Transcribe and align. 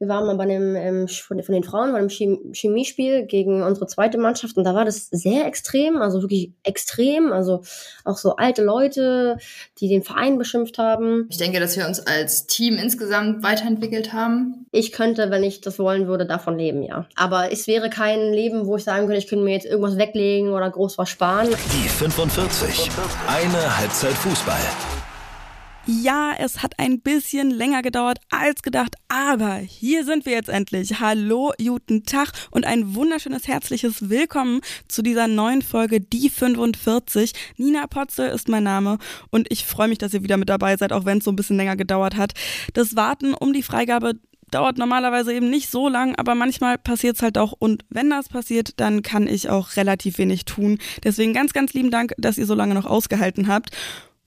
Wir 0.00 0.08
waren 0.08 0.24
mal 0.24 0.36
bei 0.36 0.44
einem, 0.44 0.76
ähm, 0.76 1.08
von, 1.08 1.36
den 1.36 1.62
Frauen, 1.62 1.92
bei 1.92 1.98
einem 1.98 2.08
Chemiespiel 2.08 3.26
gegen 3.26 3.62
unsere 3.62 3.86
zweite 3.86 4.16
Mannschaft 4.16 4.56
und 4.56 4.64
da 4.64 4.74
war 4.74 4.86
das 4.86 5.08
sehr 5.10 5.44
extrem, 5.44 5.98
also 5.98 6.22
wirklich 6.22 6.54
extrem, 6.62 7.32
also 7.32 7.60
auch 8.06 8.16
so 8.16 8.36
alte 8.36 8.64
Leute, 8.64 9.36
die 9.78 9.88
den 9.88 10.02
Verein 10.02 10.38
beschimpft 10.38 10.78
haben. 10.78 11.26
Ich 11.28 11.36
denke, 11.36 11.60
dass 11.60 11.76
wir 11.76 11.86
uns 11.86 12.00
als 12.00 12.46
Team 12.46 12.76
insgesamt 12.76 13.42
weiterentwickelt 13.42 14.14
haben. 14.14 14.64
Ich 14.72 14.92
könnte, 14.92 15.30
wenn 15.30 15.44
ich 15.44 15.60
das 15.60 15.78
wollen 15.78 16.06
würde, 16.06 16.24
davon 16.24 16.56
leben, 16.56 16.82
ja. 16.82 17.06
Aber 17.14 17.52
es 17.52 17.66
wäre 17.66 17.90
kein 17.90 18.32
Leben, 18.32 18.64
wo 18.64 18.76
ich 18.76 18.84
sagen 18.84 19.04
könnte, 19.04 19.18
ich 19.18 19.28
könnte 19.28 19.44
mir 19.44 19.52
jetzt 19.52 19.66
irgendwas 19.66 19.98
weglegen 19.98 20.48
oder 20.48 20.70
groß 20.70 20.96
was 20.96 21.10
sparen. 21.10 21.48
Die 21.50 21.88
45. 21.88 22.90
Eine 23.28 23.78
Halbzeit 23.78 24.14
Fußball. 24.14 24.99
Ja, 25.92 26.34
es 26.38 26.62
hat 26.62 26.78
ein 26.78 27.00
bisschen 27.00 27.50
länger 27.50 27.82
gedauert 27.82 28.18
als 28.30 28.62
gedacht, 28.62 28.94
aber 29.08 29.56
hier 29.56 30.04
sind 30.04 30.24
wir 30.24 30.34
jetzt 30.34 30.48
endlich. 30.48 31.00
Hallo, 31.00 31.52
guten 31.58 32.04
Tag 32.04 32.30
und 32.52 32.64
ein 32.64 32.94
wunderschönes 32.94 33.48
herzliches 33.48 34.08
Willkommen 34.08 34.60
zu 34.86 35.02
dieser 35.02 35.26
neuen 35.26 35.62
Folge 35.62 36.00
Die 36.00 36.30
45. 36.30 37.32
Nina 37.56 37.88
Potzel 37.88 38.28
ist 38.28 38.48
mein 38.48 38.62
Name 38.62 38.98
und 39.30 39.50
ich 39.50 39.66
freue 39.66 39.88
mich, 39.88 39.98
dass 39.98 40.14
ihr 40.14 40.22
wieder 40.22 40.36
mit 40.36 40.48
dabei 40.48 40.76
seid, 40.76 40.92
auch 40.92 41.06
wenn 41.06 41.18
es 41.18 41.24
so 41.24 41.32
ein 41.32 41.36
bisschen 41.36 41.56
länger 41.56 41.74
gedauert 41.74 42.16
hat. 42.16 42.34
Das 42.72 42.94
Warten 42.94 43.34
um 43.34 43.52
die 43.52 43.64
Freigabe 43.64 44.12
dauert 44.52 44.78
normalerweise 44.78 45.32
eben 45.32 45.50
nicht 45.50 45.72
so 45.72 45.88
lang, 45.88 46.14
aber 46.14 46.36
manchmal 46.36 46.78
passiert 46.78 47.16
es 47.16 47.22
halt 47.22 47.36
auch. 47.36 47.52
Und 47.58 47.84
wenn 47.88 48.10
das 48.10 48.28
passiert, 48.28 48.78
dann 48.78 49.02
kann 49.02 49.26
ich 49.26 49.48
auch 49.48 49.74
relativ 49.74 50.18
wenig 50.18 50.44
tun. 50.44 50.78
Deswegen 51.02 51.32
ganz, 51.32 51.52
ganz 51.52 51.72
lieben 51.72 51.90
Dank, 51.90 52.14
dass 52.16 52.38
ihr 52.38 52.46
so 52.46 52.54
lange 52.54 52.74
noch 52.74 52.86
ausgehalten 52.86 53.48
habt. 53.48 53.70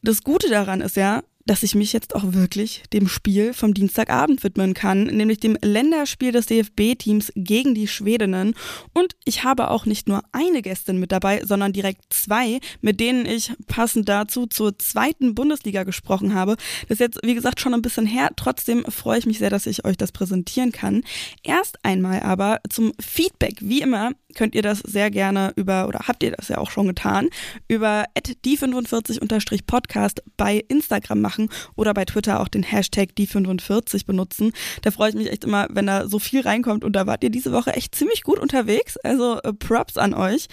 Das 0.06 0.24
Gute 0.24 0.50
daran 0.50 0.82
ist 0.82 0.98
ja, 0.98 1.24
dass 1.46 1.64
ich 1.64 1.76
mich 1.76 1.92
jetzt 1.92 2.16
auch 2.16 2.34
wirklich 2.34 2.84
dem 2.94 3.08
Spiel 3.08 3.54
vom 3.54 3.74
Dienstagabend 3.74 4.44
widmen 4.44 4.74
kann, 4.74 5.06
nämlich 5.06 5.40
dem 5.40 5.58
Länderspiel 5.62 6.32
des 6.32 6.46
DFB-Teams 6.46 7.34
gegen 7.36 7.76
die 7.76 7.88
Schwedinnen. 7.88 8.54
Und 8.94 9.16
ich 9.26 9.44
habe 9.44 9.70
auch 9.70 9.86
nicht 9.86 10.08
nur 10.08 10.24
eine 10.32 10.62
Gästin 10.62 11.00
mit 11.00 11.12
dabei, 11.12 11.44
sondern 11.44 11.74
direkt 11.74 12.14
zwei, 12.14 12.60
mit 12.82 13.00
denen 13.00 13.26
ich 13.26 13.52
passend 13.68 14.08
dazu 14.08 14.46
zur 14.46 14.78
zweiten 14.78 15.36
Bundesliga 15.36 15.84
gesprochen 15.84 16.34
habe. 16.34 16.56
Das 16.88 16.96
ist 16.96 17.00
jetzt, 17.00 17.20
wie 17.24 17.36
gesagt, 17.36 17.60
schon 17.60 17.74
ein 17.74 17.82
bisschen 17.82 18.06
her. 18.06 18.30
Trotzdem 18.36 18.86
freue 18.86 19.20
ich 19.20 19.26
mich 19.26 19.40
sehr, 19.40 19.50
dass 19.50 19.66
ich 19.66 19.84
euch 19.86 19.98
das 19.98 20.14
präsentieren 20.14 20.72
kann. 20.72 21.04
Erst 21.44 21.84
einmal 21.84 22.22
aber 22.22 22.60
zum 22.70 22.94
Feedback. 23.00 23.56
Wie 23.60 23.82
immer 23.82 24.12
könnt 24.34 24.56
ihr 24.56 24.62
das 24.62 24.80
sehr 24.80 25.12
gerne 25.12 25.54
über, 25.56 25.88
oder 25.88 26.08
habt 26.08 26.24
ihr 26.24 26.32
das 26.32 26.48
ja 26.48 26.58
auch 26.58 26.72
schon 26.72 26.88
getan, 26.88 27.30
über 27.68 28.06
die45-podcast 28.18 30.22
bei 30.38 30.64
Instagram 30.68 31.22
machen 31.22 31.33
oder 31.76 31.94
bei 31.94 32.06
Twitter 32.06 32.40
auch 32.40 32.48
den 32.48 32.64
Hashtag 32.64 33.10
die45 33.18 34.06
benutzen. 34.06 34.52
Da 34.82 34.92
freue 34.92 35.10
ich 35.10 35.16
mich 35.16 35.32
echt 35.32 35.44
immer, 35.44 35.68
wenn 35.70 35.88
da 35.88 36.08
so 36.08 36.20
viel 36.20 36.42
reinkommt 36.42 36.84
und 36.84 36.96
da 36.96 37.08
wart 37.08 37.24
ihr 37.24 37.30
diese 37.30 37.52
Woche 37.52 37.74
echt 37.74 37.96
ziemlich 37.96 38.24
gut 38.24 38.40
unterwegs. 38.40 38.98
Also 38.98 39.40
äh, 39.42 39.54
Props 39.54 39.98
an 39.98 40.14
euch. 40.14 40.48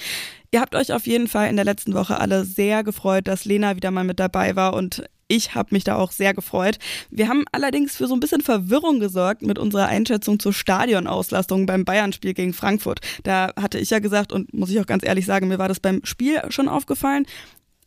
Ihr 0.53 0.61
habt 0.61 0.75
euch 0.75 0.93
auf 0.93 1.07
jeden 1.07 1.29
Fall 1.29 1.49
in 1.49 1.57
der 1.57 1.65
letzten 1.65 1.95
Woche 1.95 2.21
alle 2.21 2.45
sehr 2.45 2.83
gefreut, 2.83 3.29
dass 3.29 3.45
Lena 3.45 3.77
wieder 3.77 3.91
mal 3.91 4.05
mit 4.05 4.19
dabei 4.19 4.57
war 4.57 4.75
und 4.75 5.05
ich 5.31 5.55
habe 5.55 5.69
mich 5.73 5.85
da 5.85 5.95
auch 5.95 6.11
sehr 6.11 6.35
gefreut. 6.35 6.79
Wir 7.09 7.29
haben 7.29 7.45
allerdings 7.53 7.97
für 7.97 8.09
so 8.09 8.15
ein 8.15 8.21
bisschen 8.21 8.41
Verwirrung 8.41 8.99
gesorgt 8.99 9.43
mit 9.43 9.59
unserer 9.59 9.87
Einschätzung 9.87 10.41
zur 10.41 10.53
Stadionauslastung 10.53 11.67
beim 11.67 11.85
Bayern-Spiel 11.85 12.35
gegen 12.35 12.53
Frankfurt. 12.53 13.01
Da 13.23 13.53
hatte 13.57 13.79
ich 13.79 13.91
ja 13.91 14.01
gesagt, 14.01 14.33
und 14.33 14.53
muss 14.53 14.71
ich 14.71 14.81
auch 14.81 14.87
ganz 14.87 15.05
ehrlich 15.05 15.27
sagen, 15.27 15.47
mir 15.47 15.61
war 15.61 15.69
das 15.69 15.79
beim 15.79 16.01
Spiel 16.03 16.43
schon 16.49 16.69
aufgefallen, 16.69 17.27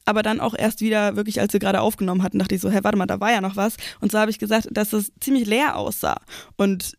aber 0.06 0.24
dann 0.24 0.40
auch 0.40 0.54
erst 0.58 0.82
wieder 0.82 1.16
wirklich, 1.16 1.40
als 1.40 1.54
wir 1.54 1.60
gerade 1.60 1.82
aufgenommen 1.82 2.24
hatten, 2.24 2.40
dachte 2.40 2.56
ich 2.56 2.62
so, 2.62 2.70
hä, 2.70 2.80
warte 2.82 2.98
mal, 2.98 3.06
da 3.06 3.20
war 3.20 3.32
ja 3.32 3.42
noch 3.42 3.56
was. 3.56 3.78
Und 4.02 4.12
so 4.12 4.20
habe 4.20 4.32
ich 4.32 4.40
gesagt, 4.40 4.68
dass 4.72 4.94
es 4.94 5.12
ziemlich 5.20 5.48
leer 5.48 5.78
aussah. 5.78 6.22
Und 6.58 6.98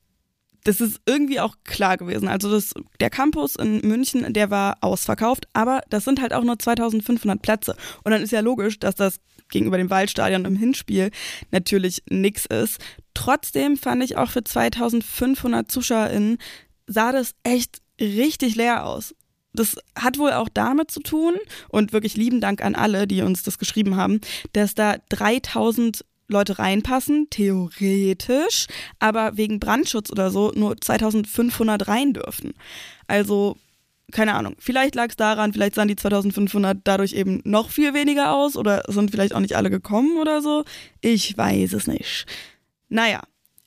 das 0.65 0.81
ist 0.81 1.01
irgendwie 1.05 1.41
auch 1.41 1.57
klar 1.65 1.99
gewesen. 1.99 2.27
Also 2.27 2.51
das, 2.51 2.73
der 2.99 3.11
Campus 3.11 3.57
in 3.57 3.81
München, 3.83 4.33
der 4.33 4.51
war 4.51 4.79
ausverkauft, 4.81 5.47
aber 5.53 5.83
das 5.91 6.05
sind 6.05 6.21
halt 6.21 6.33
auch 6.33 6.43
nur 6.43 6.59
2500 6.59 7.41
Plätze. 7.41 7.77
Und 8.03 8.13
dann 8.13 8.23
ist 8.23 8.33
ja 8.33 8.41
logisch, 8.41 8.79
dass 8.79 8.95
das 8.95 9.21
gegenüber 9.51 9.77
dem 9.77 9.91
Waldstadion 9.91 10.47
im 10.47 10.57
Hinspiel 10.57 11.11
natürlich 11.51 12.03
nix 12.09 12.47
ist. 12.47 12.81
Trotzdem 13.13 13.77
fand 13.77 14.03
ich 14.03 14.17
auch 14.17 14.31
für 14.31 14.43
2500 14.43 15.71
ZuschauerInnen 15.71 16.39
sah 16.87 17.13
das 17.13 17.35
echt 17.43 17.81
richtig 18.01 18.57
leer 18.57 18.87
aus. 18.87 19.15
Das 19.55 19.77
hat 19.97 20.19
wohl 20.19 20.33
auch 20.33 20.49
damit 20.53 20.91
zu 20.91 21.01
tun 21.01 21.35
und 21.69 21.93
wirklich 21.93 22.17
lieben 22.17 22.41
Dank 22.41 22.63
an 22.63 22.75
alle, 22.75 23.07
die 23.07 23.23
uns 23.23 23.43
das 23.43 23.59
geschrieben 23.59 23.97
haben, 23.97 24.21
dass 24.53 24.75
da 24.75 24.97
3000 25.09 26.05
Leute 26.29 26.59
reinpassen, 26.59 27.29
theoretisch, 27.31 28.67
aber 28.99 29.37
wegen 29.37 29.61
Brandschutz 29.61 30.11
oder 30.11 30.31
so 30.31 30.53
nur 30.55 30.77
2500 30.81 31.87
rein 31.87 32.15
dürfen. 32.15 32.55
Also, 33.07 33.57
keine 34.11 34.35
Ahnung, 34.35 34.57
vielleicht 34.59 34.95
lag 34.95 35.11
es 35.11 35.17
daran, 35.17 35.53
vielleicht 35.53 35.75
sahen 35.75 35.89
die 35.89 35.97
2500 35.97 36.79
dadurch 36.85 37.13
eben 37.13 37.41
noch 37.45 37.71
viel 37.71 37.95
weniger 37.95 38.33
aus 38.33 38.57
oder 38.57 38.83
sind 38.89 39.11
vielleicht 39.11 39.35
auch 39.35 39.41
nicht 39.41 39.57
alle 39.57 39.71
gekommen 39.71 40.19
oder 40.19 40.41
so. 40.41 40.65
Ich 41.01 41.37
weiß 41.37 41.75
es 41.75 41.87
nicht. 41.87 42.27
Naja, 42.89 43.23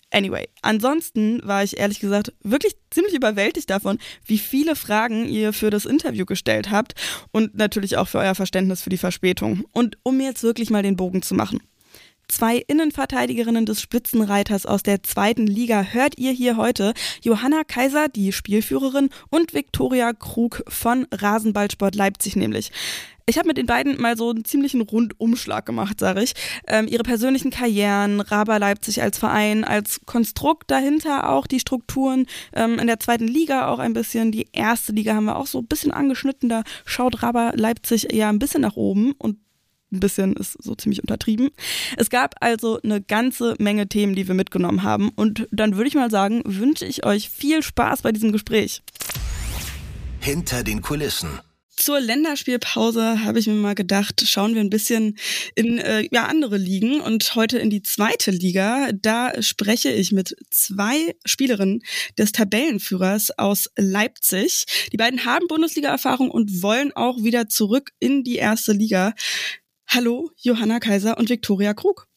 Anyway, 0.09 0.47
ansonsten 0.61 1.41
war 1.43 1.63
ich 1.63 1.77
ehrlich 1.77 1.99
gesagt 1.99 2.31
wirklich 2.41 2.75
ziemlich 2.91 3.13
überwältigt 3.13 3.69
davon, 3.69 3.99
wie 4.25 4.37
viele 4.37 4.75
Fragen 4.75 5.27
ihr 5.27 5.51
für 5.51 5.69
das 5.69 5.85
Interview 5.85 6.25
gestellt 6.25 6.71
habt 6.71 6.93
und 7.31 7.55
natürlich 7.55 7.97
auch 7.97 8.07
für 8.07 8.19
euer 8.19 8.35
Verständnis 8.35 8.81
für 8.81 8.89
die 8.89 8.97
Verspätung. 8.97 9.65
Und 9.73 9.97
um 10.03 10.21
jetzt 10.21 10.43
wirklich 10.43 10.69
mal 10.69 10.83
den 10.83 10.95
Bogen 10.95 11.21
zu 11.21 11.35
machen. 11.35 11.61
Zwei 12.29 12.57
Innenverteidigerinnen 12.57 13.65
des 13.65 13.81
Spitzenreiters 13.81 14.65
aus 14.65 14.83
der 14.83 15.01
zweiten 15.01 15.47
Liga 15.47 15.81
hört 15.81 16.17
ihr 16.17 16.31
hier 16.31 16.57
heute. 16.57 16.93
Johanna 17.23 17.63
Kaiser, 17.63 18.09
die 18.09 18.33
Spielführerin, 18.33 19.09
und 19.29 19.53
Viktoria 19.53 20.11
Krug 20.11 20.61
von 20.67 21.07
Rasenballsport 21.11 21.95
Leipzig 21.95 22.35
nämlich. 22.35 22.71
Ich 23.29 23.37
habe 23.37 23.49
mit 23.49 23.57
den 23.57 23.65
beiden 23.65 24.01
mal 24.01 24.15
so 24.15 24.29
einen 24.29 24.45
ziemlichen 24.45 24.79
Rundumschlag 24.79 25.65
gemacht, 25.65 25.99
sage 25.99 26.23
ich. 26.23 26.33
Ähm, 26.65 26.87
ihre 26.87 27.03
persönlichen 27.03 27.51
Karrieren, 27.51 28.21
Raber 28.21 28.57
Leipzig 28.57 29.01
als 29.01 29.17
Verein, 29.17 29.65
als 29.65 29.99
Konstrukt 30.05 30.71
dahinter 30.71 31.29
auch 31.29 31.45
die 31.45 31.59
Strukturen 31.59 32.25
ähm, 32.53 32.79
in 32.79 32.87
der 32.87 33.01
zweiten 33.01 33.27
Liga 33.27 33.67
auch 33.67 33.79
ein 33.79 33.91
bisschen. 33.91 34.31
Die 34.31 34.47
erste 34.53 34.93
Liga 34.93 35.13
haben 35.13 35.25
wir 35.25 35.35
auch 35.35 35.47
so 35.47 35.59
ein 35.59 35.67
bisschen 35.67 35.91
angeschnitten. 35.91 36.47
Da 36.47 36.63
schaut 36.85 37.21
Raber 37.21 37.51
Leipzig 37.53 38.07
ja 38.13 38.29
ein 38.29 38.39
bisschen 38.39 38.61
nach 38.61 38.77
oben 38.77 39.11
und 39.17 39.37
ein 39.91 39.99
bisschen 39.99 40.33
ist 40.37 40.63
so 40.63 40.75
ziemlich 40.75 41.01
untertrieben. 41.01 41.49
Es 41.97 42.09
gab 42.09 42.35
also 42.39 42.79
eine 42.81 43.01
ganze 43.01 43.55
Menge 43.59 43.89
Themen, 43.89 44.15
die 44.15 44.29
wir 44.29 44.35
mitgenommen 44.35 44.83
haben. 44.83 45.09
Und 45.09 45.49
dann 45.51 45.75
würde 45.75 45.89
ich 45.89 45.95
mal 45.95 46.09
sagen, 46.09 46.43
wünsche 46.45 46.85
ich 46.85 47.05
euch 47.05 47.29
viel 47.29 47.61
Spaß 47.61 48.03
bei 48.03 48.13
diesem 48.13 48.31
Gespräch. 48.31 48.83
Hinter 50.21 50.63
den 50.63 50.81
Kulissen. 50.81 51.41
Zur 51.77 51.99
Länderspielpause 51.99 53.23
habe 53.23 53.37
ich 53.37 53.45
mir 53.45 53.53
mal 53.53 53.75
gedacht, 53.75 54.23
schauen 54.27 54.55
wir 54.55 54.61
ein 54.61 54.71
bisschen 54.71 55.15
in 55.53 55.77
äh, 55.77 56.07
ja, 56.11 56.25
andere 56.25 56.57
Ligen 56.57 56.99
und 57.01 57.35
heute 57.35 57.59
in 57.59 57.69
die 57.69 57.83
zweite 57.83 58.31
Liga. 58.31 58.89
Da 58.93 59.41
spreche 59.43 59.91
ich 59.91 60.11
mit 60.11 60.35
zwei 60.49 61.15
Spielerinnen 61.23 61.83
des 62.17 62.31
Tabellenführers 62.31 63.37
aus 63.37 63.69
Leipzig. 63.77 64.65
Die 64.91 64.97
beiden 64.97 65.23
haben 65.23 65.47
Bundesliga-Erfahrung 65.47 66.31
und 66.31 66.63
wollen 66.63 66.93
auch 66.93 67.23
wieder 67.23 67.47
zurück 67.47 67.91
in 67.99 68.23
die 68.23 68.37
erste 68.37 68.73
Liga. 68.73 69.13
Hallo, 69.87 70.31
Johanna 70.37 70.79
Kaiser 70.79 71.19
und 71.19 71.29
Viktoria 71.29 71.75
Krug. 71.75 72.07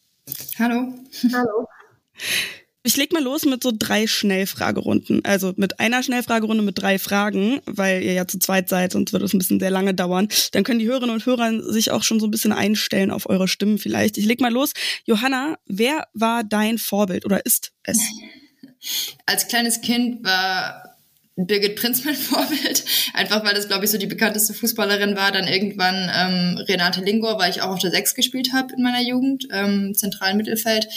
Hallo. 0.58 0.94
Hallo. 1.32 1.68
Ich 2.82 2.96
leg 2.96 3.12
mal 3.12 3.22
los 3.22 3.44
mit 3.44 3.62
so 3.62 3.72
drei 3.76 4.06
Schnellfragerunden. 4.06 5.22
Also 5.24 5.52
mit 5.56 5.80
einer 5.80 6.02
Schnellfragerunde 6.02 6.62
mit 6.62 6.80
drei 6.80 6.98
Fragen, 6.98 7.60
weil 7.66 8.02
ihr 8.02 8.14
ja 8.14 8.26
zu 8.26 8.38
zweit 8.38 8.70
seid, 8.70 8.92
sonst 8.92 9.12
wird 9.12 9.22
es 9.22 9.34
ein 9.34 9.38
bisschen 9.38 9.60
sehr 9.60 9.70
lange 9.70 9.92
dauern. 9.92 10.28
Dann 10.52 10.64
können 10.64 10.78
die 10.78 10.86
Hörerinnen 10.86 11.14
und 11.14 11.26
Hörer 11.26 11.62
sich 11.62 11.90
auch 11.90 12.02
schon 12.02 12.20
so 12.20 12.26
ein 12.26 12.30
bisschen 12.30 12.52
einstellen 12.52 13.10
auf 13.10 13.28
eure 13.28 13.48
Stimmen 13.48 13.76
vielleicht. 13.76 14.16
Ich 14.16 14.24
leg 14.24 14.40
mal 14.40 14.52
los. 14.52 14.72
Johanna, 15.04 15.58
wer 15.66 16.06
war 16.14 16.42
dein 16.42 16.78
Vorbild 16.78 17.26
oder 17.26 17.44
ist 17.44 17.72
es? 17.82 17.98
Als 19.26 19.48
kleines 19.48 19.82
Kind 19.82 20.24
war 20.24 20.96
Birgit 21.36 21.76
Prinz 21.76 22.04
mein 22.04 22.14
Vorbild, 22.16 22.84
einfach 23.12 23.44
weil 23.44 23.54
das, 23.54 23.68
glaube 23.68 23.84
ich, 23.84 23.90
so 23.90 23.98
die 23.98 24.06
bekannteste 24.06 24.54
Fußballerin 24.54 25.16
war. 25.16 25.32
Dann 25.32 25.46
irgendwann 25.46 26.10
ähm, 26.14 26.56
Renate 26.66 27.02
Lingor, 27.02 27.38
weil 27.38 27.50
ich 27.50 27.60
auch 27.60 27.70
auf 27.70 27.78
der 27.78 27.90
Sechs 27.90 28.14
gespielt 28.14 28.54
habe 28.54 28.72
in 28.74 28.82
meiner 28.82 29.02
Jugend, 29.02 29.48
ähm, 29.52 29.94
zentralen 29.94 30.38
Mittelfeld. 30.38 30.88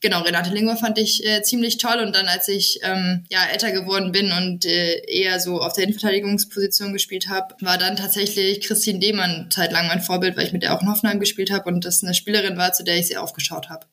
Genau, 0.00 0.20
Renate 0.22 0.50
Lingor 0.50 0.76
fand 0.76 0.96
ich 0.98 1.26
äh, 1.26 1.42
ziemlich 1.42 1.78
toll 1.78 1.98
und 2.04 2.14
dann, 2.14 2.26
als 2.26 2.46
ich 2.46 2.78
ähm, 2.82 3.24
ja 3.30 3.40
älter 3.52 3.72
geworden 3.72 4.12
bin 4.12 4.30
und 4.30 4.64
äh, 4.64 5.02
eher 5.06 5.40
so 5.40 5.60
auf 5.60 5.72
der 5.72 5.84
Innenverteidigungsposition 5.84 6.92
gespielt 6.92 7.28
habe, 7.28 7.56
war 7.60 7.78
dann 7.78 7.96
tatsächlich 7.96 8.60
Christine 8.60 9.00
Demann 9.00 9.48
zeitlang 9.50 9.88
mein 9.88 10.00
Vorbild, 10.00 10.36
weil 10.36 10.46
ich 10.46 10.52
mit 10.52 10.62
der 10.62 10.74
auch 10.74 10.82
in 10.82 10.88
Hoffenheim 10.88 11.18
gespielt 11.18 11.50
habe 11.50 11.68
und 11.68 11.84
das 11.84 12.04
eine 12.04 12.14
Spielerin 12.14 12.56
war, 12.56 12.72
zu 12.72 12.84
der 12.84 12.96
ich 12.96 13.08
sehr 13.08 13.22
aufgeschaut 13.22 13.70
habe. 13.70 13.86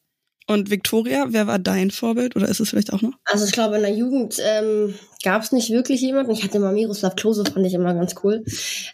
Und 0.48 0.70
Victoria, 0.70 1.26
wer 1.30 1.48
war 1.48 1.58
dein 1.58 1.90
Vorbild 1.90 2.36
oder 2.36 2.48
ist 2.48 2.60
es 2.60 2.70
vielleicht 2.70 2.94
auch 2.94 3.02
noch? 3.02 3.14
Also 3.26 3.46
ich 3.46 3.52
glaube, 3.52 3.78
in 3.78 3.82
der 3.82 3.96
Jugend 3.96 4.38
ähm, 4.40 4.94
gab 5.24 5.42
es 5.42 5.52
nicht 5.52 5.72
wirklich 5.72 6.02
jemanden. 6.02 6.32
Ich 6.32 6.44
hatte 6.44 6.58
immer 6.58 6.72
Miroslav 6.72 7.16
Klose, 7.16 7.46
fand 7.46 7.66
ich 7.66 7.74
immer 7.74 7.96
ganz 7.96 8.14
cool. 8.24 8.44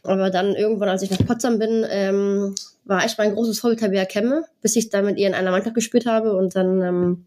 Aber 0.03 0.29
dann 0.29 0.55
irgendwann, 0.55 0.87
als 0.87 1.01
ich 1.01 1.09
nach 1.09 1.25
Potsdam 1.25 1.59
bin, 1.59 1.85
ähm, 1.89 2.55
war 2.85 3.03
echt 3.03 3.17
mein 3.17 3.33
großes 3.33 3.59
Vorbild 3.59 3.79
Tabea 3.79 4.05
Kemme, 4.05 4.43
bis 4.61 4.75
ich 4.75 4.89
da 4.89 5.01
mit 5.01 5.17
ihr 5.17 5.27
in 5.27 5.33
einer 5.33 5.51
Mannschaft 5.51 5.75
gespielt 5.75 6.05
habe 6.05 6.35
und 6.35 6.55
dann 6.55 6.81
ähm, 6.81 7.25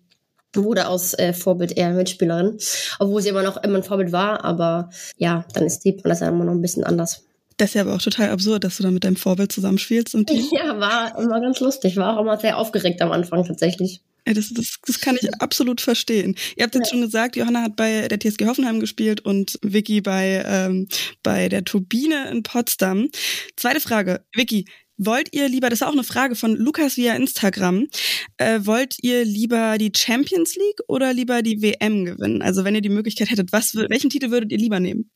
wurde 0.55 0.89
aus 0.89 1.15
äh, 1.15 1.33
Vorbild 1.33 1.77
eher 1.77 1.91
Mitspielerin, 1.91 2.59
obwohl 2.99 3.23
sie 3.23 3.31
immer 3.31 3.43
noch 3.43 3.63
immer 3.63 3.79
ein 3.79 3.83
Vorbild 3.83 4.13
war, 4.13 4.45
aber 4.45 4.91
ja, 5.17 5.45
dann 5.55 5.67
ist 5.67 5.81
die 5.85 5.97
das 5.97 6.21
ja 6.21 6.29
immer 6.29 6.45
noch 6.45 6.53
ein 6.53 6.63
bisschen 6.63 6.85
anders. 6.85 7.25
Das 7.57 7.71
ist 7.71 7.75
ja 7.75 7.83
aber 7.83 7.95
auch 7.95 8.03
total 8.03 8.31
absurd, 8.31 8.65
dass 8.65 8.79
du 8.79 8.83
da 8.83 8.91
mit 8.91 9.05
deinem 9.05 9.17
Vorbild 9.17 9.53
zusammenspielst 9.53 10.15
im 10.15 10.27
Team. 10.27 10.45
Ja, 10.53 10.79
war 10.81 11.19
immer 11.19 11.41
ganz 11.41 11.61
lustig, 11.61 11.97
war 11.97 12.17
auch 12.17 12.23
immer 12.23 12.39
sehr 12.39 12.59
aufgeregt 12.59 13.01
am 13.01 13.13
Anfang 13.13 13.45
tatsächlich. 13.45 14.03
Das, 14.27 14.49
das, 14.55 14.79
das 14.87 15.01
kann 15.01 15.19
ich 15.21 15.29
absolut 15.41 15.83
verstehen. 15.83 16.35
Ihr 16.57 16.65
habt 16.65 16.75
jetzt 16.75 16.87
ja. 16.87 16.91
schon 16.93 17.03
gesagt, 17.03 17.37
Johanna 17.37 17.63
hat 17.63 17.77
bei 17.77 18.09
der 18.09 18.19
TSG 18.19 18.47
Hoffenheim 18.47 18.81
gespielt 18.81 19.21
und 19.21 19.59
Vicky 19.63 20.01
bei, 20.01 20.43
ähm, 20.47 20.89
bei 21.23 21.51
der 21.51 21.65
Turbine 21.65 22.31
in 22.31 22.43
Potsdam. 22.43 23.11
Zweite 23.57 23.81
Frage. 23.81 24.25
Vicky, 24.35 24.65
Wollt 24.97 25.35
ihr 25.35 25.49
lieber, 25.49 25.71
das 25.71 25.81
ist 25.81 25.87
auch 25.87 25.93
eine 25.93 26.05
Frage 26.05 26.37
von 26.37 26.55
Lukas 26.55 26.97
via 26.97 27.15
Instagram, 27.15 27.89
äh, 28.37 28.61
wollt 28.63 28.97
ihr 29.03 29.25
lieber 29.25 29.77
die 29.79 29.93
Champions 29.95 30.55
League 30.55 30.81
oder 30.87 31.13
lieber 31.13 31.43
die 31.43 31.63
WM 31.63 32.05
gewinnen? 32.05 32.43
Also 32.43 32.65
wenn 32.65 32.77
ihr 32.77 32.81
die 32.81 32.89
Möglichkeit 32.89 33.31
hättet, 33.31 33.53
was, 33.53 33.75
welchen 33.75 34.11
Titel 34.11 34.31
würdet 34.31 34.53
ihr 34.53 34.59
lieber 34.59 34.79
nehmen? 34.79 35.11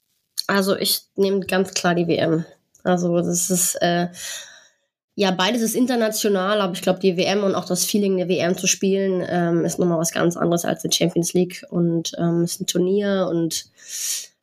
Also 0.49 0.77
ich 0.77 1.03
nehme 1.15 1.41
ganz 1.41 1.75
klar 1.75 1.95
die 1.95 2.09
WM. 2.09 2.45
Also 2.83 3.17
das 3.19 3.51
ist, 3.51 3.77
äh, 3.77 4.09
ja, 5.15 5.31
beides 5.31 5.63
ist 5.63 5.75
international, 5.75 6.61
aber 6.61 6.73
ich 6.73 6.83
glaube, 6.83 7.01
die 7.01 7.17
WM 7.17 7.45
und 7.45 7.55
auch 7.55 7.65
das 7.65 7.85
Feeling 7.85 8.17
der 8.17 8.29
WM 8.29 8.57
zu 8.57 8.67
spielen, 8.67 9.25
ähm, 9.29 9.65
ist 9.65 9.79
nochmal 9.79 9.99
was 9.99 10.13
ganz 10.13 10.37
anderes 10.37 10.65
als 10.65 10.83
die 10.83 10.93
Champions 10.93 11.35
League 11.35 11.65
und 11.71 12.13
ähm, 12.19 12.45
ist 12.45 12.61
ein 12.61 12.67
Turnier 12.67 13.29
und 13.31 13.67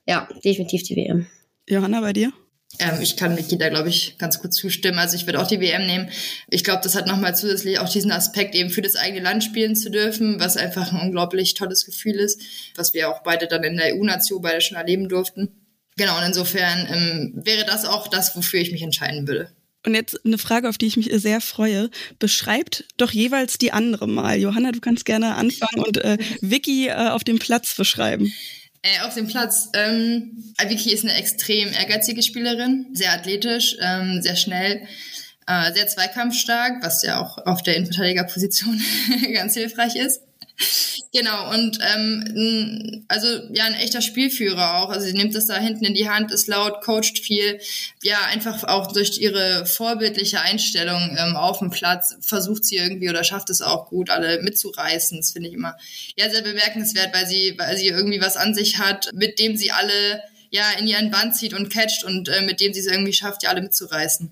ja, 0.06 0.28
definitiv 0.44 0.84
die 0.84 0.96
WM. 0.96 1.28
Johanna, 1.68 2.02
bei 2.02 2.14
dir? 2.14 2.31
Ähm, 2.80 3.01
ich 3.01 3.16
kann 3.18 3.38
Vicky 3.38 3.57
da, 3.57 3.69
glaube 3.69 3.89
ich, 3.89 4.18
ganz 4.18 4.39
gut 4.39 4.54
zustimmen. 4.54 5.00
Also 5.00 5.16
ich 5.16 5.25
würde 5.25 5.42
auch 5.42 5.48
die 5.48 5.60
WM 5.60 5.86
nehmen. 5.86 6.10
Ich 6.50 6.63
glaube, 6.63 6.81
das 6.83 6.95
hat 6.95 7.07
nochmal 7.07 7.36
zusätzlich 7.36 7.80
auch 7.80 7.89
diesen 7.89 8.12
Aspekt, 8.12 8.56
eben 8.56 8.69
für 8.69 8.81
das 8.81 8.95
eigene 8.95 9.22
Land 9.22 9.44
spielen 9.44 9.75
zu 9.75 9.89
dürfen, 9.89 10.39
was 10.39 10.57
einfach 10.57 10.92
ein 10.92 11.01
unglaublich 11.01 11.54
tolles 11.54 11.86
Gefühl 11.86 12.16
ist, 12.16 12.42
was 12.75 12.94
wir 12.94 13.10
auch 13.10 13.24
beide 13.24 13.48
dann 13.48 13.63
in 13.63 13.77
der 13.77 13.95
EU-Nation 13.95 14.42
beide 14.42 14.62
schon 14.62 14.77
erleben 14.77 15.10
durften. 15.10 15.50
Genau, 15.98 16.18
und 16.18 16.24
insofern 16.25 16.88
ähm, 16.92 17.33
wäre 17.36 17.66
das 17.66 17.86
auch 17.86 18.07
das, 18.07 18.36
wofür 18.36 18.60
ich 18.60 18.72
mich 18.72 18.81
entscheiden 18.81 19.28
würde. 19.28 19.50
Und 19.86 19.94
jetzt 19.94 20.25
eine 20.25 20.38
Frage, 20.38 20.68
auf 20.68 20.78
die 20.78 20.88
ich 20.88 20.98
mich 20.98 21.12
sehr 21.13 21.42
freue. 21.42 21.89
Beschreibt 22.18 22.86
doch 22.98 23.12
jeweils 23.12 23.57
die 23.60 23.71
andere 23.71 24.07
mal. 24.07 24.38
Johanna, 24.38 24.71
du 24.71 24.80
kannst 24.80 25.06
gerne 25.06 25.36
anfangen 25.36 25.83
und 25.86 25.98
äh, 25.98 26.18
Vicky 26.42 26.88
äh, 26.88 27.10
auf 27.10 27.24
dem 27.24 27.38
Platz 27.38 27.75
beschreiben. 27.75 28.33
Äh, 28.86 29.02
auf 29.02 29.16
dem 29.16 29.26
Platz. 29.26 29.70
Ähm, 29.74 30.54
Vicky 30.68 30.94
ist 30.94 31.04
eine 31.04 31.16
extrem 31.16 31.74
ehrgeizige 31.74 32.22
Spielerin, 32.22 32.86
sehr 32.94 33.14
athletisch, 33.14 33.76
ähm, 33.82 34.22
sehr 34.22 34.36
schnell, 34.36 34.88
äh, 35.48 35.74
sehr 35.74 35.88
zweikampfstark, 35.88 36.84
was 36.84 37.02
ja 37.02 37.20
auch 37.20 37.40
auf 37.48 37.64
der 37.64 37.78
Innenverteidigerposition 37.78 38.80
ganz 39.34 39.56
hilfreich 39.56 39.96
ist. 39.96 40.22
Genau, 41.13 41.52
und 41.54 41.80
ähm, 41.81 43.06
also 43.07 43.28
ja, 43.54 43.66
ein 43.66 43.74
echter 43.74 44.02
Spielführer 44.02 44.78
auch. 44.78 44.90
Also 44.90 45.07
sie 45.07 45.13
nimmt 45.13 45.34
das 45.34 45.46
da 45.46 45.57
hinten 45.57 45.86
in 45.86 45.94
die 45.94 46.10
Hand, 46.10 46.31
ist 46.31 46.48
laut, 46.48 46.81
coacht 46.81 47.19
viel. 47.19 47.60
Ja, 48.04 48.19
einfach 48.25 48.63
auch 48.66 48.92
durch 48.92 49.18
ihre 49.19 49.66
vorbildliche 49.66 50.42
Einstellung 50.42 51.16
ähm, 51.18 51.36
auf 51.36 51.60
dem 51.60 51.69
Platz 51.69 52.18
versucht 52.22 52.66
sie 52.66 52.78
irgendwie 52.78 53.10
oder 53.10 53.24
schafft 53.24 53.50
es 53.50 53.62
auch 53.62 53.88
gut, 53.88 54.10
alle 54.10 54.42
mitzureißen. 54.42 55.18
Das 55.18 55.31
finde 55.31 55.50
ich 55.50 55.56
immer 55.56 55.78
ja 56.18 56.30
sehr 56.30 56.42
bemerkenswert, 56.42 57.13
weil 57.13 57.28
sie, 57.28 57.56
weil 57.57 57.78
sie 57.78 57.88
irgendwie 57.88 58.22
was 58.22 58.38
an 58.38 58.54
sich 58.54 58.80
hat, 58.80 59.12
mit 59.13 59.40
dem 59.40 59.56
sie 59.56 59.72
alle 59.72 60.22
ja 60.50 60.72
in 60.80 60.88
ihren 60.88 61.12
Band 61.12 61.36
zieht 61.36 61.54
und 61.54 61.69
catcht 61.69 62.04
und 62.04 62.30
äh, 62.30 62.42
mit 62.42 62.60
dem 62.60 62.74
sie 62.74 62.80
es 62.80 62.88
irgendwie 62.88 63.13
schafft, 63.13 63.42
die 63.42 63.48
alle 63.48 63.62
mitzureißen. 63.62 64.31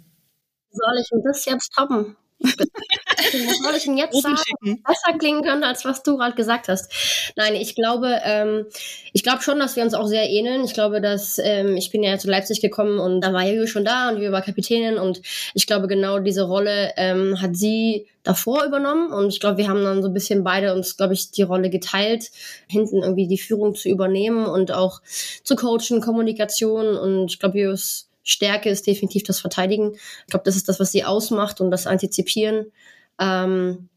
Soll 0.72 1.00
ich 1.00 1.12
ein 1.12 1.24
bisschen 1.24 1.60
toppen? 1.76 2.16
Was 2.44 3.58
soll 3.60 3.76
ich 3.76 3.84
denn 3.86 3.98
jetzt 3.98 4.22
sagen, 4.22 4.84
besser 4.84 5.18
klingen 5.18 5.44
könnte, 5.44 5.66
als 5.66 5.86
was 5.86 6.04
du 6.04 6.18
gerade 6.18 6.36
gesagt 6.36 6.68
hast? 6.68 6.92
Nein, 7.36 7.56
ich 7.56 7.76
glaube, 7.76 8.20
ähm, 8.24 8.66
ich 9.14 9.24
glaube 9.24 9.42
schon, 9.42 9.60
dass 9.60 9.76
wir 9.76 9.84
uns 9.84 9.94
auch 9.94 10.08
sehr 10.08 10.30
ähneln. 10.30 10.64
Ich 10.66 10.74
glaube, 10.74 11.02
dass 11.02 11.40
ähm, 11.40 11.76
ich 11.78 11.92
bin 11.92 12.04
ja 12.04 12.18
zu 12.18 12.30
Leipzig 12.30 12.62
gekommen 12.62 13.00
und 13.00 13.22
da 13.22 13.34
war 13.34 13.44
Jürgen 13.44 13.68
schon 13.68 13.86
da 13.86 14.10
und 14.10 14.20
wir 14.20 14.32
war 14.32 14.42
Kapitänin 14.42 14.98
und 14.98 15.22
ich 15.54 15.68
glaube, 15.68 15.88
genau 15.88 16.20
diese 16.20 16.44
Rolle 16.44 16.92
ähm, 16.98 17.42
hat 17.42 17.56
sie 17.56 18.08
davor 18.24 18.66
übernommen 18.66 19.12
und 19.12 19.30
ich 19.30 19.40
glaube, 19.40 19.58
wir 19.58 19.68
haben 19.68 19.84
dann 19.84 20.02
so 20.02 20.08
ein 20.10 20.14
bisschen 20.14 20.44
beide 20.44 20.74
uns, 20.74 20.98
glaube 20.98 21.14
ich, 21.14 21.32
die 21.32 21.44
Rolle 21.44 21.70
geteilt, 21.70 22.32
hinten 22.68 23.04
irgendwie 23.04 23.28
die 23.28 23.38
Führung 23.38 23.76
zu 23.76 23.90
übernehmen 23.90 24.46
und 24.46 24.72
auch 24.72 25.02
zu 25.44 25.56
coachen, 25.56 26.02
Kommunikation 26.02 26.96
und 26.98 27.32
ich 27.32 27.40
glaube, 27.40 27.60
Jürgen 27.60 27.78
Stärke 28.24 28.70
ist 28.70 28.88
definitiv 28.88 29.24
das 29.24 29.40
Verteidigen. 29.40 29.94
Ich 29.94 30.32
glaube, 30.32 30.46
das 30.46 30.56
ist 30.56 30.70
das, 30.70 30.80
was 30.80 30.92
sie 30.92 31.04
ausmacht 31.04 31.62
und 31.62 31.72
das 31.72 31.88
Antizipieren. 31.88 32.72
Ähm, 33.20 33.90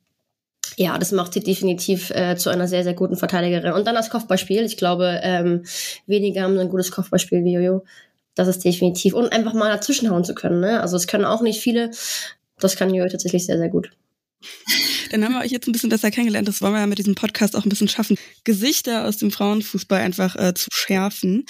ja, 0.77 0.99
das 0.99 1.13
macht 1.13 1.33
sie 1.33 1.41
definitiv 1.41 2.11
äh, 2.11 2.37
zu 2.37 2.51
einer 2.51 2.67
sehr, 2.69 2.83
sehr 2.83 2.95
guten 2.95 3.17
Verteidigerin. 3.17 3.73
Und 3.73 3.87
dann 3.87 3.95
das 3.95 4.11
Kopfballspiel. 4.11 4.63
Ich 4.65 4.77
glaube, 4.77 5.21
ähm, 5.23 5.65
weniger 6.07 6.43
haben 6.43 6.59
ein 6.59 6.69
gutes 6.69 6.91
Kopfballspiel 6.91 7.45
wie 7.45 7.55
Jojo. 7.55 7.85
Das 8.35 8.49
ist 8.49 8.65
definitiv. 8.65 9.15
Und 9.15 9.33
einfach 9.33 9.55
mal 9.55 9.71
dazwischenhauen 9.71 10.25
zu 10.25 10.35
können. 10.35 10.61
Ne? 10.61 10.81
Also 10.81 10.97
es 10.97 11.07
können 11.07 11.25
auch 11.25 11.41
nicht 11.41 11.61
viele. 11.61 11.91
Das 12.59 12.77
kann 12.77 12.93
Jojo 12.93 13.09
tatsächlich 13.09 13.47
sehr, 13.47 13.59
sehr 13.59 13.69
gut. 13.69 13.91
Dann 15.11 15.25
haben 15.25 15.33
wir 15.33 15.41
euch 15.41 15.53
jetzt 15.53 15.67
ein 15.67 15.73
bisschen 15.73 15.89
besser 15.89 16.11
kennengelernt. 16.11 16.49
Das 16.49 16.61
wollen 16.61 16.75
wir 16.75 16.81
ja 16.81 16.87
mit 16.87 16.99
diesem 16.99 17.15
Podcast 17.15 17.57
auch 17.57 17.65
ein 17.65 17.69
bisschen 17.69 17.89
schaffen, 17.89 18.19
Gesichter 18.45 19.07
aus 19.07 19.17
dem 19.17 19.31
Frauenfußball 19.31 20.01
einfach 20.01 20.37
äh, 20.37 20.53
zu 20.55 20.69
schärfen. 20.73 21.47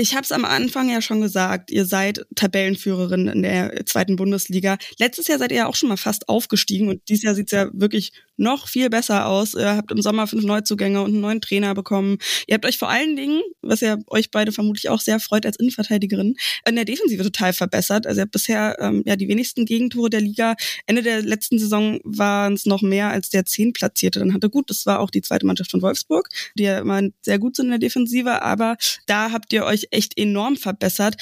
Ich 0.00 0.14
habe 0.14 0.22
es 0.22 0.30
am 0.30 0.44
Anfang 0.44 0.88
ja 0.88 1.02
schon 1.02 1.20
gesagt, 1.20 1.72
ihr 1.72 1.84
seid 1.84 2.24
Tabellenführerin 2.36 3.26
in 3.26 3.42
der 3.42 3.84
zweiten 3.84 4.14
Bundesliga. 4.14 4.78
Letztes 4.96 5.26
Jahr 5.26 5.40
seid 5.40 5.50
ihr 5.50 5.58
ja 5.58 5.66
auch 5.66 5.74
schon 5.74 5.88
mal 5.88 5.96
fast 5.96 6.28
aufgestiegen 6.28 6.88
und 6.88 7.00
dieses 7.08 7.24
Jahr 7.24 7.34
sieht's 7.34 7.50
ja 7.50 7.68
wirklich 7.72 8.12
noch 8.36 8.68
viel 8.68 8.90
besser 8.90 9.26
aus. 9.26 9.54
Ihr 9.54 9.74
habt 9.74 9.90
im 9.90 10.00
Sommer 10.00 10.28
fünf 10.28 10.44
Neuzugänge 10.44 11.02
und 11.02 11.10
einen 11.10 11.20
neuen 11.20 11.40
Trainer 11.40 11.74
bekommen. 11.74 12.18
Ihr 12.46 12.54
habt 12.54 12.64
euch 12.64 12.78
vor 12.78 12.88
allen 12.88 13.16
Dingen, 13.16 13.42
was 13.60 13.80
ja 13.80 13.96
euch 14.06 14.30
beide 14.30 14.52
vermutlich 14.52 14.88
auch 14.88 15.00
sehr 15.00 15.18
freut 15.18 15.44
als 15.44 15.56
Innenverteidigerin, 15.56 16.36
in 16.64 16.76
der 16.76 16.84
Defensive 16.84 17.24
total 17.24 17.52
verbessert. 17.52 18.06
Also 18.06 18.20
ihr 18.20 18.22
habt 18.22 18.30
bisher 18.30 18.76
ähm, 18.78 19.02
ja 19.04 19.16
die 19.16 19.26
wenigsten 19.26 19.64
Gegentore 19.64 20.10
der 20.10 20.20
Liga. 20.20 20.54
Ende 20.86 21.02
der 21.02 21.22
letzten 21.22 21.58
Saison 21.58 21.98
waren 22.04 22.54
es 22.54 22.66
noch 22.66 22.82
mehr 22.82 23.10
als 23.10 23.30
der 23.30 23.44
zehn 23.44 23.72
Platzierte. 23.72 24.20
Dann 24.20 24.32
hatte 24.32 24.48
gut, 24.48 24.70
das 24.70 24.86
war 24.86 25.00
auch 25.00 25.10
die 25.10 25.22
zweite 25.22 25.44
Mannschaft 25.44 25.72
von 25.72 25.82
Wolfsburg, 25.82 26.28
die 26.56 26.62
ja 26.62 26.78
immer 26.78 27.02
sehr 27.22 27.40
gut 27.40 27.56
sind 27.56 27.66
in 27.66 27.72
der 27.72 27.80
Defensive, 27.80 28.42
aber 28.42 28.76
da 29.06 29.32
habt 29.32 29.52
ihr 29.52 29.64
euch 29.64 29.87
echt 29.90 30.18
enorm 30.18 30.56
verbessert. 30.56 31.16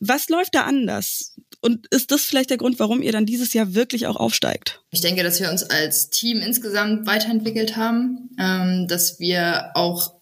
Was 0.00 0.28
läuft 0.28 0.54
da 0.54 0.62
anders? 0.64 1.34
Und 1.60 1.86
ist 1.90 2.10
das 2.10 2.24
vielleicht 2.24 2.50
der 2.50 2.58
Grund, 2.58 2.78
warum 2.78 3.00
ihr 3.00 3.12
dann 3.12 3.24
dieses 3.24 3.54
Jahr 3.54 3.74
wirklich 3.74 4.06
auch 4.06 4.16
aufsteigt? 4.16 4.82
Ich 4.90 5.00
denke, 5.00 5.22
dass 5.22 5.40
wir 5.40 5.50
uns 5.50 5.62
als 5.62 6.10
Team 6.10 6.40
insgesamt 6.40 7.06
weiterentwickelt 7.06 7.76
haben, 7.76 8.30
ähm, 8.38 8.86
dass 8.86 9.18
wir 9.18 9.70
auch 9.74 10.13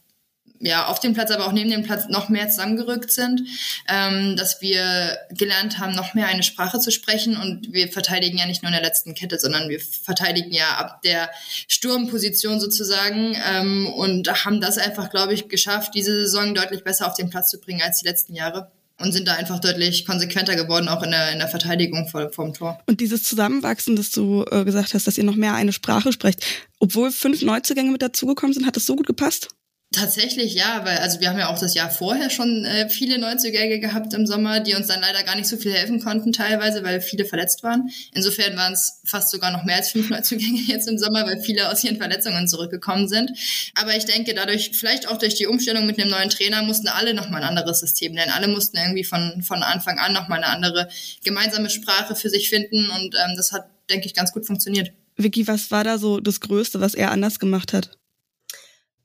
ja, 0.63 0.87
auf 0.87 1.01
dem 1.01 1.13
Platz, 1.13 1.31
aber 1.31 1.47
auch 1.47 1.53
neben 1.53 1.71
dem 1.71 1.83
Platz 1.83 2.09
noch 2.09 2.29
mehr 2.29 2.49
zusammengerückt 2.49 3.11
sind, 3.11 3.43
ähm, 3.89 4.37
dass 4.37 4.63
wir 4.63 5.19
gelernt 5.31 5.79
haben, 5.79 5.95
noch 5.95 6.15
mehr 6.15 6.27
eine 6.27 6.45
Sprache 6.45 6.79
zu 6.79 6.91
sprechen 6.91 7.37
und 7.37 7.73
wir 7.73 7.89
verteidigen 7.89 8.39
ja 8.39 8.47
nicht 8.47 8.63
nur 8.63 8.69
in 8.69 8.75
der 8.75 8.83
letzten 8.83 9.15
Kette, 9.15 9.39
sondern 9.39 9.69
wir 9.69 9.81
verteidigen 9.81 10.53
ja 10.53 10.77
ab 10.77 11.03
der 11.03 11.31
Sturmposition 11.67 12.61
sozusagen 12.61 13.37
ähm, 13.53 13.87
und 13.89 14.29
haben 14.45 14.61
das 14.61 14.79
einfach, 14.79 15.11
glaube 15.11 15.35
ich, 15.35 15.49
geschafft, 15.49 15.95
diese 15.95 16.15
Saison 16.15 16.55
deutlich 16.55 16.85
besser 16.85 17.09
auf 17.09 17.15
den 17.15 17.29
Platz 17.29 17.51
zu 17.51 17.61
bringen 17.61 17.83
als 17.83 18.01
die 18.01 18.07
letzten 18.07 18.35
Jahre 18.35 18.71
und 19.01 19.13
sind 19.13 19.27
da 19.27 19.35
einfach 19.35 19.59
deutlich 19.59 20.07
konsequenter 20.07 20.55
geworden, 20.55 20.89
auch 20.89 21.03
in 21.03 21.11
der, 21.11 21.33
in 21.33 21.39
der 21.39 21.49
Verteidigung 21.49 22.09
vor, 22.09 22.31
vom 22.31 22.55
Tor. 22.55 22.81
Und 22.87 23.01
dieses 23.01 23.25
Zusammenwachsen, 23.25 23.97
dass 23.97 24.13
du 24.13 24.45
äh, 24.51 24.65
gesagt 24.65 24.95
hast, 24.95 25.07
dass 25.09 25.19
ihr 25.19 25.25
noch 25.25 25.35
mehr 25.35 25.55
eine 25.55 25.73
Sprache 25.73 26.13
sprecht, 26.13 26.45
obwohl 26.79 27.11
fünf 27.11 27.43
Neuzugänge 27.43 27.91
mit 27.91 28.03
dazugekommen 28.03 28.55
sind, 28.55 28.67
hat 28.67 28.77
das 28.77 28.87
so 28.87 28.95
gut 28.95 29.07
gepasst? 29.07 29.49
Tatsächlich 29.93 30.55
ja, 30.55 30.81
weil 30.85 30.99
also 30.99 31.21
wir 31.21 31.29
haben 31.29 31.39
ja 31.39 31.49
auch 31.49 31.59
das 31.59 31.75
Jahr 31.75 31.91
vorher 31.91 32.31
schon 32.31 32.65
äh, 32.65 32.89
viele 32.89 33.19
Neuzugänge 33.19 33.79
gehabt 33.79 34.15
im 34.15 34.27
Sommer, 34.27 34.61
die 34.61 34.75
uns 34.75 34.87
dann 34.87 35.03
leider 35.03 35.23
gar 35.23 35.37
nicht 35.37 35.47
so 35.47 35.59
viel 35.59 35.73
helfen 35.73 36.01
konnten 36.01 36.33
teilweise, 36.33 36.83
weil 36.83 37.03
viele 37.03 37.27
verletzt 37.27 37.63
waren. 37.63 37.91
Insofern 38.15 38.57
waren 38.57 38.73
es 38.73 39.03
fast 39.05 39.31
sogar 39.31 39.51
noch 39.51 39.65
mehr 39.65 39.77
als 39.77 39.91
fünf 39.91 40.09
Neuzugänge 40.11 40.61
jetzt 40.67 40.89
im 40.89 40.97
Sommer, 40.97 41.27
weil 41.27 41.43
viele 41.43 41.71
aus 41.71 41.85
ihren 41.85 41.99
Verletzungen 41.99 42.49
zurückgekommen 42.49 43.07
sind. 43.07 43.33
Aber 43.75 43.95
ich 43.95 44.07
denke, 44.07 44.33
dadurch, 44.33 44.71
vielleicht 44.73 45.09
auch 45.09 45.19
durch 45.19 45.35
die 45.35 45.47
Umstellung 45.47 45.85
mit 45.85 46.01
einem 46.01 46.11
neuen 46.11 46.31
Trainer, 46.31 46.63
mussten 46.63 46.89
alle 46.89 47.13
nochmal 47.13 47.43
ein 47.43 47.49
anderes 47.49 47.81
System 47.81 48.15
lernen. 48.15 48.33
Alle 48.35 48.49
mussten 48.49 48.79
irgendwie 48.79 49.05
von, 49.05 49.43
von 49.43 49.63
Anfang 49.63 49.99
an 49.99 50.15
nochmal 50.15 50.39
eine 50.39 50.49
andere 50.49 50.89
gemeinsame 51.23 51.69
Sprache 51.69 52.17
für 52.17 52.31
sich 52.31 52.49
finden 52.49 52.89
und 52.89 53.15
ähm, 53.15 53.35
das 53.37 53.53
hat, 53.53 53.67
denke 53.91 54.07
ich, 54.07 54.15
ganz 54.15 54.33
gut 54.33 54.47
funktioniert. 54.47 54.91
Vicky, 55.17 55.47
was 55.47 55.71
war 55.71 55.85
da 55.85 55.99
so 55.99 56.19
das 56.19 56.41
Größte, 56.41 56.81
was 56.81 56.95
er 56.95 57.11
anders 57.11 57.39
gemacht 57.39 57.75
hat? 57.75 57.99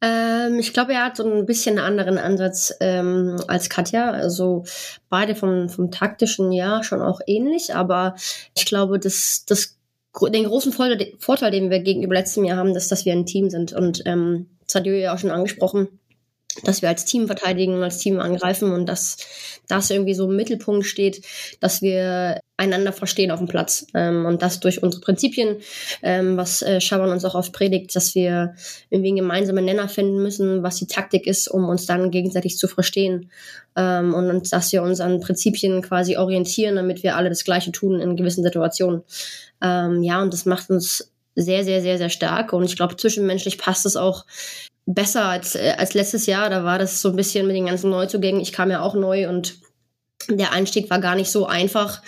Ähm, 0.02 0.60
ich 0.60 0.74
glaube, 0.74 0.94
er 0.94 1.06
hat 1.06 1.18
so 1.18 1.26
ein 1.26 1.46
bisschen 1.46 1.78
einen 1.78 1.88
anderen 1.88 2.18
Ansatz 2.18 2.74
ähm, 2.80 3.38
als 3.48 3.70
Katja. 3.70 4.12
Also 4.12 4.64
beide 5.10 5.36
vom, 5.36 5.70
vom 5.70 5.92
taktischen 5.92 6.52
ja 6.52 6.84
schon 6.84 7.02
auch 7.02 7.20
ähnlich, 7.26 7.74
aber 7.74 8.16
ich 8.56 8.66
glaube, 8.66 9.00
dass 9.00 9.46
das 9.46 9.78
den 10.20 10.46
großen 10.46 10.74
Vorteil, 10.74 11.52
den 11.52 11.70
wir 11.70 11.80
gegenüber 11.80 12.16
letztem 12.16 12.44
Jahr 12.44 12.58
haben, 12.58 12.76
ist, 12.76 12.92
dass 12.92 13.06
wir 13.06 13.14
ein 13.14 13.26
Team 13.28 13.50
sind. 13.50 13.74
Und 13.74 14.02
ähm, 14.06 14.48
das 14.66 14.76
hat 14.76 14.86
Julia 14.86 15.14
auch 15.14 15.20
schon 15.20 15.32
angesprochen. 15.32 15.88
Dass 16.64 16.82
wir 16.82 16.90
als 16.90 17.06
Team 17.06 17.28
verteidigen, 17.28 17.84
als 17.84 18.00
Team 18.00 18.20
angreifen 18.20 18.72
und 18.72 18.88
dass 18.88 19.18
das 19.68 19.90
irgendwie 19.90 20.14
so 20.14 20.30
im 20.30 20.36
Mittelpunkt 20.36 20.86
steht, 20.86 21.26
dass 21.60 21.82
wir 21.82 22.40
einander 22.58 22.92
verstehen 22.92 23.32
auf 23.32 23.40
dem 23.40 23.48
Platz 23.48 23.86
ähm, 23.94 24.26
und 24.26 24.42
das 24.42 24.60
durch 24.60 24.82
unsere 24.82 25.02
Prinzipien, 25.02 25.58
ähm, 26.02 26.38
was 26.38 26.64
äh, 26.64 26.82
Schaban 26.82 27.12
uns 27.12 27.24
auch 27.24 27.36
oft 27.36 27.54
predigt, 27.54 27.96
dass 27.96 28.16
wir 28.16 28.56
irgendwie 28.90 29.10
einen 29.10 29.18
gemeinsamen 29.18 29.64
Nenner 29.64 29.88
finden 29.88 30.24
müssen, 30.24 30.64
was 30.64 30.78
die 30.78 30.88
Taktik 30.88 31.28
ist, 31.28 31.48
um 31.48 31.70
uns 31.70 31.86
dann 31.86 32.10
gegenseitig 32.10 32.58
zu 32.58 32.68
verstehen 32.68 33.30
ähm, 33.76 34.14
und, 34.14 34.52
dass 34.52 34.72
wir 34.72 34.82
uns 34.82 35.00
an 35.00 35.20
Prinzipien 35.20 35.84
quasi 35.84 36.18
orientieren, 36.18 36.78
damit 36.78 37.04
wir 37.04 37.16
alle 37.16 37.30
das 37.30 37.44
Gleiche 37.44 37.72
tun 37.72 38.00
in 38.00 38.16
gewissen 38.16 38.44
Situationen. 38.44 39.04
Ähm, 39.62 40.02
ja, 40.02 40.22
und 40.22 40.34
das 40.34 40.46
macht 40.46 40.70
uns 40.72 41.12
sehr, 41.36 41.64
sehr, 41.64 41.82
sehr, 41.82 42.00
sehr 42.00 42.10
stark. 42.10 42.54
Und 42.54 42.66
ich 42.66 42.76
glaube, 42.76 42.98
zwischenmenschlich 42.98 43.60
passt 43.60 43.86
es 43.86 43.96
auch 43.96 44.26
besser 44.88 45.26
als, 45.26 45.54
äh, 45.54 45.76
als 45.78 45.94
letztes 45.94 46.26
Jahr. 46.26 46.50
Da 46.50 46.64
war 46.64 46.80
das 46.80 47.02
so 47.02 47.10
ein 47.10 47.16
bisschen 47.16 47.46
mit 47.46 47.56
den 47.56 47.68
ganzen 47.68 47.92
Neuzugängen. 47.92 48.42
Ich 48.42 48.54
kam 48.54 48.72
ja 48.72 48.82
auch 48.82 48.96
neu 48.96 49.30
und 49.30 49.60
der 50.30 50.52
Einstieg 50.52 50.90
war 50.90 51.00
gar 51.00 51.16
nicht 51.16 51.32
so 51.32 51.46
einfach. 51.46 52.02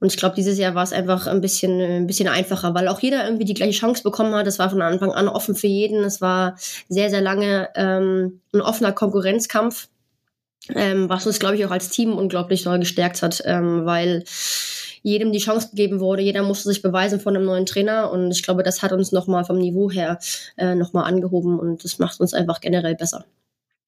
Und 0.00 0.12
ich 0.12 0.18
glaube, 0.18 0.34
dieses 0.34 0.58
Jahr 0.58 0.74
war 0.74 0.82
es 0.82 0.92
einfach 0.92 1.26
ein 1.26 1.40
bisschen, 1.40 1.80
ein 1.80 2.06
bisschen 2.06 2.28
einfacher, 2.28 2.74
weil 2.74 2.88
auch 2.88 3.00
jeder 3.00 3.24
irgendwie 3.24 3.44
die 3.44 3.54
gleiche 3.54 3.78
Chance 3.78 4.02
bekommen 4.02 4.34
hat. 4.34 4.46
Es 4.46 4.58
war 4.58 4.70
von 4.70 4.82
Anfang 4.82 5.12
an 5.12 5.28
offen 5.28 5.54
für 5.54 5.68
jeden. 5.68 6.02
Es 6.04 6.20
war 6.20 6.56
sehr, 6.88 7.08
sehr 7.10 7.20
lange 7.20 7.68
ähm, 7.76 8.40
ein 8.52 8.60
offener 8.60 8.92
Konkurrenzkampf, 8.92 9.88
ähm, 10.74 11.08
was 11.08 11.26
uns, 11.26 11.38
glaube 11.38 11.56
ich, 11.56 11.64
auch 11.64 11.70
als 11.70 11.90
Team 11.90 12.16
unglaublich 12.16 12.64
neu 12.64 12.78
gestärkt 12.78 13.22
hat, 13.22 13.42
ähm, 13.44 13.86
weil 13.86 14.24
jedem 15.02 15.32
die 15.32 15.38
Chance 15.38 15.70
gegeben 15.70 16.00
wurde. 16.00 16.22
Jeder 16.22 16.42
musste 16.42 16.68
sich 16.68 16.82
beweisen 16.82 17.20
von 17.20 17.36
einem 17.36 17.44
neuen 17.44 17.66
Trainer 17.66 18.10
und 18.10 18.30
ich 18.30 18.42
glaube, 18.42 18.62
das 18.62 18.82
hat 18.82 18.92
uns 18.92 19.12
nochmal 19.12 19.44
vom 19.44 19.58
Niveau 19.58 19.90
her 19.90 20.18
äh, 20.56 20.74
nochmal 20.74 21.04
angehoben 21.04 21.58
und 21.58 21.84
das 21.84 21.98
macht 21.98 22.20
uns 22.20 22.34
einfach 22.34 22.60
generell 22.60 22.94
besser. 22.94 23.24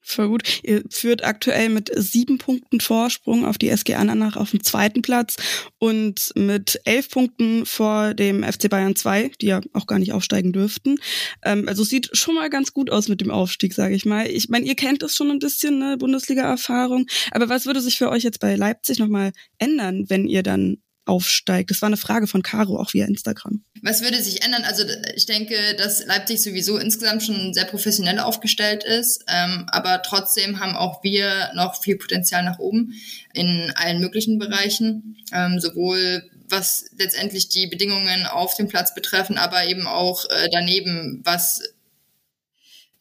Voll 0.06 0.28
gut. 0.28 0.61
Ihr 0.62 0.83
führt 0.90 1.25
aktuell 1.25 1.71
mit 1.71 1.90
sieben 1.97 2.37
Punkten 2.37 2.80
Vorsprung 2.80 3.47
auf 3.47 3.56
die 3.56 3.71
SG 3.71 3.94
Andernach 3.94 4.37
auf 4.37 4.50
dem 4.50 4.62
zweiten 4.62 5.00
Platz 5.00 5.37
und 5.78 6.30
mit 6.35 6.78
elf 6.85 7.09
Punkten 7.09 7.64
vor 7.64 8.12
dem 8.12 8.44
FC 8.44 8.68
Bayern 8.68 8.97
2, 8.97 9.30
die 9.40 9.47
ja 9.47 9.62
auch 9.73 9.87
gar 9.87 9.99
nicht 9.99 10.12
aufsteigen 10.12 10.52
dürften. 10.52 10.97
Ähm, 11.42 11.66
also 11.68 11.83
es 11.83 11.88
sieht 11.88 12.11
schon 12.12 12.35
mal 12.35 12.50
ganz 12.50 12.75
gut 12.75 12.90
aus 12.90 13.09
mit 13.09 13.23
dem 13.23 13.30
Aufstieg, 13.30 13.73
sage 13.73 13.94
ich 13.94 14.04
mal. 14.04 14.26
Ich 14.26 14.50
meine, 14.50 14.66
ihr 14.66 14.75
kennt 14.75 15.00
das 15.00 15.16
schon 15.16 15.30
ein 15.30 15.38
bisschen, 15.38 15.78
ne, 15.78 15.97
Bundesliga-Erfahrung. 15.97 17.06
Aber 17.30 17.49
was 17.49 17.64
würde 17.64 17.80
sich 17.80 17.97
für 17.97 18.11
euch 18.11 18.25
jetzt 18.25 18.40
bei 18.40 18.56
Leipzig 18.56 18.99
nochmal 18.99 19.33
ändern, 19.56 20.04
wenn 20.11 20.26
ihr 20.26 20.42
dann 20.42 20.83
aufsteigt? 21.06 21.70
Das 21.70 21.82
war 21.82 21.88
eine 21.88 21.96
Frage 21.96 22.26
von 22.26 22.42
Caro, 22.42 22.78
auch 22.78 22.94
via 22.94 23.06
Instagram. 23.06 23.64
Was 23.82 24.02
würde 24.02 24.23
sich 24.23 24.42
ändern? 24.42 24.64
Also 24.64 24.84
ich 25.14 25.26
denke, 25.26 25.54
dass 25.76 26.04
Leipzig 26.06 26.42
sowieso 26.42 26.78
insgesamt 26.78 27.23
schon 27.23 27.52
sehr 27.54 27.66
professionell 27.66 28.18
aufgestellt 28.18 28.84
ist, 28.84 29.25
ähm, 29.28 29.66
aber 29.68 30.02
trotzdem 30.02 30.61
haben 30.61 30.76
auch 30.76 31.02
wir 31.02 31.50
noch 31.54 31.82
viel 31.82 31.96
Potenzial 31.96 32.42
nach 32.44 32.58
oben 32.58 32.94
in 33.32 33.73
allen 33.76 34.00
möglichen 34.00 34.38
Bereichen, 34.38 35.16
ähm, 35.32 35.61
sowohl 35.61 36.30
was 36.49 36.87
letztendlich 36.99 37.49
die 37.49 37.66
Bedingungen 37.66 38.26
auf 38.26 38.54
dem 38.54 38.68
Platz 38.68 38.94
betreffen, 38.94 39.38
aber 39.38 39.66
eben 39.66 39.87
auch 39.87 40.25
äh, 40.26 40.49
daneben, 40.52 41.20
was 41.25 41.62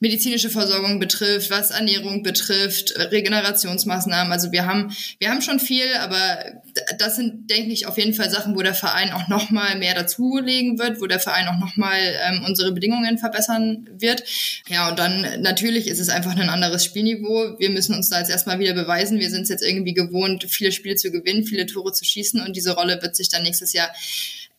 medizinische 0.03 0.49
Versorgung 0.49 0.99
betrifft, 0.99 1.49
was 1.49 1.71
Ernährung 1.71 2.23
betrifft, 2.23 2.93
Regenerationsmaßnahmen. 2.97 4.33
Also 4.33 4.51
wir 4.51 4.65
haben, 4.65 4.93
wir 5.17 5.29
haben 5.29 5.41
schon 5.41 5.61
viel, 5.61 5.85
aber 6.01 6.39
das 6.99 7.15
sind, 7.15 7.49
denke 7.49 7.71
ich, 7.71 7.87
auf 7.87 7.97
jeden 7.97 8.13
Fall 8.13 8.29
Sachen, 8.29 8.53
wo 8.53 8.61
der 8.61 8.73
Verein 8.73 9.13
auch 9.13 9.29
nochmal 9.29 9.77
mehr 9.77 9.95
dazulegen 9.95 10.77
wird, 10.77 10.99
wo 10.99 11.05
der 11.05 11.21
Verein 11.21 11.47
auch 11.47 11.57
nochmal 11.57 11.99
ähm, 12.27 12.43
unsere 12.45 12.73
Bedingungen 12.73 13.17
verbessern 13.17 13.87
wird. 13.97 14.25
Ja, 14.67 14.89
und 14.89 14.99
dann 14.99 15.41
natürlich 15.41 15.87
ist 15.87 15.99
es 15.99 16.09
einfach 16.09 16.35
ein 16.35 16.49
anderes 16.49 16.83
Spielniveau. 16.83 17.57
Wir 17.57 17.69
müssen 17.69 17.95
uns 17.95 18.09
da 18.09 18.19
jetzt 18.19 18.29
erstmal 18.29 18.59
wieder 18.59 18.73
beweisen. 18.73 19.19
Wir 19.19 19.29
sind 19.29 19.43
es 19.43 19.49
jetzt 19.49 19.63
irgendwie 19.63 19.93
gewohnt, 19.93 20.45
viele 20.49 20.73
Spiele 20.73 20.95
zu 20.95 21.11
gewinnen, 21.11 21.45
viele 21.45 21.65
Tore 21.65 21.93
zu 21.93 22.03
schießen 22.03 22.41
und 22.41 22.57
diese 22.57 22.75
Rolle 22.75 23.01
wird 23.01 23.15
sich 23.15 23.29
dann 23.29 23.43
nächstes 23.43 23.71
Jahr 23.71 23.89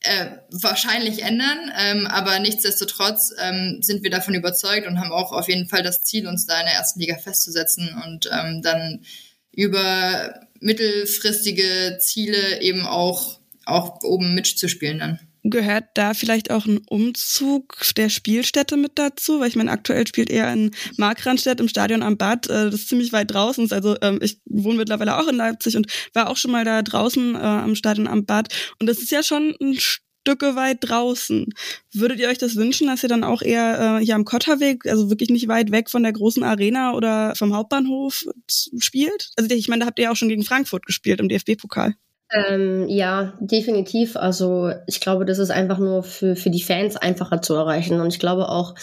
äh, 0.05 0.39
wahrscheinlich 0.51 1.23
ändern. 1.23 1.73
Ähm, 1.79 2.07
aber 2.07 2.39
nichtsdestotrotz 2.39 3.33
ähm, 3.41 3.79
sind 3.83 4.03
wir 4.03 4.11
davon 4.11 4.35
überzeugt 4.35 4.87
und 4.87 5.01
haben 5.01 5.13
auch 5.13 5.33
auf 5.33 5.49
jeden 5.49 5.69
Fall 5.69 5.83
das 5.83 6.05
Ziel, 6.05 6.27
uns 6.27 6.47
da 6.47 6.59
in 6.61 6.67
der 6.67 6.75
ersten 6.75 7.01
Liga 7.01 7.17
festzusetzen 7.17 7.91
und 8.05 8.29
ähm, 8.33 8.63
dann 8.63 9.05
über 9.53 10.41
mittelfristige 10.61 11.99
Ziele 12.01 12.61
eben 12.61 12.87
auch, 12.87 13.41
auch 13.65 14.03
oben 14.03 14.35
mitzuspielen 14.35 14.99
dann. 14.99 15.21
Gehört 15.47 15.85
da 15.93 16.15
vielleicht 16.15 16.51
auch 16.51 16.65
ein 16.65 16.81
Umzug 16.89 17.77
der 17.99 18.09
Spielstätte 18.09 18.79
mit 18.79 18.93
dazu? 18.95 19.41
Weil 19.41 19.49
ich 19.49 19.57
meine, 19.57 19.71
aktuell 19.71 20.07
spielt 20.07 20.31
er 20.31 20.51
in 20.51 20.71
Markranstädt 20.97 21.61
im 21.61 21.69
Stadion 21.69 22.03
am 22.03 22.17
Bad. 22.17 22.49
Äh, 22.49 22.71
das 22.71 22.75
ist 22.77 22.89
ziemlich 22.89 23.13
weit 23.13 23.31
draußen. 23.31 23.71
Also 23.71 23.95
ähm, 24.01 24.21
ich 24.23 24.41
wohne 24.47 24.79
mittlerweile 24.79 25.19
auch 25.19 25.29
in 25.29 25.37
Leipzig 25.37 25.77
und 25.77 25.87
war 26.15 26.31
auch 26.31 26.39
schon 26.39 26.51
mal 26.51 26.65
da 26.65 26.81
draußen 26.81 27.35
äh, 27.35 27.39
am 27.39 27.75
Stadion 27.75 28.07
am 28.07 28.25
Bad. 28.25 28.55
Und 28.81 28.87
das 28.87 29.01
ist 29.01 29.11
ja 29.11 29.23
schon 29.23 29.55
ein 29.61 29.77
Stücke 29.79 30.57
weit 30.57 30.79
draußen. 30.81 31.53
Würdet 31.93 32.21
ihr 32.21 32.29
euch 32.29 32.39
das 32.39 32.57
wünschen, 32.57 32.87
dass 32.87 33.03
ihr 33.03 33.11
dann 33.11 33.23
auch 33.23 33.43
eher 33.43 33.99
äh, 34.01 34.05
hier 34.05 34.15
am 34.15 34.25
Kotterweg, 34.25 34.87
also 34.87 35.11
wirklich 35.11 35.29
nicht 35.29 35.49
weit 35.49 35.73
weg 35.73 35.91
von 35.91 36.03
der 36.03 36.15
großen 36.15 36.43
Arena 36.43 36.95
oder 36.95 37.35
vom 37.35 37.55
Hauptbahnhof 37.55 38.25
spielt? 38.49 39.33
Also 39.37 39.55
ich 39.55 39.69
meine, 39.69 39.81
da 39.81 39.87
habt 39.89 39.99
ihr 39.99 40.05
ja 40.07 40.11
auch 40.11 40.17
schon 40.17 40.31
gegen 40.31 40.45
Frankfurt 40.45 40.87
gespielt 40.87 41.21
im 41.21 41.29
DFB-Pokal. 41.29 41.97
Ähm, 42.35 42.89
ja, 42.89 43.33
definitiv. 43.39 44.17
Also 44.17 44.73
ich 44.89 45.01
glaube, 45.01 45.25
das 45.25 45.39
ist 45.39 45.51
einfach 45.51 45.79
nur 45.79 46.03
für, 46.03 46.35
für 46.35 46.51
die 46.51 46.63
Fans 46.63 46.97
einfacher 46.97 47.41
zu 47.43 47.55
erreichen. 47.55 48.01
Und 48.01 48.09
ich 48.09 48.19
glaube 48.19 48.49
auch, 48.49 48.75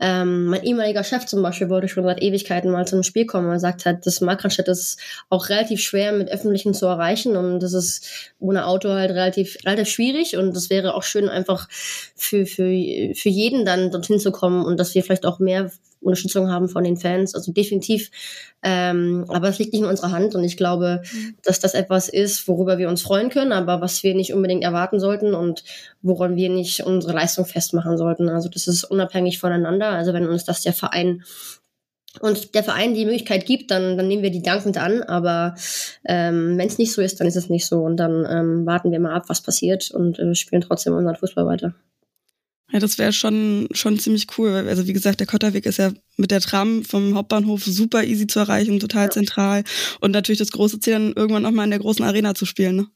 ähm, 0.00 0.46
mein 0.46 0.62
ehemaliger 0.64 1.02
Chef 1.02 1.24
zum 1.24 1.40
Beispiel 1.40 1.70
wollte 1.70 1.88
schon 1.88 2.04
seit 2.04 2.20
Ewigkeiten 2.20 2.70
mal 2.70 2.86
zum 2.86 3.02
Spiel 3.02 3.24
kommen. 3.24 3.50
Er 3.50 3.58
sagt 3.58 3.86
halt, 3.86 4.04
das 4.06 4.20
Markranstadt 4.20 4.68
ist 4.68 5.00
auch 5.30 5.48
relativ 5.48 5.80
schwer 5.80 6.12
mit 6.12 6.30
Öffentlichen 6.30 6.74
zu 6.74 6.84
erreichen 6.86 7.36
und 7.36 7.60
das 7.60 7.72
ist 7.72 8.34
ohne 8.38 8.66
Auto 8.66 8.90
halt 8.90 9.12
relativ, 9.12 9.56
relativ 9.64 9.88
schwierig. 9.88 10.36
Und 10.36 10.54
das 10.54 10.68
wäre 10.68 10.94
auch 10.94 11.02
schön, 11.02 11.30
einfach 11.30 11.68
für, 11.70 12.44
für, 12.44 12.68
für 13.14 13.28
jeden 13.30 13.64
dann 13.64 13.90
dorthin 13.90 14.18
zu 14.20 14.30
kommen 14.30 14.62
und 14.62 14.78
dass 14.78 14.94
wir 14.94 15.02
vielleicht 15.02 15.24
auch 15.24 15.38
mehr 15.38 15.70
Unterstützung 16.00 16.50
haben 16.50 16.68
von 16.68 16.84
den 16.84 16.96
Fans. 16.96 17.34
Also 17.34 17.52
definitiv. 17.52 18.10
Ähm, 18.62 19.24
aber 19.28 19.48
es 19.48 19.58
liegt 19.58 19.72
nicht 19.72 19.82
in 19.82 19.88
unserer 19.88 20.12
Hand 20.12 20.34
und 20.34 20.44
ich 20.44 20.56
glaube, 20.56 21.02
mhm. 21.12 21.36
dass 21.42 21.60
das 21.60 21.74
etwas 21.74 22.08
ist, 22.08 22.46
worüber 22.48 22.78
wir 22.78 22.88
uns 22.88 23.02
freuen 23.02 23.30
können, 23.30 23.52
aber 23.52 23.80
was 23.80 24.02
wir 24.02 24.14
nicht 24.14 24.32
unbedingt 24.32 24.64
erwarten 24.64 25.00
sollten 25.00 25.34
und 25.34 25.64
woran 26.02 26.36
wir 26.36 26.48
nicht 26.50 26.80
unsere 26.80 27.12
Leistung 27.12 27.44
festmachen 27.44 27.96
sollten. 27.96 28.28
Also 28.28 28.48
das 28.48 28.66
ist 28.66 28.84
unabhängig 28.84 29.38
voneinander. 29.38 29.90
Also 29.90 30.12
wenn 30.12 30.26
uns 30.26 30.44
das 30.44 30.62
der 30.62 30.72
Verein 30.72 31.22
und 32.20 32.54
der 32.54 32.64
Verein 32.64 32.94
die 32.94 33.04
Möglichkeit 33.04 33.46
gibt, 33.46 33.70
dann, 33.70 33.96
dann 33.96 34.08
nehmen 34.08 34.22
wir 34.22 34.30
die 34.30 34.42
dankend 34.42 34.78
an. 34.78 35.02
Aber 35.02 35.54
ähm, 36.04 36.58
wenn 36.58 36.66
es 36.66 36.78
nicht 36.78 36.92
so 36.92 37.02
ist, 37.02 37.20
dann 37.20 37.28
ist 37.28 37.36
es 37.36 37.48
nicht 37.48 37.66
so. 37.66 37.82
Und 37.82 37.98
dann 37.98 38.26
ähm, 38.28 38.66
warten 38.66 38.90
wir 38.90 38.98
mal 38.98 39.14
ab, 39.14 39.24
was 39.28 39.42
passiert 39.42 39.90
und 39.90 40.18
äh, 40.18 40.34
spielen 40.34 40.62
trotzdem 40.62 40.94
unseren 40.94 41.16
Fußball 41.16 41.46
weiter. 41.46 41.74
Ja, 42.72 42.78
das 42.78 42.98
wäre 42.98 43.12
schon, 43.12 43.68
schon 43.72 43.98
ziemlich 43.98 44.26
cool. 44.38 44.50
Also 44.68 44.86
wie 44.86 44.92
gesagt, 44.92 45.18
der 45.20 45.26
Kotterweg 45.26 45.66
ist 45.66 45.78
ja 45.78 45.92
mit 46.16 46.30
der 46.30 46.40
Tram 46.40 46.84
vom 46.84 47.16
Hauptbahnhof 47.16 47.64
super 47.64 48.04
easy 48.04 48.26
zu 48.26 48.38
erreichen, 48.38 48.78
total 48.78 49.06
ja. 49.06 49.10
zentral. 49.10 49.64
Und 50.00 50.12
natürlich 50.12 50.38
das 50.38 50.52
große 50.52 50.78
Ziel, 50.78 50.92
dann 50.92 51.12
irgendwann 51.14 51.42
nochmal 51.42 51.64
in 51.64 51.70
der 51.70 51.80
großen 51.80 52.04
Arena 52.04 52.34
zu 52.34 52.46
spielen. 52.46 52.76
Ne? 52.76 52.86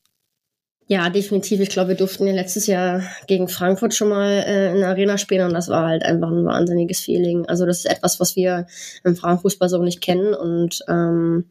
Ja, 0.87 1.09
definitiv. 1.09 1.61
Ich 1.61 1.71
glaube, 1.71 1.88
wir 1.90 1.97
durften 1.97 2.26
ja 2.26 2.35
letztes 2.35 2.66
Jahr 2.66 3.02
gegen 3.26 3.49
Frankfurt 3.49 3.95
schon 3.95 4.11
mal 4.11 4.28
äh, 4.28 4.71
in 4.73 4.81
der 4.81 4.90
Arena 4.90 5.16
spielen 5.16 5.49
und 5.49 5.54
das 5.54 5.69
war 5.69 5.88
halt 5.88 6.04
einfach 6.04 6.28
ein 6.28 6.45
wahnsinniges 6.45 7.00
Feeling. 7.00 7.47
Also 7.47 7.64
das 7.64 7.78
ist 7.78 7.87
etwas, 7.87 8.21
was 8.21 8.37
wir 8.37 8.66
im 9.02 9.16
Frauenfußball 9.16 9.69
so 9.69 9.83
nicht 9.83 10.02
kennen 10.02 10.35
und 10.35 10.81
ähm, 10.88 11.47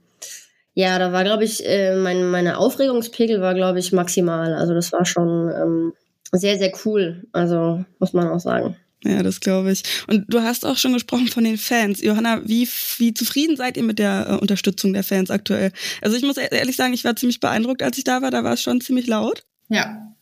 ja, 0.75 0.97
da 0.97 1.11
war, 1.11 1.23
glaube 1.23 1.43
ich, 1.43 1.67
äh, 1.67 1.95
mein, 1.95 2.29
meine 2.29 2.57
Aufregungspegel 2.57 3.41
war, 3.41 3.53
glaube 3.53 3.79
ich, 3.79 3.91
maximal. 3.91 4.53
Also 4.55 4.73
das 4.73 4.91
war 4.91 5.05
schon 5.05 5.49
ähm, 5.49 5.93
sehr, 6.33 6.57
sehr 6.57 6.71
cool. 6.85 7.27
Also 7.31 7.83
muss 7.99 8.13
man 8.13 8.27
auch 8.27 8.39
sagen. 8.39 8.75
Ja, 9.03 9.21
das 9.21 9.41
glaube 9.41 9.71
ich. 9.71 9.83
Und 10.07 10.25
du 10.27 10.41
hast 10.41 10.65
auch 10.65 10.77
schon 10.77 10.93
gesprochen 10.93 11.27
von 11.27 11.43
den 11.43 11.57
Fans. 11.57 12.01
Johanna, 12.01 12.41
wie, 12.45 12.67
wie 12.97 13.13
zufrieden 13.13 13.57
seid 13.57 13.75
ihr 13.75 13.83
mit 13.83 13.99
der 13.99 14.27
äh, 14.29 14.35
Unterstützung 14.35 14.93
der 14.93 15.03
Fans 15.03 15.29
aktuell? 15.29 15.71
Also 16.01 16.15
ich 16.15 16.23
muss 16.23 16.37
e-, 16.37 16.47
ehrlich 16.51 16.77
sagen, 16.77 16.93
ich 16.93 17.03
war 17.03 17.15
ziemlich 17.15 17.39
beeindruckt, 17.41 17.83
als 17.83 17.97
ich 17.97 18.05
da 18.05 18.21
war. 18.21 18.31
Da 18.31 18.43
war 18.43 18.53
es 18.53 18.61
schon 18.61 18.79
ziemlich 18.79 19.07
laut. 19.07 19.43
Ja, 19.67 20.13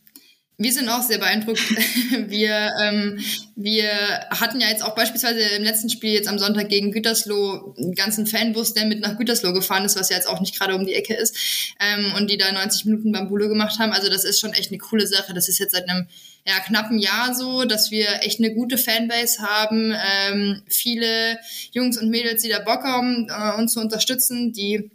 wir 0.58 0.72
sind 0.72 0.88
auch 0.88 1.02
sehr 1.02 1.18
beeindruckt. 1.18 1.60
wir, 2.28 2.72
ähm, 2.82 3.18
wir 3.56 3.90
hatten 4.30 4.60
ja 4.60 4.68
jetzt 4.68 4.84
auch 4.84 4.94
beispielsweise 4.94 5.40
im 5.40 5.64
letzten 5.64 5.90
Spiel 5.90 6.12
jetzt 6.12 6.28
am 6.28 6.38
Sonntag 6.38 6.68
gegen 6.68 6.92
Gütersloh 6.92 7.74
einen 7.76 7.94
ganzen 7.94 8.26
Fanbus, 8.26 8.74
der 8.74 8.86
mit 8.86 9.00
nach 9.00 9.16
Gütersloh 9.16 9.52
gefahren 9.52 9.84
ist, 9.84 9.98
was 9.98 10.10
ja 10.10 10.16
jetzt 10.16 10.28
auch 10.28 10.40
nicht 10.40 10.56
gerade 10.56 10.74
um 10.74 10.86
die 10.86 10.94
Ecke 10.94 11.14
ist, 11.14 11.36
ähm, 11.80 12.12
und 12.16 12.30
die 12.30 12.38
da 12.38 12.52
90 12.52 12.84
Minuten 12.84 13.12
Bambule 13.12 13.48
gemacht 13.48 13.78
haben. 13.78 13.92
Also 13.92 14.08
das 14.08 14.24
ist 14.24 14.40
schon 14.40 14.52
echt 14.52 14.70
eine 14.70 14.78
coole 14.78 15.06
Sache. 15.06 15.34
Das 15.34 15.48
ist 15.48 15.58
jetzt 15.58 15.72
seit 15.72 15.88
einem 15.88 16.06
ja, 16.46 16.58
knappen 16.60 16.98
Jahr 16.98 17.34
so, 17.34 17.64
dass 17.64 17.90
wir 17.90 18.22
echt 18.22 18.38
eine 18.38 18.52
gute 18.54 18.78
Fanbase 18.78 19.42
haben. 19.42 19.94
Ähm, 19.94 20.62
viele 20.68 21.38
Jungs 21.72 21.98
und 21.98 22.10
Mädels, 22.10 22.42
die 22.42 22.48
da 22.48 22.58
Bock 22.58 22.84
haben, 22.84 23.28
äh, 23.28 23.58
uns 23.58 23.72
zu 23.72 23.80
unterstützen, 23.80 24.52
die 24.52 24.90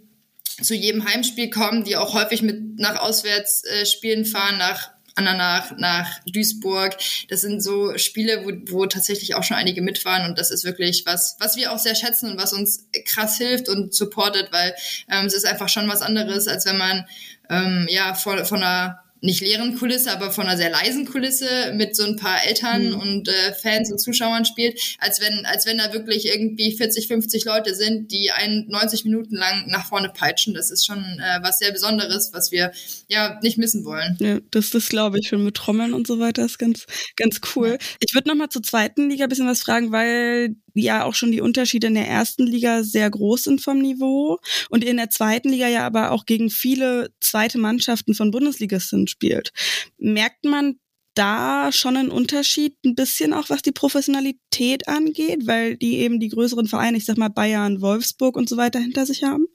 zu 0.61 0.73
jedem 0.73 1.05
Heimspiel 1.05 1.49
kommen, 1.49 1.83
die 1.83 1.97
auch 1.97 2.13
häufig 2.13 2.41
mit 2.41 2.79
nach 2.79 2.99
Auswärtsspielen 2.99 4.25
fahren, 4.25 4.57
nach 4.57 4.96
Andernach 5.17 5.71
nach 5.77 6.07
Duisburg. 6.25 6.95
Das 7.29 7.41
sind 7.41 7.61
so 7.61 7.97
Spiele, 7.97 8.45
wo, 8.45 8.71
wo 8.71 8.85
tatsächlich 8.85 9.35
auch 9.35 9.43
schon 9.43 9.57
einige 9.57 9.81
mitfahren 9.81 10.29
und 10.29 10.37
das 10.37 10.51
ist 10.51 10.63
wirklich 10.63 11.03
was, 11.05 11.35
was 11.39 11.57
wir 11.57 11.71
auch 11.71 11.79
sehr 11.79 11.95
schätzen 11.95 12.31
und 12.31 12.37
was 12.37 12.53
uns 12.53 12.87
krass 13.05 13.37
hilft 13.37 13.69
und 13.69 13.93
supportet, 13.93 14.49
weil 14.51 14.75
ähm, 15.09 15.25
es 15.25 15.33
ist 15.33 15.45
einfach 15.45 15.69
schon 15.69 15.89
was 15.89 16.01
anderes, 16.01 16.47
als 16.47 16.65
wenn 16.65 16.77
man 16.77 17.05
ähm, 17.49 17.87
ja 17.89 18.13
vor, 18.13 18.45
von 18.45 18.63
einer 18.63 19.03
nicht 19.21 19.41
leeren 19.41 19.77
Kulisse, 19.77 20.11
aber 20.11 20.31
von 20.31 20.45
einer 20.45 20.57
sehr 20.57 20.69
leisen 20.69 21.05
Kulisse 21.05 21.73
mit 21.75 21.95
so 21.95 22.03
ein 22.03 22.15
paar 22.17 22.45
Eltern 22.45 22.89
mhm. 22.89 22.99
und 22.99 23.27
äh, 23.27 23.53
Fans 23.53 23.91
und 23.91 23.99
Zuschauern 23.99 24.45
spielt, 24.45 24.79
als 24.99 25.21
wenn, 25.21 25.45
als 25.45 25.65
wenn 25.65 25.77
da 25.77 25.93
wirklich 25.93 26.25
irgendwie 26.27 26.75
40, 26.75 27.07
50 27.07 27.45
Leute 27.45 27.73
sind, 27.73 28.11
die 28.11 28.31
einen 28.31 28.67
90 28.69 29.05
Minuten 29.05 29.35
lang 29.35 29.65
nach 29.67 29.87
vorne 29.87 30.09
peitschen. 30.09 30.53
Das 30.53 30.71
ist 30.71 30.85
schon 30.85 30.97
äh, 30.97 31.39
was 31.41 31.59
sehr 31.59 31.71
Besonderes, 31.71 32.31
was 32.33 32.51
wir 32.51 32.71
ja 33.07 33.39
nicht 33.41 33.57
missen 33.57 33.85
wollen. 33.85 34.17
Ja, 34.19 34.39
das, 34.51 34.69
das 34.69 34.89
glaube 34.89 35.19
ich 35.19 35.27
schon 35.27 35.43
mit 35.43 35.55
Trommeln 35.55 35.93
und 35.93 36.07
so 36.07 36.19
weiter 36.19 36.45
ist 36.45 36.59
ganz, 36.59 36.85
ganz 37.15 37.41
cool. 37.55 37.77
Ich 37.99 38.13
würde 38.13 38.29
noch 38.29 38.35
mal 38.35 38.49
zur 38.49 38.63
zweiten 38.63 39.09
Liga 39.09 39.25
ein 39.25 39.29
bisschen 39.29 39.47
was 39.47 39.61
fragen, 39.61 39.91
weil 39.91 40.55
ja 40.83 41.05
auch 41.05 41.13
schon 41.13 41.31
die 41.31 41.41
Unterschiede 41.41 41.87
in 41.87 41.95
der 41.95 42.07
ersten 42.07 42.45
Liga 42.45 42.83
sehr 42.83 43.09
groß 43.09 43.43
sind 43.43 43.61
vom 43.61 43.79
Niveau 43.79 44.39
und 44.69 44.83
in 44.83 44.97
der 44.97 45.09
zweiten 45.09 45.49
Liga 45.49 45.67
ja 45.67 45.85
aber 45.85 46.11
auch 46.11 46.25
gegen 46.25 46.49
viele 46.49 47.09
zweite 47.19 47.57
Mannschaften 47.57 48.13
von 48.13 48.31
Bundesligisten 48.31 49.07
spielt. 49.07 49.51
Merkt 49.97 50.45
man 50.45 50.79
da 51.17 51.71
schon 51.71 51.97
einen 51.97 52.11
Unterschied, 52.11 52.75
ein 52.85 52.95
bisschen 52.95 53.33
auch 53.33 53.49
was 53.49 53.63
die 53.63 53.71
Professionalität 53.71 54.87
angeht, 54.87 55.47
weil 55.47 55.75
die 55.75 55.97
eben 55.97 56.19
die 56.19 56.29
größeren 56.29 56.67
Vereine, 56.67 56.97
ich 56.97 57.05
sag 57.05 57.17
mal 57.17 57.29
Bayern, 57.29 57.81
Wolfsburg 57.81 58.35
und 58.37 58.47
so 58.47 58.57
weiter 58.57 58.79
hinter 58.79 59.05
sich 59.05 59.23
haben? 59.23 59.47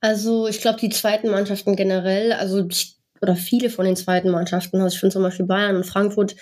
Also 0.00 0.46
ich 0.46 0.60
glaube, 0.60 0.80
die 0.80 0.90
zweiten 0.90 1.30
Mannschaften 1.30 1.76
generell, 1.76 2.32
also 2.32 2.66
ich 2.68 2.96
oder 3.22 3.36
viele 3.36 3.70
von 3.70 3.84
den 3.84 3.96
zweiten 3.96 4.30
Mannschaften. 4.30 4.80
Also 4.80 4.94
ich 4.94 5.00
finde 5.00 5.12
zum 5.12 5.22
Beispiel 5.22 5.46
Bayern 5.46 5.76
und 5.76 5.86
Frankfurt 5.86 6.34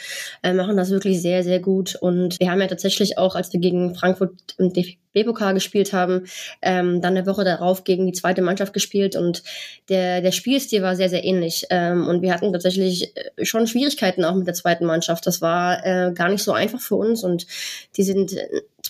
äh, 0.43 0.55
machen 0.55 0.77
das 0.77 0.91
wirklich 0.91 1.21
sehr, 1.21 1.45
sehr 1.45 1.61
gut. 1.61 1.95
Und 1.95 2.41
wir 2.41 2.51
haben 2.51 2.61
ja 2.61 2.67
tatsächlich 2.67 3.19
auch, 3.19 3.35
als 3.37 3.53
wir 3.53 3.61
gegen 3.61 3.95
Frankfurt 3.95 4.33
im 4.57 4.73
DFB-Pokal 4.73 5.53
gespielt 5.53 5.93
haben, 5.93 6.25
ähm, 6.63 7.03
dann 7.03 7.17
eine 7.17 7.27
Woche 7.27 7.45
darauf 7.45 7.85
gegen 7.85 8.07
die 8.07 8.13
zweite 8.13 8.41
Mannschaft 8.41 8.73
gespielt 8.73 9.15
und 9.15 9.43
der, 9.91 10.23
der 10.23 10.33
Spielstil 10.33 10.83
war 10.83 10.97
sehr, 10.97 11.11
sehr 11.11 11.25
ähnlich. 11.25 11.67
Ähm, 11.69 12.09
und 12.09 12.23
wir 12.23 12.33
hatten 12.33 12.53
tatsächlich 12.53 13.15
äh, 13.15 13.45
schon 13.45 13.67
Schwierigkeiten 13.67 14.25
auch 14.25 14.35
mit 14.35 14.47
der 14.47 14.55
zweiten 14.55 14.87
Mannschaft. 14.87 15.27
Das 15.27 15.43
war 15.43 15.85
äh, 15.85 16.13
gar 16.15 16.31
nicht 16.31 16.43
so 16.43 16.53
einfach 16.53 16.81
für 16.81 16.97
uns 16.97 17.23
und 17.23 17.47
die 17.97 18.03
sind 18.03 18.35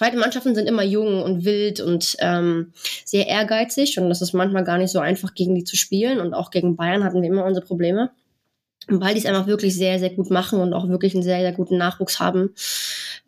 zweite 0.01 0.17
Mannschaften 0.17 0.55
sind 0.55 0.67
immer 0.67 0.83
jung 0.83 1.23
und 1.23 1.45
wild 1.45 1.81
und 1.81 2.17
ähm, 2.21 2.73
sehr 3.05 3.27
ehrgeizig 3.27 3.99
und 3.99 4.09
das 4.09 4.23
ist 4.23 4.33
manchmal 4.33 4.65
gar 4.65 4.79
nicht 4.79 4.93
so 4.93 4.99
einfach, 4.99 5.35
gegen 5.35 5.55
die 5.55 5.65
zu 5.65 5.77
spielen. 5.77 6.21
Und 6.21 6.33
auch 6.33 6.51
gegen 6.51 6.75
Bayern 6.75 7.05
hatten 7.05 7.21
wir 7.21 7.29
immer 7.29 7.45
unsere 7.45 7.67
Probleme. 7.67 8.11
Weil 8.89 9.13
die 9.13 9.21
es 9.21 9.27
einfach 9.27 9.47
wirklich 9.47 9.77
sehr, 9.77 9.99
sehr 9.99 10.09
gut 10.09 10.31
machen 10.31 10.59
und 10.59 10.73
auch 10.73 10.89
wirklich 10.89 11.13
einen 11.13 11.23
sehr, 11.23 11.41
sehr 11.41 11.53
guten 11.53 11.77
Nachwuchs 11.77 12.19
haben. 12.19 12.55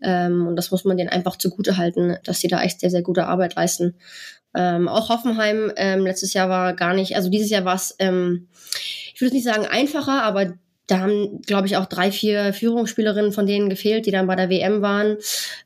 Ähm, 0.00 0.46
und 0.46 0.56
das 0.56 0.70
muss 0.70 0.86
man 0.86 0.96
denen 0.96 1.10
einfach 1.10 1.36
zugute 1.36 1.76
halten, 1.76 2.16
dass 2.24 2.40
sie 2.40 2.48
da 2.48 2.62
echt 2.62 2.80
sehr, 2.80 2.90
sehr 2.90 3.02
gute 3.02 3.26
Arbeit 3.26 3.54
leisten. 3.54 3.94
Ähm, 4.54 4.88
auch 4.88 5.10
Hoffenheim 5.10 5.70
ähm, 5.76 6.06
letztes 6.06 6.32
Jahr 6.32 6.48
war 6.48 6.72
gar 6.72 6.94
nicht, 6.94 7.16
also 7.16 7.28
dieses 7.28 7.50
Jahr 7.50 7.66
war 7.66 7.74
es, 7.74 7.94
ähm, 7.98 8.48
ich 9.14 9.20
würde 9.20 9.34
nicht 9.34 9.44
sagen 9.44 9.66
einfacher, 9.66 10.22
aber 10.22 10.54
da 10.92 11.00
haben, 11.00 11.40
glaube 11.42 11.66
ich, 11.66 11.76
auch 11.76 11.86
drei, 11.86 12.12
vier 12.12 12.52
Führungsspielerinnen 12.52 13.32
von 13.32 13.46
denen 13.46 13.70
gefehlt, 13.70 14.04
die 14.04 14.10
dann 14.10 14.26
bei 14.26 14.36
der 14.36 14.50
WM 14.50 14.82
waren. 14.82 15.16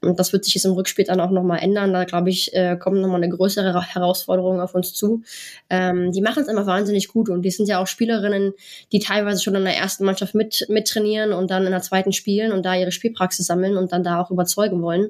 Und 0.01 0.21
das 0.21 0.33
wird 0.33 0.45
sich 0.45 0.55
jetzt 0.55 0.65
im 0.65 0.73
Rückspiel 0.73 1.05
dann 1.05 1.21
auch 1.21 1.31
nochmal 1.31 1.59
ändern. 1.59 1.93
Da, 1.93 2.05
glaube 2.05 2.31
ich, 2.31 2.55
äh, 2.55 2.77
kommt 2.77 3.01
nochmal 3.01 3.23
eine 3.23 3.35
größere 3.35 3.83
Herausforderung 3.93 4.61
auf 4.61 4.75
uns 4.75 4.95
zu. 4.95 5.23
Ähm, 5.69 6.13
die 6.13 6.21
machen 6.21 6.43
es 6.43 6.49
immer 6.49 6.67
wahnsinnig 6.67 7.09
gut 7.09 7.29
und 7.29 7.43
die 7.43 7.51
sind 7.51 7.69
ja 7.69 7.81
auch 7.81 7.89
Spielerinnen, 7.89 8.53
die 8.93 9.01
teilweise 9.01 9.43
schon 9.43 9.57
in 9.57 9.65
der 9.65 9.77
ersten 9.77 10.05
Mannschaft 10.05 10.35
mit, 10.35 10.67
mittrainieren 10.69 11.33
und 11.33 11.51
dann 11.51 11.65
in 11.65 11.73
der 11.73 11.83
zweiten 11.83 12.13
spielen 12.13 12.53
und 12.53 12.65
da 12.65 12.77
ihre 12.77 12.93
Spielpraxis 12.93 13.47
sammeln 13.47 13.77
und 13.77 13.93
dann 13.93 14.05
da 14.05 14.21
auch 14.21 14.31
überzeugen 14.31 14.81
wollen. 14.83 15.09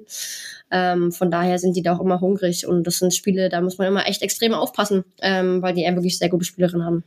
Ähm, 0.70 1.12
von 1.12 1.30
daher 1.30 1.58
sind 1.58 1.76
die 1.76 1.82
da 1.82 1.94
auch 1.94 2.00
immer 2.00 2.20
hungrig 2.20 2.66
und 2.66 2.87
das 2.87 2.99
sind 2.99 3.14
Spiele, 3.14 3.49
da 3.49 3.61
muss 3.61 3.78
man 3.78 3.87
immer 3.87 4.06
echt 4.06 4.23
extrem 4.23 4.54
aufpassen, 4.54 5.04
ähm, 5.20 5.62
weil 5.62 5.75
die 5.75 5.82
ja 5.82 5.94
wirklich 5.94 6.18
sehr 6.18 6.28
gute 6.28 6.44
Spielerinnen 6.44 6.85
haben. 6.85 7.04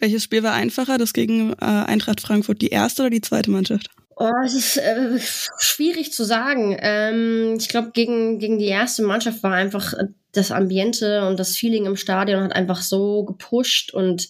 Welches 0.00 0.24
Spiel 0.24 0.42
war 0.42 0.54
einfacher, 0.54 0.98
das 0.98 1.12
gegen 1.12 1.52
äh, 1.52 1.56
Eintracht 1.64 2.20
Frankfurt, 2.20 2.62
die 2.62 2.68
erste 2.68 3.02
oder 3.02 3.10
die 3.10 3.20
zweite 3.20 3.50
Mannschaft? 3.50 3.90
Oh, 4.16 4.30
es 4.44 4.54
ist 4.54 4.76
äh, 4.78 5.18
schwierig 5.58 6.12
zu 6.12 6.24
sagen. 6.24 6.76
Ähm, 6.80 7.56
ich 7.58 7.68
glaube, 7.68 7.90
gegen, 7.92 8.38
gegen 8.38 8.58
die 8.58 8.66
erste 8.66 9.02
Mannschaft 9.02 9.42
war 9.42 9.52
einfach 9.52 9.94
das 10.32 10.52
Ambiente 10.52 11.26
und 11.26 11.38
das 11.38 11.56
Feeling 11.56 11.86
im 11.86 11.96
Stadion 11.96 12.42
hat 12.42 12.52
einfach 12.52 12.82
so 12.82 13.24
gepusht 13.24 13.92
und 13.92 14.28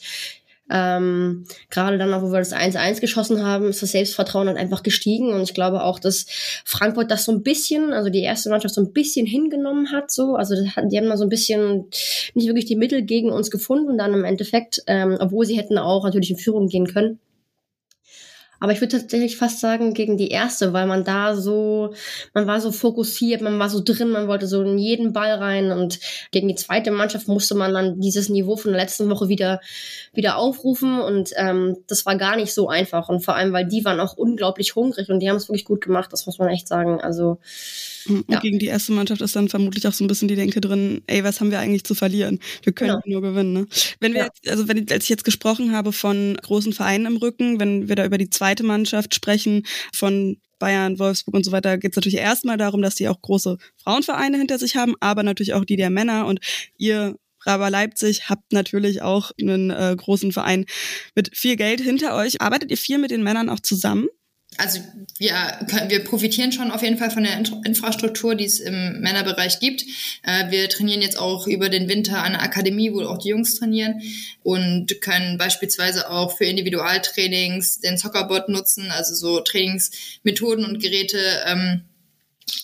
ähm, 0.71 1.45
Gerade 1.69 1.99
dann 1.99 2.15
auch, 2.15 2.23
wo 2.23 2.31
wir 2.31 2.39
das 2.39 2.53
1-1 2.53 3.01
geschossen 3.01 3.45
haben, 3.45 3.69
ist 3.69 3.83
das 3.83 3.93
Selbstvertrauen 3.93 4.47
dann 4.47 4.57
einfach 4.57 4.83
gestiegen. 4.83 5.33
Und 5.33 5.43
ich 5.43 5.55
glaube 5.55 5.83
auch, 5.83 5.99
dass 5.99 6.27
Frankfurt 6.65 7.11
das 7.11 7.25
so 7.25 7.33
ein 7.33 7.43
bisschen, 7.43 7.93
also 7.93 8.09
die 8.09 8.23
erste 8.23 8.51
Mannschaft 8.51 8.75
so 8.75 8.81
ein 8.81 8.93
bisschen 8.93 9.27
hingenommen 9.27 9.91
hat. 9.91 10.11
So. 10.11 10.37
Also 10.37 10.55
die 10.55 10.99
haben 10.99 11.09
mal 11.09 11.17
so 11.17 11.25
ein 11.25 11.31
bisschen 11.31 11.87
nicht 12.35 12.47
wirklich 12.47 12.67
die 12.67 12.77
Mittel 12.77 13.03
gegen 13.03 13.31
uns 13.31 13.51
gefunden, 13.51 13.99
dann 13.99 14.15
im 14.15 14.25
Endeffekt, 14.25 14.83
ähm, 14.87 15.17
obwohl 15.19 15.45
sie 15.45 15.59
hätten 15.59 15.79
auch 15.79 16.05
natürlich 16.05 16.31
in 16.31 16.39
Führung 16.39 16.69
gehen 16.69 16.87
können. 16.87 17.19
Aber 18.61 18.73
ich 18.73 18.81
würde 18.81 18.99
tatsächlich 18.99 19.39
fast 19.39 19.61
sagen 19.61 19.95
gegen 19.95 20.19
die 20.19 20.29
erste, 20.29 20.73
weil 20.75 20.87
man 20.87 21.03
da 21.03 21.35
so, 21.35 21.95
man 22.35 22.47
war 22.47 22.61
so 22.61 22.73
fokussiert, 22.73 23.41
man 23.41 23.59
war 23.59 23.71
so 23.71 23.81
drin, 23.83 24.11
man 24.11 24.29
wollte 24.29 24.47
so 24.47 24.63
in 24.63 24.79
jeden 24.79 25.15
Ball 25.15 25.33
rein 25.33 25.73
und 25.73 25.99
gegen 26.31 26.47
die 26.47 26.55
zweite 26.55 26.91
Mannschaft 26.91 27.27
musste 27.27 27.55
man 27.55 27.73
dann 27.73 28.01
dieses 28.01 28.29
Niveau 28.29 28.57
von 28.57 28.73
der 28.73 28.81
letzten 28.81 29.09
Woche 29.09 29.29
wieder, 29.29 29.61
wieder 30.13 30.37
aufrufen 30.37 31.01
und 31.01 31.31
ähm, 31.37 31.79
das 31.89 32.05
war 32.05 32.17
gar 32.17 32.37
nicht 32.37 32.53
so 32.53 32.69
einfach 32.69 33.09
und 33.09 33.25
vor 33.25 33.35
allem, 33.35 33.53
weil 33.55 33.67
die 33.67 33.85
waren 33.85 33.99
auch 33.99 34.17
unglaublich 34.17 34.77
hungrig 34.77 35.09
und 35.09 35.21
die 35.21 35.31
haben 35.31 35.37
es 35.37 35.49
wirklich 35.49 35.65
gut 35.65 35.81
gemacht, 35.81 36.13
das 36.13 36.27
muss 36.27 36.39
man 36.39 36.49
echt 36.49 36.69
sagen. 36.69 37.01
Also 37.01 37.39
und 38.07 38.25
ja. 38.29 38.41
gegen 38.41 38.59
die 38.59 38.67
erste 38.67 38.93
Mannschaft 38.93 39.21
ist 39.21 39.37
dann 39.37 39.49
vermutlich 39.49 39.87
auch 39.87 39.93
so 39.93 40.05
ein 40.05 40.09
bisschen 40.09 40.29
die 40.29 40.37
Denke 40.37 40.61
drin, 40.61 41.03
ey, 41.07 41.25
was 41.25 41.41
haben 41.41 41.51
wir 41.51 41.59
eigentlich 41.59 41.85
zu 41.85 41.95
verlieren? 41.95 42.39
Wir 42.63 42.73
können 42.73 43.01
genau. 43.05 43.21
nur 43.21 43.31
gewinnen. 43.31 43.53
Ne? 43.53 43.67
Wenn 44.01 44.13
wir 44.13 44.21
ja. 44.21 44.27
jetzt, 44.27 44.49
also 44.49 44.69
wenn 44.69 44.91
als 44.91 45.05
ich 45.05 45.11
jetzt 45.11 45.25
gesprochen 45.25 45.73
habe 45.73 45.93
von 45.93 46.37
großen 46.43 46.73
Vereinen 46.73 47.07
im 47.07 47.17
Rücken, 47.17 47.61
wenn 47.61 47.89
wir 47.89 47.97
da 47.97 48.05
über 48.05 48.19
die 48.19 48.31
zweite 48.31 48.63
Mannschaft 48.63 49.15
sprechen, 49.15 49.65
von 49.95 50.39
Bayern, 50.59 50.99
Wolfsburg 50.99 51.35
und 51.35 51.45
so 51.45 51.53
weiter, 51.53 51.79
geht 51.79 51.93
es 51.93 51.97
natürlich 51.97 52.19
erstmal 52.19 52.57
darum, 52.57 52.83
dass 52.83 52.95
die 52.95 53.09
auch 53.09 53.21
große 53.21 53.57
Frauenvereine 53.83 54.39
hinter 54.39 54.59
sich 54.59 54.77
haben, 54.77 54.95
aber 55.01 55.23
natürlich 55.23 55.55
auch 55.55 55.65
die 55.65 55.77
der 55.77 55.91
Männer 55.91 56.27
und 56.27 56.41
ihr 56.77 57.17
Raber 57.47 57.71
Leipzig 57.71 58.29
habt 58.29 58.53
natürlich 58.53 59.03
auch 59.03 59.31
einen 59.41 59.71
äh, 59.71 59.95
großen 59.97 60.31
Verein 60.31 60.67
mit 61.15 61.35
viel 61.35 61.57
Geld 61.57 61.81
hinter 61.81 62.15
euch. 62.15 62.43
Arbeitet 62.43 62.71
ihr 62.71 62.77
viel 62.77 62.99
mit 62.99 63.11
den 63.11 63.23
Männern 63.23 63.49
auch 63.49 63.61
zusammen? 63.61 64.09
Also 64.57 64.81
wir, 65.19 65.35
wir 65.89 66.05
profitieren 66.05 66.53
schon 66.53 66.71
auf 66.71 66.83
jeden 66.83 66.99
Fall 66.99 67.11
von 67.11 67.23
der 67.23 67.39
Infrastruktur, 67.65 68.35
die 68.35 68.45
es 68.45 68.61
im 68.61 69.01
Männerbereich 69.01 69.61
gibt. 69.61 69.85
Äh, 70.23 70.51
wir 70.51 70.69
trainieren 70.69 71.03
jetzt 71.03 71.19
auch 71.19 71.47
über 71.47 71.69
den 71.69 71.89
Winter 71.89 72.23
an 72.23 72.33
der 72.33 72.43
Akademie, 72.43 72.93
wo 72.93 73.03
auch 73.03 73.19
die 73.19 73.29
Jungs 73.29 73.55
trainieren 73.57 74.03
und 74.43 75.01
können 75.01 75.39
beispielsweise 75.39 76.11
auch 76.11 76.37
für 76.37 76.45
Individualtrainings 76.45 77.81
den 77.81 77.97
Soccerbot 77.97 78.49
nutzen, 78.49 78.91
also 78.91 79.15
so 79.15 79.41
Trainingsmethoden 79.41 80.65
und 80.65 80.83
Geräte 80.83 81.19
ähm, 81.47 81.83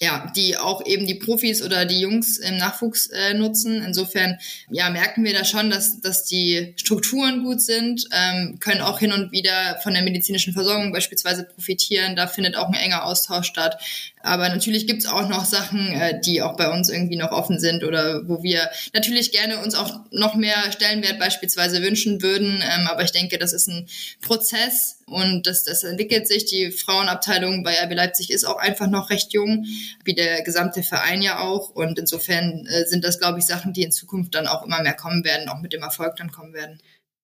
ja, 0.00 0.30
die 0.36 0.56
auch 0.56 0.84
eben 0.84 1.06
die 1.06 1.14
Profis 1.14 1.62
oder 1.62 1.84
die 1.84 2.00
Jungs 2.00 2.38
im 2.38 2.56
Nachwuchs 2.56 3.06
äh, 3.08 3.34
nutzen. 3.34 3.82
Insofern 3.82 4.38
ja, 4.70 4.90
merken 4.90 5.24
wir 5.24 5.32
da 5.32 5.44
schon, 5.44 5.70
dass, 5.70 6.00
dass 6.00 6.24
die 6.24 6.74
Strukturen 6.76 7.44
gut 7.44 7.60
sind, 7.60 8.06
ähm, 8.12 8.58
können 8.60 8.82
auch 8.82 8.98
hin 8.98 9.12
und 9.12 9.32
wieder 9.32 9.78
von 9.82 9.94
der 9.94 10.02
medizinischen 10.02 10.52
Versorgung 10.52 10.92
beispielsweise 10.92 11.44
profitieren. 11.44 12.16
Da 12.16 12.26
findet 12.26 12.56
auch 12.56 12.68
ein 12.68 12.74
enger 12.74 13.04
Austausch 13.04 13.46
statt. 13.46 13.80
Aber 14.26 14.48
natürlich 14.48 14.88
gibt's 14.88 15.06
auch 15.06 15.28
noch 15.28 15.44
Sachen, 15.44 15.92
äh, 15.92 16.20
die 16.20 16.42
auch 16.42 16.56
bei 16.56 16.68
uns 16.68 16.88
irgendwie 16.88 17.16
noch 17.16 17.30
offen 17.30 17.60
sind 17.60 17.84
oder 17.84 18.28
wo 18.28 18.42
wir 18.42 18.68
natürlich 18.92 19.30
gerne 19.30 19.62
uns 19.62 19.76
auch 19.76 20.00
noch 20.10 20.34
mehr 20.34 20.72
Stellenwert 20.72 21.20
beispielsweise 21.20 21.80
wünschen 21.80 22.22
würden. 22.22 22.60
Ähm, 22.60 22.88
aber 22.88 23.04
ich 23.04 23.12
denke, 23.12 23.38
das 23.38 23.52
ist 23.52 23.68
ein 23.68 23.88
Prozess 24.20 24.98
und 25.06 25.46
das, 25.46 25.62
das 25.62 25.84
entwickelt 25.84 26.26
sich. 26.26 26.44
Die 26.46 26.72
Frauenabteilung 26.72 27.62
bei 27.62 27.80
RB 27.84 27.94
Leipzig 27.94 28.30
ist 28.30 28.44
auch 28.44 28.58
einfach 28.58 28.88
noch 28.88 29.10
recht 29.10 29.32
jung, 29.32 29.64
wie 30.04 30.14
der 30.14 30.42
gesamte 30.42 30.82
Verein 30.82 31.22
ja 31.22 31.38
auch. 31.38 31.70
Und 31.70 31.96
insofern 31.98 32.66
äh, 32.66 32.84
sind 32.86 33.04
das, 33.04 33.20
glaube 33.20 33.38
ich, 33.38 33.46
Sachen, 33.46 33.72
die 33.72 33.84
in 33.84 33.92
Zukunft 33.92 34.34
dann 34.34 34.48
auch 34.48 34.64
immer 34.64 34.82
mehr 34.82 34.94
kommen 34.94 35.24
werden, 35.24 35.48
auch 35.48 35.60
mit 35.60 35.72
dem 35.72 35.82
Erfolg 35.82 36.16
dann 36.16 36.32
kommen 36.32 36.52
werden. 36.52 36.80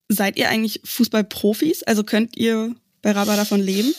Seid 0.08 0.36
ihr 0.36 0.48
eigentlich 0.48 0.80
Fußballprofis? 0.84 1.82
Also 1.82 2.04
könnt 2.04 2.36
ihr 2.36 2.76
bei 3.02 3.10
Raba 3.10 3.34
davon 3.34 3.60
leben? 3.60 3.92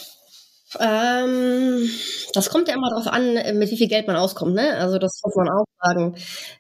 Ähm, 0.80 1.90
das 2.34 2.50
kommt 2.50 2.68
ja 2.68 2.76
immer 2.76 2.90
darauf 2.90 3.08
an, 3.08 3.34
mit 3.58 3.72
wie 3.72 3.78
viel 3.78 3.88
Geld 3.88 4.08
man 4.08 4.16
auskommt, 4.16 4.56
ne? 4.56 4.78
Also 4.78 4.98
das 4.98 5.22
muss 5.24 5.36
man 5.36 5.50
auch 5.50 5.66
sagen. 5.82 6.16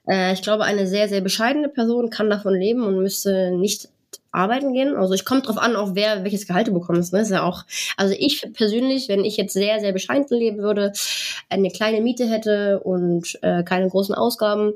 Äh, 0.07 0.33
ich 0.33 0.41
glaube, 0.41 0.63
eine 0.63 0.87
sehr, 0.87 1.09
sehr 1.09 1.21
bescheidene 1.21 1.69
Person 1.69 2.09
kann 2.09 2.29
davon 2.29 2.53
leben 2.53 2.83
und 2.83 2.99
müsste 2.99 3.51
nicht 3.51 3.89
arbeiten 4.31 4.73
gehen. 4.73 4.95
Also 4.95 5.13
ich 5.13 5.25
kommt 5.25 5.47
drauf 5.47 5.57
an, 5.57 5.75
auch 5.75 5.95
wer 5.95 6.23
welches 6.23 6.47
Gehalt 6.47 6.67
du 6.67 6.73
bekommst. 6.73 7.13
Ne? 7.13 7.21
Ist 7.21 7.31
ja 7.31 7.43
auch, 7.43 7.63
also 7.97 8.15
ich 8.17 8.45
persönlich, 8.53 9.07
wenn 9.07 9.23
ich 9.25 9.37
jetzt 9.37 9.53
sehr, 9.53 9.79
sehr 9.79 9.93
bescheiden 9.93 10.25
leben 10.29 10.57
würde, 10.57 10.91
eine 11.49 11.69
kleine 11.69 12.01
Miete 12.01 12.27
hätte 12.27 12.79
und 12.79 13.37
äh, 13.41 13.63
keine 13.63 13.87
großen 13.89 14.15
Ausgaben, 14.15 14.73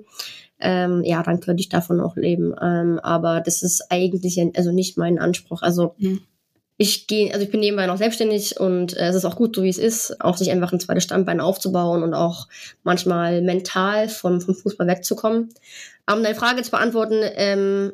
ähm, 0.60 1.04
ja, 1.04 1.21
dann 1.23 1.39
könnte 1.39 1.62
ich 1.62 1.69
davon 1.69 2.00
auch 2.00 2.15
leben. 2.15 2.56
Ähm, 2.62 3.00
aber 3.02 3.41
das 3.41 3.63
ist 3.63 3.91
eigentlich 3.91 4.39
also 4.56 4.71
nicht 4.71 4.97
mein 4.97 5.19
Anspruch. 5.19 5.62
Also 5.62 5.95
mhm 5.97 6.21
ich 6.78 7.08
gehe, 7.08 7.34
also 7.34 7.44
ich 7.44 7.52
bin 7.52 7.60
nebenbei 7.60 7.88
noch 7.88 7.98
selbstständig 7.98 8.60
und 8.60 8.96
äh, 8.96 9.08
es 9.08 9.16
ist 9.16 9.26
auch 9.26 9.36
gut, 9.36 9.56
so 9.56 9.63
wie 9.63 9.70
es 9.70 9.80
ist, 9.80 10.22
auch 10.22 10.38
sich 10.38 10.52
einfach 10.52 10.72
ein 10.72 10.80
zweites 10.80 11.04
Standbein 11.04 11.42
aufzubauen 11.42 12.04
und 12.04 12.13
auch 12.13 12.48
manchmal 12.84 13.42
mental 13.42 14.10
vom, 14.10 14.42
vom 14.42 14.54
Fußball 14.54 14.88
wegzukommen. 14.88 15.50
Um 16.12 16.24
deine 16.24 16.36
Frage 16.36 16.62
zu 16.62 16.72
beantworten, 16.72 17.22
ähm, 17.36 17.94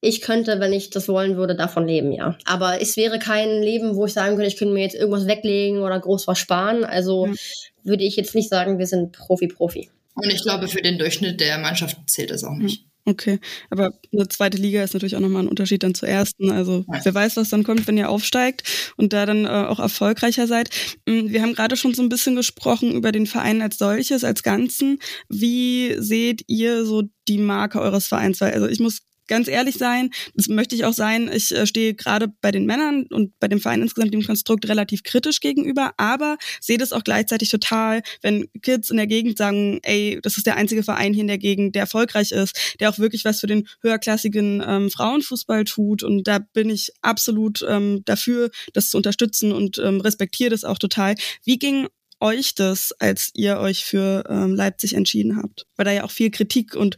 ich 0.00 0.22
könnte, 0.22 0.58
wenn 0.58 0.72
ich 0.72 0.90
das 0.90 1.06
wollen 1.06 1.36
würde, 1.36 1.54
davon 1.54 1.86
leben, 1.86 2.12
ja. 2.12 2.36
Aber 2.44 2.80
es 2.80 2.96
wäre 2.96 3.18
kein 3.18 3.62
Leben, 3.62 3.94
wo 3.94 4.06
ich 4.06 4.12
sagen 4.14 4.34
könnte, 4.36 4.48
ich 4.48 4.56
könnte 4.56 4.74
mir 4.74 4.82
jetzt 4.82 4.96
irgendwas 4.96 5.28
weglegen 5.28 5.80
oder 5.80 6.00
groß 6.00 6.26
was 6.26 6.38
sparen. 6.38 6.84
Also 6.84 7.26
mhm. 7.26 7.36
würde 7.84 8.04
ich 8.04 8.16
jetzt 8.16 8.34
nicht 8.34 8.48
sagen, 8.48 8.78
wir 8.78 8.86
sind 8.86 9.12
Profi-Profi. 9.12 9.90
Und 10.14 10.30
ich 10.30 10.42
glaube, 10.42 10.66
für 10.66 10.82
den 10.82 10.98
Durchschnitt 10.98 11.40
der 11.40 11.58
Mannschaft 11.58 11.96
zählt 12.06 12.30
das 12.30 12.42
auch 12.42 12.56
nicht. 12.56 12.84
Okay, 13.04 13.40
aber 13.68 13.90
eine 14.12 14.28
zweite 14.28 14.56
Liga 14.58 14.80
ist 14.84 14.94
natürlich 14.94 15.16
auch 15.16 15.20
nochmal 15.20 15.42
ein 15.42 15.48
Unterschied 15.48 15.82
dann 15.82 15.94
zur 15.94 16.08
ersten. 16.08 16.52
Also 16.52 16.84
wer 17.02 17.14
weiß, 17.14 17.36
was 17.36 17.48
dann 17.48 17.64
kommt, 17.64 17.88
wenn 17.88 17.96
ihr 17.98 18.08
aufsteigt 18.08 18.92
und 18.96 19.12
da 19.12 19.26
dann 19.26 19.44
äh, 19.44 19.48
auch 19.48 19.80
erfolgreicher 19.80 20.46
seid. 20.46 20.70
Mm, 21.06 21.32
wir 21.32 21.42
haben 21.42 21.54
gerade 21.54 21.76
schon 21.76 21.94
so 21.94 22.02
ein 22.02 22.08
bisschen 22.08 22.36
gesprochen 22.36 22.92
über 22.92 23.10
den 23.10 23.26
Verein 23.26 23.60
als 23.60 23.78
solches, 23.78 24.22
als 24.22 24.44
Ganzen. 24.44 25.00
Wie 25.28 25.96
seht 25.98 26.44
ihr 26.46 26.84
so 26.84 27.02
die 27.26 27.38
Marke 27.38 27.80
eures 27.80 28.06
Vereins? 28.06 28.40
Weil 28.40 28.52
also 28.52 28.68
ich 28.68 28.78
muss 28.78 29.00
ganz 29.32 29.48
ehrlich 29.48 29.76
sein, 29.76 30.10
das 30.34 30.48
möchte 30.48 30.74
ich 30.74 30.84
auch 30.84 30.92
sein, 30.92 31.30
ich 31.32 31.52
äh, 31.52 31.66
stehe 31.66 31.94
gerade 31.94 32.28
bei 32.42 32.50
den 32.50 32.66
Männern 32.66 33.06
und 33.06 33.32
bei 33.40 33.48
dem 33.48 33.60
Verein 33.60 33.80
insgesamt 33.80 34.12
dem 34.12 34.22
Konstrukt 34.22 34.68
relativ 34.68 35.04
kritisch 35.04 35.40
gegenüber, 35.40 35.94
aber 35.96 36.36
sehe 36.60 36.76
das 36.76 36.92
auch 36.92 37.02
gleichzeitig 37.02 37.48
total, 37.48 38.02
wenn 38.20 38.46
Kids 38.60 38.90
in 38.90 38.98
der 38.98 39.06
Gegend 39.06 39.38
sagen, 39.38 39.80
ey, 39.84 40.18
das 40.22 40.36
ist 40.36 40.46
der 40.46 40.56
einzige 40.56 40.82
Verein 40.82 41.14
hier 41.14 41.22
in 41.22 41.28
der 41.28 41.38
Gegend, 41.38 41.74
der 41.74 41.80
erfolgreich 41.80 42.32
ist, 42.32 42.76
der 42.78 42.90
auch 42.90 42.98
wirklich 42.98 43.24
was 43.24 43.40
für 43.40 43.46
den 43.46 43.66
höherklassigen 43.80 44.62
ähm, 44.66 44.90
Frauenfußball 44.90 45.64
tut 45.64 46.02
und 46.02 46.28
da 46.28 46.38
bin 46.38 46.68
ich 46.68 46.92
absolut 47.00 47.64
ähm, 47.66 48.02
dafür, 48.04 48.50
das 48.74 48.90
zu 48.90 48.98
unterstützen 48.98 49.50
und 49.52 49.78
ähm, 49.78 50.02
respektiere 50.02 50.50
das 50.50 50.64
auch 50.64 50.76
total. 50.76 51.14
Wie 51.42 51.58
ging 51.58 51.88
euch 52.22 52.54
das, 52.54 52.92
als 52.98 53.30
ihr 53.34 53.58
euch 53.58 53.84
für 53.84 54.24
ähm, 54.28 54.54
Leipzig 54.54 54.94
entschieden 54.94 55.36
habt? 55.36 55.66
Weil 55.76 55.86
da 55.86 55.92
ja 55.92 56.04
auch 56.04 56.10
viel 56.10 56.30
Kritik 56.30 56.76
und 56.76 56.96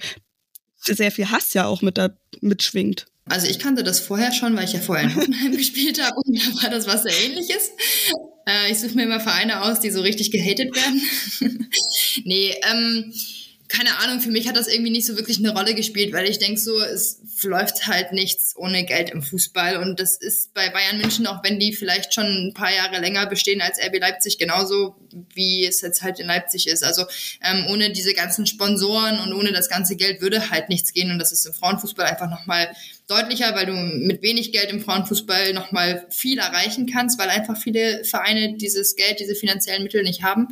sehr 0.85 1.11
viel 1.11 1.31
Hass 1.31 1.55
ja 1.55 1.67
auch 1.67 1.83
mit 1.83 1.99
da 1.99 2.11
mitschwingt. 2.41 3.07
Also 3.27 3.47
ich 3.47 3.59
kannte 3.59 3.83
das 3.83 4.01
vorher 4.01 4.33
schon, 4.33 4.55
weil 4.57 4.65
ich 4.65 4.73
ja 4.73 4.81
vorher 4.81 5.05
in 5.05 5.15
Hoffenheim 5.17 5.57
gespielt 5.57 6.03
habe 6.03 6.17
und 6.17 6.39
da 6.39 6.63
war 6.63 6.71
das 6.71 6.87
was 6.87 7.03
sehr 7.05 7.25
ähnliches. 7.25 7.71
Äh, 8.47 8.71
ich 8.71 8.79
suche 8.79 8.95
mir 8.95 9.05
immer 9.05 9.21
Vereine 9.21 9.63
aus, 9.63 9.81
die 9.81 9.91
so 9.91 10.03
richtig 10.03 10.31
gehatet 10.31 10.75
werden. 10.75 11.03
nee, 12.25 12.55
ähm, 12.71 13.13
keine 13.75 13.99
Ahnung, 13.99 14.21
für 14.21 14.31
mich 14.31 14.47
hat 14.49 14.57
das 14.57 14.69
irgendwie 14.69 14.91
nicht 14.91 15.07
so 15.07 15.17
wirklich 15.17 15.39
eine 15.39 15.53
Rolle 15.53 15.75
gespielt, 15.75 16.13
weil 16.13 16.29
ich 16.29 16.39
denke 16.39 16.61
so, 16.61 16.81
es 16.81 17.21
läuft 17.43 17.87
halt 17.87 18.13
nichts 18.13 18.55
ohne 18.57 18.85
Geld 18.85 19.11
im 19.11 19.23
Fußball 19.23 19.79
und 19.79 19.99
das 19.99 20.17
ist 20.17 20.55
bei 20.55 20.71
Bayern 20.71 20.99
München, 20.99 21.27
auch 21.27 21.43
wenn 21.43 21.59
die 21.59 21.73
vielleicht 21.73 22.15
schon 22.15 22.25
ein 22.27 22.55
paar 22.55 22.73
Jahre 22.73 23.01
länger 23.01 23.27
bestehen 23.27 23.61
als 23.61 23.79
RB 23.79 23.99
Leipzig, 23.99 24.39
genauso 24.39 24.95
wie 25.35 25.67
es 25.67 25.81
jetzt 25.81 26.03
halt 26.03 26.21
in 26.21 26.27
Leipzig 26.27 26.69
ist. 26.69 26.85
Also 26.85 27.05
ähm, 27.43 27.67
ohne 27.69 27.93
diese 27.93 28.15
ganzen 28.15 28.47
Sponsoren 28.47 29.19
und 29.19 29.33
ohne 29.33 29.53
das 29.53 29.69
ganze 29.69 29.97
Geld 29.97 30.21
würde 30.21 30.51
halt 30.51 30.69
nichts 30.69 30.93
gehen 30.93 31.11
und 31.11 31.19
das 31.19 31.33
ist 31.33 31.45
im 31.45 31.53
Frauenfußball 31.53 32.07
einfach 32.07 32.31
nochmal 32.31 32.71
deutlicher, 33.07 33.55
weil 33.55 33.67
du 33.67 33.73
mit 33.73 34.23
wenig 34.23 34.53
Geld 34.53 34.71
im 34.71 34.81
Frauenfußball 34.81 35.53
nochmal 35.53 36.07
viel 36.11 36.39
erreichen 36.39 36.91
kannst, 36.91 37.19
weil 37.19 37.29
einfach 37.29 37.57
viele 37.57 38.05
Vereine 38.05 38.57
dieses 38.57 38.97
Geld, 38.97 39.21
diese 39.21 39.35
finanziellen 39.35 39.83
Mittel 39.83 40.03
nicht 40.03 40.23
haben. 40.23 40.49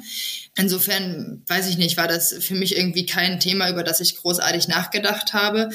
Insofern, 0.56 1.42
weiß 1.46 1.68
ich 1.68 1.78
nicht, 1.78 1.96
war 1.96 2.08
das 2.08 2.34
für 2.40 2.54
mich 2.54 2.76
irgendwie 2.76 3.06
kein 3.06 3.40
Thema, 3.40 3.70
über 3.70 3.82
das 3.82 4.00
ich 4.00 4.16
großartig 4.16 4.68
nachgedacht 4.68 5.32
habe, 5.32 5.70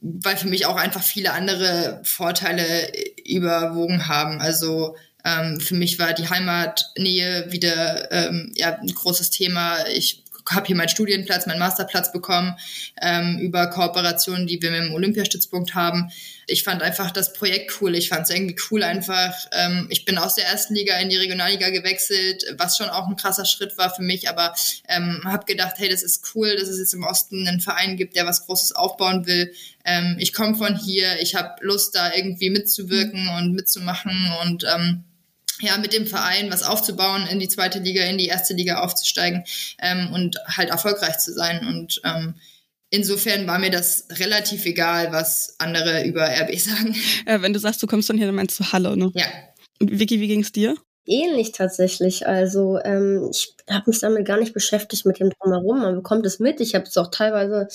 weil 0.00 0.36
für 0.36 0.48
mich 0.48 0.64
auch 0.66 0.76
einfach 0.76 1.02
viele 1.02 1.32
andere 1.32 2.00
Vorteile 2.02 2.90
überwogen 3.26 4.08
haben. 4.08 4.40
Also 4.40 4.96
ähm, 5.24 5.60
für 5.60 5.74
mich 5.74 5.98
war 5.98 6.14
die 6.14 6.28
Heimatnähe 6.28 7.52
wieder 7.52 8.10
ähm, 8.10 8.52
ja, 8.56 8.74
ein 8.74 8.88
großes 8.88 9.30
Thema. 9.30 9.86
Ich 9.94 10.24
habe 10.54 10.66
hier 10.66 10.76
meinen 10.76 10.88
Studienplatz, 10.88 11.46
meinen 11.46 11.58
Masterplatz 11.58 12.12
bekommen 12.12 12.56
ähm, 13.00 13.38
über 13.40 13.66
Kooperationen, 13.68 14.46
die 14.46 14.60
wir 14.60 14.70
mit 14.70 14.80
dem 14.80 14.94
Olympiastützpunkt 14.94 15.74
haben. 15.74 16.10
Ich 16.46 16.64
fand 16.64 16.82
einfach 16.82 17.10
das 17.10 17.32
Projekt 17.32 17.80
cool. 17.80 17.94
Ich 17.94 18.08
fand 18.08 18.24
es 18.24 18.30
irgendwie 18.30 18.56
cool 18.70 18.82
einfach. 18.82 19.32
Ähm, 19.52 19.86
ich 19.90 20.04
bin 20.04 20.18
aus 20.18 20.34
der 20.34 20.46
ersten 20.46 20.74
Liga 20.74 20.98
in 20.98 21.08
die 21.08 21.16
Regionalliga 21.16 21.70
gewechselt, 21.70 22.44
was 22.58 22.76
schon 22.76 22.88
auch 22.88 23.08
ein 23.08 23.16
krasser 23.16 23.44
Schritt 23.44 23.78
war 23.78 23.94
für 23.94 24.02
mich, 24.02 24.28
aber 24.28 24.54
ähm, 24.88 25.22
habe 25.24 25.44
gedacht, 25.46 25.74
hey, 25.78 25.88
das 25.88 26.02
ist 26.02 26.34
cool, 26.34 26.56
dass 26.56 26.68
es 26.68 26.78
jetzt 26.78 26.94
im 26.94 27.04
Osten 27.04 27.46
einen 27.46 27.60
Verein 27.60 27.96
gibt, 27.96 28.16
der 28.16 28.26
was 28.26 28.46
Großes 28.46 28.72
aufbauen 28.72 29.26
will. 29.26 29.52
Ähm, 29.84 30.16
ich 30.18 30.32
komme 30.32 30.54
von 30.54 30.76
hier, 30.76 31.20
ich 31.20 31.34
habe 31.34 31.54
Lust, 31.60 31.94
da 31.94 32.12
irgendwie 32.14 32.50
mitzuwirken 32.50 33.28
und 33.38 33.52
mitzumachen 33.52 34.32
und 34.42 34.64
ähm, 34.64 35.04
ja, 35.60 35.76
mit 35.78 35.92
dem 35.92 36.06
Verein 36.06 36.50
was 36.50 36.62
aufzubauen, 36.62 37.26
in 37.26 37.38
die 37.38 37.48
zweite 37.48 37.78
Liga, 37.78 38.02
in 38.04 38.18
die 38.18 38.26
erste 38.26 38.54
Liga 38.54 38.80
aufzusteigen 38.80 39.44
ähm, 39.80 40.10
und 40.12 40.36
halt 40.46 40.70
erfolgreich 40.70 41.18
zu 41.18 41.32
sein. 41.32 41.66
Und 41.66 42.00
ähm, 42.04 42.34
insofern 42.90 43.46
war 43.46 43.58
mir 43.58 43.70
das 43.70 44.06
relativ 44.10 44.64
egal, 44.66 45.12
was 45.12 45.56
andere 45.58 46.04
über 46.04 46.24
RB 46.28 46.58
sagen. 46.58 46.94
Äh, 47.26 47.42
wenn 47.42 47.52
du 47.52 47.58
sagst, 47.58 47.82
du 47.82 47.86
kommst 47.86 48.06
von 48.06 48.16
hier, 48.16 48.26
dann 48.26 48.34
meinst 48.34 48.58
du 48.58 48.64
Halle, 48.64 48.96
ne? 48.96 49.10
Ja. 49.14 49.26
Und 49.80 49.98
Vicky, 49.98 50.20
wie 50.20 50.28
ging's 50.28 50.52
dir? 50.52 50.76
Ähnlich 51.04 51.50
tatsächlich. 51.50 52.28
Also 52.28 52.78
ähm, 52.84 53.28
ich 53.32 53.56
habe 53.68 53.90
mich 53.90 53.98
damit 53.98 54.24
gar 54.24 54.38
nicht 54.38 54.54
beschäftigt 54.54 55.04
mit 55.04 55.18
dem 55.18 55.30
drumherum. 55.30 55.80
Man 55.80 55.96
bekommt 55.96 56.24
es 56.26 56.38
mit. 56.38 56.60
Ich 56.60 56.76
habe 56.76 56.84
es 56.84 56.96
auch 56.96 57.10
teilweise 57.10 57.66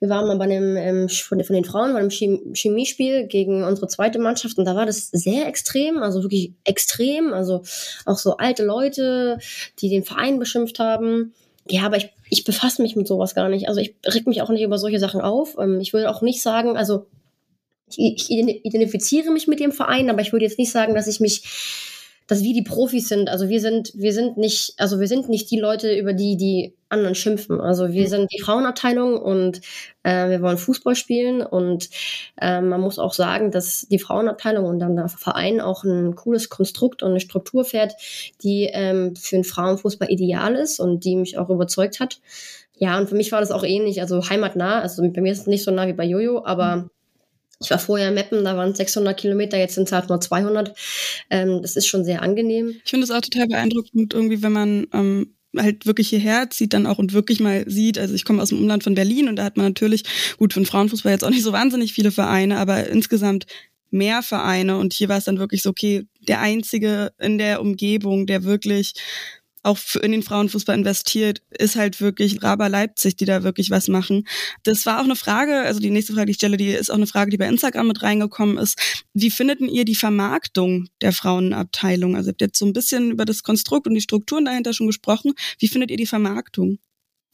wir 0.00 0.08
waren 0.08 0.28
mal 0.28 0.36
bei 0.36 0.44
einem, 0.44 0.76
ähm, 0.76 1.08
von, 1.08 1.38
den 1.38 1.64
Frauen, 1.64 1.92
bei 1.92 1.98
einem 1.98 2.10
Chemiespiel 2.10 3.26
gegen 3.26 3.64
unsere 3.64 3.88
zweite 3.88 4.18
Mannschaft 4.18 4.58
und 4.58 4.64
da 4.64 4.76
war 4.76 4.86
das 4.86 5.10
sehr 5.10 5.46
extrem, 5.46 5.98
also 5.98 6.22
wirklich 6.22 6.52
extrem, 6.64 7.32
also 7.32 7.62
auch 8.06 8.18
so 8.18 8.36
alte 8.36 8.64
Leute, 8.64 9.38
die 9.80 9.88
den 9.88 10.04
Verein 10.04 10.38
beschimpft 10.38 10.78
haben. 10.78 11.34
Ja, 11.68 11.82
aber 11.82 11.96
ich, 11.96 12.10
ich 12.30 12.44
befasse 12.44 12.80
mich 12.80 12.96
mit 12.96 13.08
sowas 13.08 13.34
gar 13.34 13.48
nicht. 13.48 13.68
Also 13.68 13.80
ich 13.80 13.94
reg 14.06 14.26
mich 14.26 14.40
auch 14.40 14.48
nicht 14.48 14.62
über 14.62 14.78
solche 14.78 14.98
Sachen 15.00 15.20
auf. 15.20 15.56
Ähm, 15.58 15.80
ich 15.80 15.92
würde 15.92 16.10
auch 16.10 16.22
nicht 16.22 16.42
sagen, 16.42 16.76
also 16.76 17.06
ich, 17.90 18.30
ich 18.30 18.30
identifiziere 18.30 19.30
mich 19.30 19.48
mit 19.48 19.60
dem 19.60 19.72
Verein, 19.72 20.10
aber 20.10 20.20
ich 20.20 20.32
würde 20.32 20.44
jetzt 20.44 20.58
nicht 20.58 20.70
sagen, 20.70 20.94
dass 20.94 21.06
ich 21.06 21.20
mich 21.20 21.42
dass 22.28 22.42
wir 22.42 22.52
die 22.52 22.62
Profis 22.62 23.08
sind. 23.08 23.28
Also 23.28 23.48
wir 23.48 23.60
sind, 23.60 23.92
wir 23.94 24.12
sind 24.12 24.36
nicht, 24.36 24.74
also 24.76 25.00
wir 25.00 25.08
sind 25.08 25.28
nicht 25.28 25.50
die 25.50 25.58
Leute, 25.58 25.92
über 25.94 26.12
die 26.12 26.36
die 26.36 26.74
anderen 26.90 27.14
schimpfen. 27.14 27.60
Also 27.60 27.90
wir 27.92 28.04
mhm. 28.04 28.08
sind 28.08 28.32
die 28.32 28.40
Frauenabteilung 28.40 29.16
und 29.16 29.62
äh, 30.02 30.28
wir 30.28 30.42
wollen 30.42 30.58
Fußball 30.58 30.94
spielen 30.94 31.40
und 31.42 31.88
äh, 32.40 32.60
man 32.60 32.80
muss 32.82 32.98
auch 32.98 33.14
sagen, 33.14 33.50
dass 33.50 33.86
die 33.90 33.98
Frauenabteilung 33.98 34.66
und 34.66 34.78
dann 34.78 34.94
der 34.94 35.08
Verein 35.08 35.60
auch 35.60 35.84
ein 35.84 36.14
cooles 36.16 36.50
Konstrukt 36.50 37.02
und 37.02 37.10
eine 37.10 37.20
Struktur 37.20 37.64
fährt, 37.64 37.94
die 38.42 38.68
ähm, 38.72 39.16
für 39.16 39.36
den 39.36 39.44
Frauenfußball 39.44 40.10
ideal 40.10 40.54
ist 40.54 40.80
und 40.80 41.04
die 41.04 41.16
mich 41.16 41.38
auch 41.38 41.48
überzeugt 41.48 41.98
hat. 41.98 42.20
Ja, 42.76 42.98
und 42.98 43.08
für 43.08 43.16
mich 43.16 43.32
war 43.32 43.40
das 43.40 43.50
auch 43.50 43.64
ähnlich, 43.64 44.02
also 44.02 44.28
heimatnah. 44.28 44.80
Also 44.80 45.02
bei 45.10 45.20
mir 45.22 45.32
ist 45.32 45.40
es 45.40 45.46
nicht 45.46 45.64
so 45.64 45.70
nah 45.70 45.86
wie 45.88 45.94
bei 45.94 46.04
Jojo, 46.04 46.44
aber 46.44 46.76
mhm. 46.76 46.90
Ich 47.60 47.70
war 47.70 47.78
vorher 47.78 48.08
in 48.08 48.14
Meppen, 48.14 48.44
da 48.44 48.56
waren 48.56 48.70
es 48.70 48.76
600 48.78 49.18
Kilometer, 49.18 49.58
jetzt 49.58 49.74
sind 49.74 49.88
es 49.88 49.92
halt 49.92 50.08
nur 50.08 50.20
200. 50.20 50.76
Ähm, 51.30 51.60
das 51.62 51.76
ist 51.76 51.86
schon 51.86 52.04
sehr 52.04 52.22
angenehm. 52.22 52.80
Ich 52.84 52.90
finde 52.90 53.04
es 53.04 53.10
auch 53.10 53.20
total 53.20 53.48
beeindruckend, 53.48 54.14
irgendwie, 54.14 54.42
wenn 54.42 54.52
man 54.52 54.86
ähm, 54.92 55.34
halt 55.56 55.86
wirklich 55.86 56.08
hierher 56.08 56.50
zieht 56.50 56.72
dann 56.72 56.86
auch 56.86 56.98
und 56.98 57.12
wirklich 57.12 57.40
mal 57.40 57.68
sieht, 57.68 57.98
also 57.98 58.14
ich 58.14 58.24
komme 58.24 58.42
aus 58.42 58.50
dem 58.50 58.58
Umland 58.58 58.84
von 58.84 58.94
Berlin 58.94 59.28
und 59.28 59.36
da 59.36 59.44
hat 59.44 59.56
man 59.56 59.66
natürlich, 59.66 60.04
gut, 60.36 60.52
für 60.52 60.60
den 60.60 60.66
Frauenfußball 60.66 61.12
jetzt 61.12 61.24
auch 61.24 61.30
nicht 61.30 61.42
so 61.42 61.52
wahnsinnig 61.52 61.92
viele 61.92 62.12
Vereine, 62.12 62.58
aber 62.58 62.86
insgesamt 62.88 63.46
mehr 63.90 64.22
Vereine 64.22 64.76
und 64.76 64.92
hier 64.92 65.08
war 65.08 65.18
es 65.18 65.24
dann 65.24 65.38
wirklich 65.38 65.62
so, 65.62 65.70
okay, 65.70 66.06
der 66.20 66.40
einzige 66.40 67.12
in 67.18 67.38
der 67.38 67.60
Umgebung, 67.60 68.26
der 68.26 68.44
wirklich 68.44 68.92
auch 69.68 69.78
in 70.02 70.12
den 70.12 70.22
Frauenfußball 70.22 70.76
investiert, 70.76 71.42
ist 71.50 71.76
halt 71.76 72.00
wirklich 72.00 72.42
Raba 72.42 72.66
Leipzig, 72.66 73.16
die 73.16 73.26
da 73.26 73.42
wirklich 73.42 73.70
was 73.70 73.88
machen. 73.88 74.26
Das 74.62 74.86
war 74.86 75.00
auch 75.00 75.04
eine 75.04 75.16
Frage, 75.16 75.60
also 75.60 75.78
die 75.78 75.90
nächste 75.90 76.14
Frage, 76.14 76.26
die 76.26 76.30
ich 76.32 76.36
stelle, 76.36 76.56
die 76.56 76.70
ist 76.70 76.90
auch 76.90 76.96
eine 76.96 77.06
Frage, 77.06 77.30
die 77.30 77.36
bei 77.36 77.46
Instagram 77.46 77.88
mit 77.88 78.02
reingekommen 78.02 78.58
ist. 78.58 78.78
Wie 79.12 79.30
findet 79.30 79.60
ihr 79.60 79.84
die 79.84 79.94
Vermarktung 79.94 80.88
der 81.02 81.12
Frauenabteilung? 81.12 82.16
Also 82.16 82.28
ihr 82.28 82.32
habt 82.32 82.40
jetzt 82.40 82.58
so 82.58 82.66
ein 82.66 82.72
bisschen 82.72 83.10
über 83.10 83.24
das 83.24 83.42
Konstrukt 83.42 83.86
und 83.86 83.94
die 83.94 84.00
Strukturen 84.00 84.46
dahinter 84.46 84.72
schon 84.72 84.86
gesprochen. 84.86 85.32
Wie 85.58 85.68
findet 85.68 85.90
ihr 85.90 85.96
die 85.96 86.06
Vermarktung? 86.06 86.78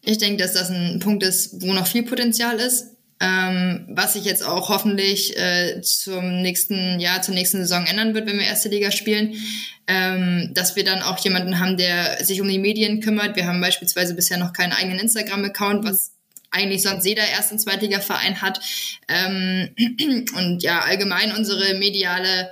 Ich 0.03 0.19
denke, 0.19 0.43
dass 0.43 0.55
das 0.55 0.71
ein 0.71 0.99
Punkt 1.01 1.23
ist, 1.23 1.63
wo 1.63 1.73
noch 1.73 1.87
viel 1.87 2.03
Potenzial 2.03 2.59
ist. 2.59 2.94
Ähm, 3.25 3.87
was 3.89 4.13
sich 4.13 4.25
jetzt 4.25 4.45
auch 4.45 4.69
hoffentlich 4.69 5.35
äh, 5.39 5.81
zum 5.81 6.43
nächsten 6.43 7.01
Jahr, 7.01 7.23
zur 7.23 7.35
nächsten 7.35 7.59
Saison 7.59 7.87
ändern 7.87 8.13
wird, 8.13 8.27
wenn 8.27 8.39
wir 8.39 8.45
erste 8.45 8.69
Liga 8.69 8.91
spielen, 8.91 9.35
ähm, 9.87 10.51
dass 10.53 10.77
wir 10.77 10.85
dann 10.85 11.01
auch 11.01 11.19
jemanden 11.21 11.59
haben, 11.59 11.79
der 11.79 12.23
sich 12.23 12.43
um 12.43 12.49
die 12.49 12.59
Medien 12.59 13.01
kümmert. 13.01 13.35
Wir 13.37 13.47
haben 13.47 13.63
beispielsweise 13.63 14.15
bisher 14.15 14.37
noch 14.37 14.53
keinen 14.53 14.73
eigenen 14.73 14.99
Instagram-Account, 14.99 15.87
was 15.87 16.13
eigentlich 16.51 16.83
sonst 16.83 17.07
jeder 17.07 17.27
Erst- 17.27 17.53
und 17.53 17.61
Zweitliga-Verein 17.61 18.43
hat. 18.43 18.61
Ähm, 19.09 19.71
und 20.37 20.63
ja, 20.63 20.81
allgemein 20.81 21.33
unsere 21.33 21.75
mediale 21.75 22.51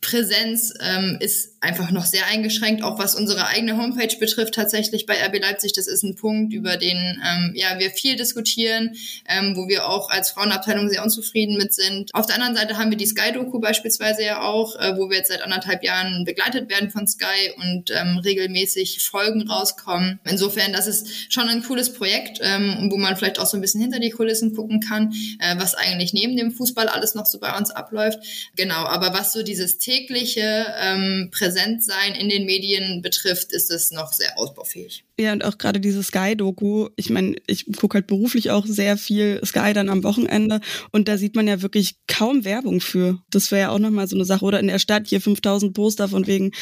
Präsenz 0.00 0.74
ähm, 0.80 1.18
ist 1.20 1.57
einfach 1.60 1.90
noch 1.90 2.04
sehr 2.04 2.26
eingeschränkt, 2.26 2.82
auch 2.82 2.98
was 2.98 3.14
unsere 3.14 3.46
eigene 3.46 3.76
Homepage 3.76 4.16
betrifft 4.18 4.54
tatsächlich 4.54 5.06
bei 5.06 5.14
RB 5.14 5.40
Leipzig. 5.40 5.72
Das 5.72 5.86
ist 5.86 6.04
ein 6.04 6.14
Punkt, 6.14 6.52
über 6.52 6.76
den 6.76 6.96
ähm, 6.96 7.52
ja 7.54 7.78
wir 7.78 7.90
viel 7.90 8.16
diskutieren, 8.16 8.94
ähm, 9.28 9.56
wo 9.56 9.68
wir 9.68 9.88
auch 9.88 10.10
als 10.10 10.30
Frauenabteilung 10.30 10.88
sehr 10.88 11.02
unzufrieden 11.02 11.56
mit 11.56 11.74
sind. 11.74 12.14
Auf 12.14 12.26
der 12.26 12.36
anderen 12.36 12.54
Seite 12.54 12.78
haben 12.78 12.90
wir 12.90 12.96
die 12.96 13.06
Sky-Doku 13.06 13.58
beispielsweise 13.60 14.24
ja 14.24 14.42
auch, 14.42 14.76
äh, 14.76 14.96
wo 14.96 15.10
wir 15.10 15.18
jetzt 15.18 15.28
seit 15.28 15.42
anderthalb 15.42 15.82
Jahren 15.82 16.24
begleitet 16.24 16.70
werden 16.70 16.90
von 16.90 17.06
Sky 17.06 17.52
und 17.56 17.90
ähm, 17.90 18.18
regelmäßig 18.18 19.00
Folgen 19.00 19.48
rauskommen. 19.48 20.20
Insofern, 20.24 20.72
das 20.72 20.86
ist 20.86 21.32
schon 21.32 21.48
ein 21.48 21.62
cooles 21.64 21.92
Projekt, 21.92 22.38
ähm, 22.40 22.88
wo 22.90 22.96
man 22.96 23.16
vielleicht 23.16 23.38
auch 23.38 23.46
so 23.46 23.56
ein 23.56 23.60
bisschen 23.60 23.80
hinter 23.80 23.98
die 23.98 24.10
Kulissen 24.10 24.54
gucken 24.54 24.80
kann, 24.80 25.12
äh, 25.40 25.56
was 25.58 25.74
eigentlich 25.74 26.12
neben 26.12 26.36
dem 26.36 26.52
Fußball 26.52 26.88
alles 26.88 27.14
noch 27.14 27.26
so 27.26 27.40
bei 27.40 27.56
uns 27.56 27.70
abläuft. 27.70 28.18
Genau, 28.56 28.84
aber 28.86 29.12
was 29.12 29.32
so 29.32 29.42
dieses 29.42 29.78
tägliche 29.78 30.66
ähm, 30.80 31.30
Präsentsein 31.48 32.14
in 32.14 32.28
den 32.28 32.44
Medien 32.44 33.00
betrifft, 33.00 33.52
ist 33.52 33.70
es 33.70 33.90
noch 33.90 34.12
sehr 34.12 34.38
ausbaufähig. 34.38 35.04
Ja, 35.18 35.32
und 35.32 35.44
auch 35.44 35.56
gerade 35.56 35.80
diese 35.80 36.02
Sky-Doku. 36.02 36.88
Ich 36.96 37.10
meine, 37.10 37.36
ich 37.46 37.66
gucke 37.76 37.94
halt 37.94 38.06
beruflich 38.06 38.50
auch 38.50 38.66
sehr 38.66 38.98
viel 38.98 39.40
Sky 39.44 39.72
dann 39.72 39.88
am 39.88 40.04
Wochenende 40.04 40.60
und 40.92 41.08
da 41.08 41.16
sieht 41.16 41.34
man 41.34 41.48
ja 41.48 41.62
wirklich 41.62 41.96
kaum 42.06 42.44
Werbung 42.44 42.80
für. 42.80 43.22
Das 43.30 43.50
wäre 43.50 43.62
ja 43.62 43.70
auch 43.70 43.78
nochmal 43.78 44.08
so 44.08 44.16
eine 44.16 44.24
Sache. 44.24 44.44
Oder 44.44 44.60
in 44.60 44.68
der 44.68 44.78
Stadt 44.78 45.08
hier 45.08 45.20
5000 45.20 45.72
Poster 45.72 46.08
von 46.08 46.26
wegen 46.26 46.52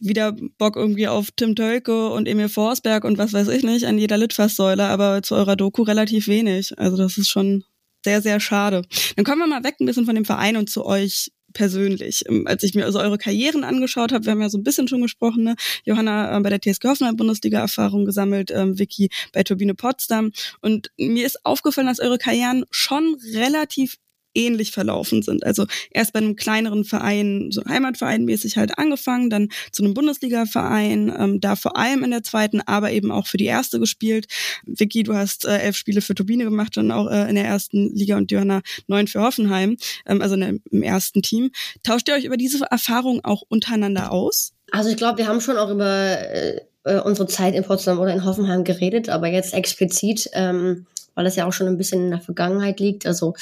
wieder 0.00 0.36
Bock 0.58 0.76
irgendwie 0.76 1.08
auf 1.08 1.30
Tim 1.34 1.56
Tölke 1.56 2.10
und 2.10 2.28
Emil 2.28 2.48
Forsberg 2.48 3.04
und 3.04 3.18
was 3.18 3.32
weiß 3.32 3.48
ich 3.48 3.64
nicht 3.64 3.86
an 3.86 3.98
jeder 3.98 4.18
Litfaßsäule, 4.18 4.84
aber 4.84 5.22
zu 5.22 5.34
eurer 5.34 5.56
Doku 5.56 5.82
relativ 5.82 6.28
wenig. 6.28 6.78
Also 6.78 6.96
das 6.96 7.18
ist 7.18 7.30
schon 7.30 7.64
sehr, 8.04 8.22
sehr 8.22 8.38
schade. 8.38 8.82
Dann 9.16 9.24
kommen 9.24 9.40
wir 9.40 9.48
mal 9.48 9.64
weg 9.64 9.76
ein 9.80 9.86
bisschen 9.86 10.06
von 10.06 10.14
dem 10.14 10.24
Verein 10.24 10.56
und 10.56 10.70
zu 10.70 10.86
euch 10.86 11.32
persönlich. 11.58 12.22
Ähm, 12.28 12.46
als 12.46 12.62
ich 12.62 12.74
mir 12.76 12.84
also 12.86 13.00
eure 13.00 13.18
Karrieren 13.18 13.64
angeschaut 13.64 14.12
habe, 14.12 14.24
wir 14.24 14.30
haben 14.30 14.40
ja 14.40 14.48
so 14.48 14.58
ein 14.58 14.62
bisschen 14.62 14.86
schon 14.86 15.02
gesprochen, 15.02 15.42
ne? 15.42 15.56
Johanna 15.84 16.36
äh, 16.36 16.40
bei 16.40 16.50
der 16.50 16.60
TSG 16.60 16.84
Hoffenheim 16.84 17.16
Bundesliga-Erfahrung 17.16 18.04
gesammelt, 18.04 18.52
ähm, 18.52 18.78
Vicky 18.78 19.10
bei 19.32 19.42
Turbine 19.42 19.74
Potsdam. 19.74 20.30
Und 20.60 20.92
mir 20.96 21.26
ist 21.26 21.44
aufgefallen, 21.44 21.88
dass 21.88 21.98
eure 21.98 22.16
Karrieren 22.16 22.64
schon 22.70 23.16
relativ 23.34 23.96
ähnlich 24.38 24.70
verlaufen 24.70 25.22
sind. 25.22 25.44
Also 25.44 25.66
erst 25.90 26.12
bei 26.12 26.20
einem 26.20 26.36
kleineren 26.36 26.84
Verein, 26.84 27.48
so 27.50 27.64
Heimatverein 27.64 28.24
mäßig 28.24 28.56
halt 28.56 28.78
angefangen, 28.78 29.30
dann 29.30 29.48
zu 29.72 29.82
einem 29.82 29.94
Bundesliga-Verein, 29.94 31.12
ähm, 31.18 31.40
da 31.40 31.56
vor 31.56 31.76
allem 31.76 32.04
in 32.04 32.10
der 32.10 32.22
zweiten, 32.22 32.60
aber 32.62 32.92
eben 32.92 33.10
auch 33.10 33.26
für 33.26 33.36
die 33.36 33.46
erste 33.46 33.80
gespielt. 33.80 34.26
Vicky, 34.64 35.02
du 35.02 35.14
hast 35.14 35.44
äh, 35.44 35.58
elf 35.58 35.76
Spiele 35.76 36.00
für 36.00 36.14
Turbine 36.14 36.44
gemacht, 36.44 36.76
dann 36.76 36.90
auch 36.92 37.10
äh, 37.10 37.28
in 37.28 37.34
der 37.34 37.44
ersten 37.44 37.94
Liga 37.94 38.16
und 38.16 38.30
Johanna 38.30 38.62
neun 38.86 39.08
für 39.08 39.20
Hoffenheim, 39.20 39.76
ähm, 40.06 40.22
also 40.22 40.36
der, 40.36 40.54
im 40.70 40.82
ersten 40.82 41.22
Team. 41.22 41.50
Tauscht 41.82 42.08
ihr 42.08 42.14
euch 42.14 42.24
über 42.24 42.36
diese 42.36 42.64
Erfahrung 42.70 43.24
auch 43.24 43.42
untereinander 43.48 44.12
aus? 44.12 44.52
Also 44.70 44.90
ich 44.90 44.96
glaube, 44.96 45.18
wir 45.18 45.26
haben 45.26 45.40
schon 45.40 45.56
auch 45.56 45.70
über 45.70 45.86
äh, 45.86 46.60
äh, 46.84 47.00
unsere 47.00 47.26
Zeit 47.28 47.54
in 47.54 47.64
Potsdam 47.64 47.98
oder 47.98 48.12
in 48.12 48.24
Hoffenheim 48.24 48.64
geredet, 48.64 49.08
aber 49.08 49.28
jetzt 49.28 49.54
explizit, 49.54 50.28
ähm, 50.32 50.86
weil 51.18 51.26
es 51.26 51.34
ja 51.34 51.46
auch 51.46 51.52
schon 51.52 51.66
ein 51.66 51.76
bisschen 51.76 52.04
in 52.04 52.10
der 52.12 52.20
Vergangenheit 52.20 52.78
liegt. 52.78 53.04
Also 53.04 53.34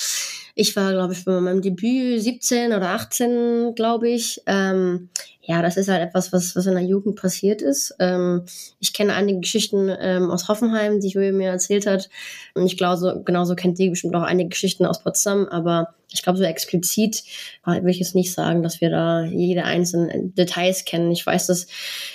ich 0.54 0.74
war, 0.76 0.92
glaube 0.92 1.12
ich, 1.12 1.26
bei 1.26 1.38
meinem 1.42 1.60
Debüt 1.60 2.22
17 2.22 2.72
oder 2.72 2.88
18, 2.88 3.74
glaube 3.74 4.08
ich. 4.08 4.40
Ähm, 4.46 5.10
ja, 5.42 5.60
das 5.60 5.76
ist 5.76 5.90
halt 5.90 6.02
etwas, 6.02 6.32
was, 6.32 6.56
was 6.56 6.64
in 6.64 6.72
der 6.72 6.84
Jugend 6.84 7.20
passiert 7.20 7.60
ist. 7.60 7.94
Ähm, 7.98 8.46
ich 8.80 8.94
kenne 8.94 9.12
einige 9.12 9.40
Geschichten 9.40 9.94
ähm, 10.00 10.30
aus 10.30 10.48
Hoffenheim, 10.48 11.00
die 11.00 11.08
Julia 11.08 11.32
mir 11.32 11.50
erzählt 11.50 11.86
hat. 11.86 12.08
Und 12.54 12.64
ich 12.64 12.78
glaube, 12.78 12.96
so, 12.96 13.22
genauso 13.22 13.54
kennt 13.54 13.76
sie 13.76 13.90
bestimmt 13.90 14.16
auch 14.16 14.22
einige 14.22 14.48
Geschichten 14.48 14.86
aus 14.86 15.02
Potsdam. 15.02 15.46
Aber 15.46 15.94
ich 16.10 16.22
glaube, 16.22 16.38
so 16.38 16.44
explizit 16.44 17.24
will 17.66 17.90
ich 17.90 17.98
jetzt 17.98 18.14
nicht 18.14 18.32
sagen, 18.32 18.62
dass 18.62 18.80
wir 18.80 18.88
da 18.88 19.22
jede 19.22 19.64
einzelnen 19.64 20.34
Details 20.34 20.86
kennen. 20.86 21.10
Ich 21.10 21.26
weiß, 21.26 21.46
dass 21.48 21.66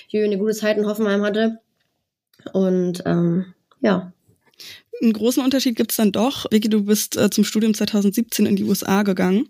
Julia 0.08 0.26
eine 0.26 0.40
gute 0.40 0.56
Zeit 0.56 0.80
in 0.80 0.88
Hoffenheim 0.88 1.22
hatte. 1.22 1.60
Und 2.52 3.04
ähm, 3.06 3.54
ja, 3.82 4.12
einen 5.02 5.14
großen 5.14 5.44
Unterschied 5.44 5.76
gibt 5.76 5.92
es 5.92 5.98
dann 5.98 6.12
doch. 6.12 6.46
Vicky, 6.52 6.70
du 6.70 6.86
bist 6.86 7.18
äh, 7.18 7.30
zum 7.30 7.44
Studium 7.44 7.74
2017 7.74 8.46
in 8.46 8.56
die 8.56 8.64
USA 8.64 9.04
gegangen, 9.04 9.50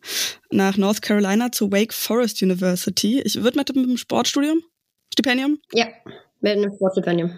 nach 0.52 0.78
North 0.78 1.02
Carolina 1.02 1.52
zur 1.52 1.72
Wake 1.72 1.94
Forest 1.94 2.42
University. 2.42 3.22
Ich 3.22 3.42
würde 3.42 3.58
mit 3.58 3.70
dem 3.70 3.98
Sportstudium? 3.98 4.62
Stipendium? 5.14 5.60
Ja, 5.74 5.88
mit 6.40 6.54
einem 6.54 6.74
Sportstipendium. 6.74 7.32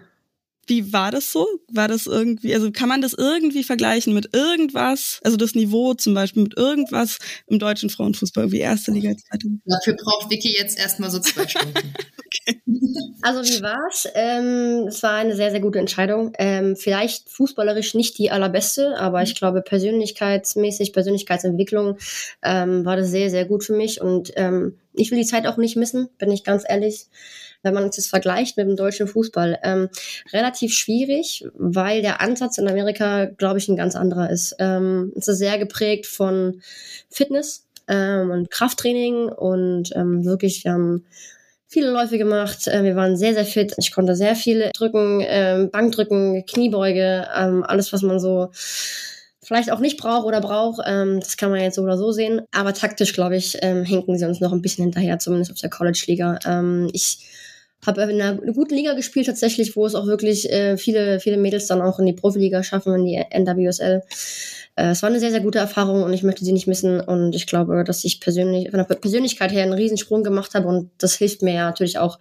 Wie 0.65 0.93
war 0.93 1.12
das 1.12 1.32
so? 1.32 1.47
War 1.71 1.88
das 1.88 2.08
irgendwie, 2.08 2.54
also 2.54 2.71
kann 2.71 2.89
man 2.89 3.02
das 3.02 3.13
irgendwie 3.13 3.63
vergleichen 3.63 4.13
mit 4.13 4.34
irgendwas, 4.34 5.19
also 5.23 5.36
das 5.36 5.56
Niveau 5.56 5.93
zum 5.93 6.13
Beispiel 6.13 6.43
mit 6.43 6.58
irgendwas 6.58 7.19
im 7.47 7.60
deutschen 7.60 7.89
Frauenfußball, 7.89 8.52
wie 8.52 8.60
erste 8.60 8.91
Liga, 8.91 9.13
zweite 9.15 9.47
Liga? 9.47 9.62
Dafür 9.65 9.95
braucht 9.95 10.30
Vicky 10.30 10.56
jetzt 10.58 10.80
erstmal 10.80 11.10
so 11.10 11.19
zwei 11.19 11.47
Stunden. 11.47 11.73
okay. 11.76 12.62
Also 13.21 13.41
wie 13.41 13.62
war's? 13.62 14.08
Ähm, 14.15 14.88
es 14.88 15.02
war 15.04 15.13
eine 15.13 15.36
sehr, 15.36 15.52
sehr 15.52 15.62
gute 15.62 15.80
Entscheidung. 15.80 16.34
Ähm, 16.38 16.76
vielleicht 16.76 17.30
fußballerisch 17.30 17.93
nicht 17.93 18.17
die 18.17 18.32
allerbeste, 18.32 18.97
aber 18.97 19.21
ich 19.23 19.36
glaube 19.36 19.62
persönlichkeitsmäßig, 19.62 20.93
Persönlichkeitsentwicklung 20.93 21.97
ähm, 22.41 22.86
war 22.86 22.97
das 22.97 23.10
sehr, 23.12 23.30
sehr 23.30 23.45
gut 23.45 23.63
für 23.63 23.76
mich 23.76 24.02
und 24.02 24.32
ähm, 24.36 24.78
ich 24.93 25.12
will 25.12 25.17
die 25.17 25.25
Zeit 25.25 25.47
auch 25.47 25.58
nicht 25.58 25.75
missen, 25.75 26.10
bin 26.17 26.32
ich 26.32 26.43
ganz 26.43 26.63
ehrlich 26.67 27.08
wenn 27.63 27.73
man 27.73 27.89
das 27.89 28.08
vergleicht 28.08 28.58
mit 28.58 28.67
dem 28.67 28.75
deutschen 28.75 29.08
Fußball, 29.08 29.58
ähm, 29.63 29.89
relativ 30.32 30.73
schwierig, 30.73 31.45
weil 31.56 32.01
der 32.01 32.21
Ansatz 32.21 32.58
in 32.58 32.67
Amerika, 32.67 33.25
glaube 33.25 33.58
ich, 33.58 33.67
ein 33.69 33.77
ganz 33.77 33.95
anderer 33.95 34.29
ist. 34.29 34.56
Ähm, 34.60 35.13
es 35.15 35.27
ist 35.27 35.39
sehr 35.39 35.58
geprägt 35.58 36.06
von 36.06 36.62
Fitness 37.10 37.65
ähm, 37.88 38.29
und 38.29 38.51
Krafttraining 38.51 39.29
und 39.29 39.95
ähm, 39.95 40.25
wirklich, 40.25 40.65
viele 41.67 41.89
Läufe 41.89 42.19
gemacht. 42.19 42.67
Äh, 42.67 42.84
wir 42.84 42.95
waren 42.95 43.17
sehr, 43.17 43.34
sehr 43.34 43.45
fit. 43.45 43.73
Ich 43.77 43.91
konnte 43.91 44.15
sehr 44.15 44.36
viel 44.36 44.69
drücken, 44.75 45.23
ähm, 45.25 45.71
Bankdrücken, 45.71 46.45
Kniebeuge, 46.45 47.27
ähm, 47.36 47.63
alles, 47.63 47.91
was 47.91 48.03
man 48.03 48.19
so 48.19 48.51
vielleicht 49.43 49.71
auch 49.71 49.79
nicht 49.79 49.97
braucht 49.97 50.25
oder 50.25 50.41
braucht. 50.41 50.82
Ähm, 50.86 51.19
das 51.19 51.38
kann 51.38 51.51
man 51.51 51.62
jetzt 51.62 51.75
so 51.75 51.84
oder 51.84 51.97
so 51.97 52.12
sehen. 52.12 52.41
Aber 52.51 52.73
taktisch, 52.73 53.13
glaube 53.13 53.38
ich, 53.38 53.58
ähm, 53.62 53.84
hinken 53.84 54.17
sie 54.17 54.25
uns 54.25 54.39
noch 54.39 54.53
ein 54.53 54.62
bisschen 54.62 54.86
hinterher, 54.86 55.19
zumindest 55.19 55.51
auf 55.51 55.60
der 55.60 55.69
College-Liga. 55.69 56.39
Ähm, 56.45 56.89
ich 56.93 57.19
habe 57.86 58.03
in 58.03 58.21
einer 58.21 58.36
guten 58.53 58.75
Liga 58.75 58.93
gespielt 58.93 59.27
tatsächlich, 59.27 59.75
wo 59.75 59.86
es 59.86 59.95
auch 59.95 60.06
wirklich 60.06 60.49
äh, 60.51 60.77
viele, 60.77 61.19
viele 61.19 61.38
Mädels 61.38 61.67
dann 61.67 61.82
auch 61.82 61.99
in 61.99 62.06
die 62.06 62.13
Profiliga 62.13 62.63
schaffen, 62.63 62.95
in 62.95 63.06
die 63.06 63.17
NWSL. 63.17 64.01
Äh, 64.75 64.88
es 64.88 65.01
war 65.03 65.09
eine 65.09 65.19
sehr, 65.19 65.31
sehr 65.31 65.41
gute 65.41 65.59
Erfahrung 65.59 66.03
und 66.03 66.13
ich 66.13 66.23
möchte 66.23 66.43
sie 66.43 66.51
nicht 66.51 66.67
missen. 66.67 66.99
Und 66.99 67.36
ich 67.36 67.47
glaube, 67.47 67.83
dass 67.83 68.03
ich 68.03 68.19
persönlich 68.19 68.69
von 68.69 68.79
der 68.79 68.95
Persönlichkeit 68.95 69.51
her 69.51 69.63
einen 69.63 69.73
Riesensprung 69.73 70.23
gemacht 70.23 70.53
habe 70.55 70.67
und 70.67 70.89
das 70.97 71.15
hilft 71.15 71.41
mir 71.41 71.53
ja 71.53 71.65
natürlich 71.65 71.97
auch 71.97 72.19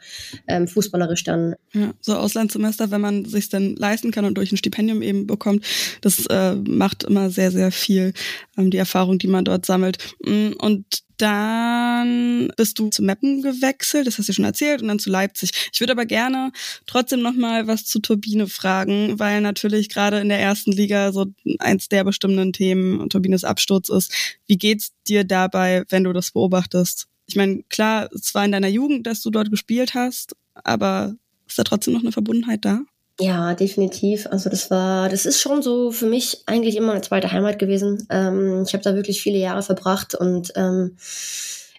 ähm, 0.48 0.68
fußballerisch 0.68 1.24
dann. 1.24 1.54
Ja, 1.72 1.92
so 2.00 2.14
Auslandssemester, 2.14 2.90
wenn 2.90 3.00
man 3.00 3.24
sich 3.24 3.48
dann 3.48 3.76
leisten 3.76 4.10
kann 4.10 4.24
und 4.24 4.34
durch 4.34 4.52
ein 4.52 4.56
Stipendium 4.56 5.02
eben 5.02 5.26
bekommt, 5.26 5.64
das 6.00 6.26
äh, 6.26 6.54
macht 6.54 7.04
immer 7.04 7.30
sehr, 7.30 7.50
sehr 7.50 7.72
viel, 7.72 8.12
ähm, 8.58 8.70
die 8.70 8.78
Erfahrung, 8.78 9.18
die 9.18 9.28
man 9.28 9.44
dort 9.44 9.66
sammelt. 9.66 9.98
Mm, 10.24 10.52
und 10.58 10.84
dann 11.18 12.52
bist 12.56 12.78
du 12.78 12.88
zu 12.88 13.02
Meppen 13.02 13.42
gewechselt, 13.42 14.06
das 14.06 14.18
hast 14.18 14.28
du 14.28 14.32
schon 14.32 14.44
erzählt, 14.44 14.82
und 14.82 14.88
dann 14.88 14.98
zu 14.98 15.10
Leipzig. 15.10 15.50
Ich 15.72 15.80
würde 15.80 15.92
aber 15.92 16.06
gerne 16.06 16.52
trotzdem 16.86 17.22
noch 17.22 17.34
mal 17.34 17.66
was 17.66 17.84
zu 17.84 18.00
Turbine 18.00 18.46
fragen, 18.48 19.18
weil 19.18 19.40
natürlich 19.40 19.88
gerade 19.88 20.20
in 20.20 20.28
der 20.28 20.40
ersten 20.40 20.72
Liga 20.72 21.12
so 21.12 21.26
eins 21.58 21.88
der 21.88 22.04
bestimmenden 22.04 22.52
Themen 22.52 23.08
Turbines 23.08 23.44
Absturz 23.44 23.88
ist. 23.88 24.12
Wie 24.46 24.56
geht's 24.56 24.92
dir 25.06 25.24
dabei, 25.24 25.84
wenn 25.88 26.04
du 26.04 26.12
das 26.12 26.32
beobachtest? 26.32 27.08
Ich 27.26 27.36
meine, 27.36 27.62
klar, 27.68 28.08
es 28.12 28.34
war 28.34 28.44
in 28.44 28.52
deiner 28.52 28.68
Jugend, 28.68 29.06
dass 29.06 29.22
du 29.22 29.30
dort 29.30 29.50
gespielt 29.50 29.94
hast, 29.94 30.36
aber 30.54 31.16
ist 31.46 31.58
da 31.58 31.64
trotzdem 31.64 31.94
noch 31.94 32.02
eine 32.02 32.12
Verbundenheit 32.12 32.64
da? 32.64 32.82
Ja, 33.20 33.54
definitiv. 33.54 34.26
Also 34.30 34.48
das 34.50 34.70
war, 34.70 35.08
das 35.08 35.26
ist 35.26 35.40
schon 35.40 35.62
so 35.62 35.90
für 35.92 36.06
mich 36.06 36.42
eigentlich 36.46 36.76
immer 36.76 36.92
eine 36.92 37.02
zweite 37.02 37.30
Heimat 37.30 37.58
gewesen. 37.58 38.06
Ähm, 38.10 38.64
ich 38.66 38.72
habe 38.72 38.82
da 38.82 38.94
wirklich 38.94 39.22
viele 39.22 39.38
Jahre 39.38 39.62
verbracht 39.62 40.14
und 40.14 40.52
ähm, 40.56 40.96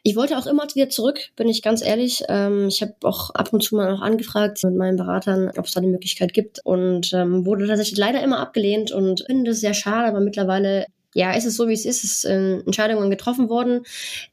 ich 0.04 0.15
wollte 0.15 0.38
auch 0.38 0.46
immer 0.46 0.67
wieder 0.74 0.89
zurück, 0.89 1.19
bin 1.36 1.48
ich 1.50 1.62
ganz 1.62 1.82
ehrlich. 1.84 2.24
Ähm, 2.30 2.67
ich 2.67 2.82
habe 2.82 2.93
auch 3.04 3.32
ab 3.32 3.52
und 3.52 3.62
zu 3.63 3.76
mal 3.76 3.91
auch 3.93 4.02
angefragt 4.02 4.63
mit 4.63 4.76
meinen 4.76 4.98
Beratern, 4.98 5.50
ob 5.58 5.65
es 5.65 5.72
da 5.74 5.82
die 5.82 5.88
Möglichkeit 5.88 6.34
gibt 6.34 6.60
und 6.65 7.12
ähm, 7.13 7.46
wurde 7.46 7.67
tatsächlich 7.67 7.98
leider 7.98 8.22
immer 8.24 8.39
abgelehnt 8.39 8.91
und 8.91 9.24
finde 9.26 9.52
das 9.52 9.60
sehr 9.60 9.74
schade, 9.74 10.08
aber 10.08 10.19
mittlerweile 10.19 10.86
ja, 11.13 11.34
ist 11.34 11.45
es 11.45 11.56
so, 11.56 11.67
wie 11.67 11.73
es 11.73 11.86
ist. 11.86 12.04
Es 12.04 12.23
äh, 12.23 12.60
Entscheidungen 12.65 13.10
getroffen 13.10 13.49
worden. 13.49 13.82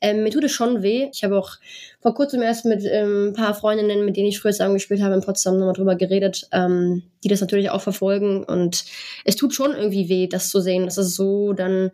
Ähm, 0.00 0.22
mir 0.22 0.30
tut 0.30 0.44
es 0.44 0.52
schon 0.52 0.82
weh. 0.82 1.08
Ich 1.12 1.24
habe 1.24 1.38
auch 1.38 1.56
vor 2.00 2.14
kurzem 2.14 2.42
erst 2.42 2.64
mit 2.64 2.84
ähm, 2.84 3.28
ein 3.28 3.32
paar 3.34 3.54
Freundinnen, 3.54 4.04
mit 4.04 4.16
denen 4.16 4.28
ich 4.28 4.40
früher 4.40 4.52
zusammen 4.52 4.74
gespielt 4.74 5.02
habe, 5.02 5.14
in 5.14 5.20
Potsdam 5.20 5.58
nochmal 5.58 5.74
drüber 5.74 5.96
geredet, 5.96 6.48
ähm, 6.52 7.02
die 7.22 7.28
das 7.28 7.40
natürlich 7.40 7.70
auch 7.70 7.82
verfolgen. 7.82 8.44
Und 8.44 8.84
es 9.24 9.36
tut 9.36 9.54
schon 9.54 9.72
irgendwie 9.72 10.08
weh, 10.08 10.26
das 10.26 10.48
zu 10.48 10.60
sehen, 10.60 10.84
dass 10.84 10.96
es 10.96 11.14
so 11.14 11.52
dann 11.52 11.90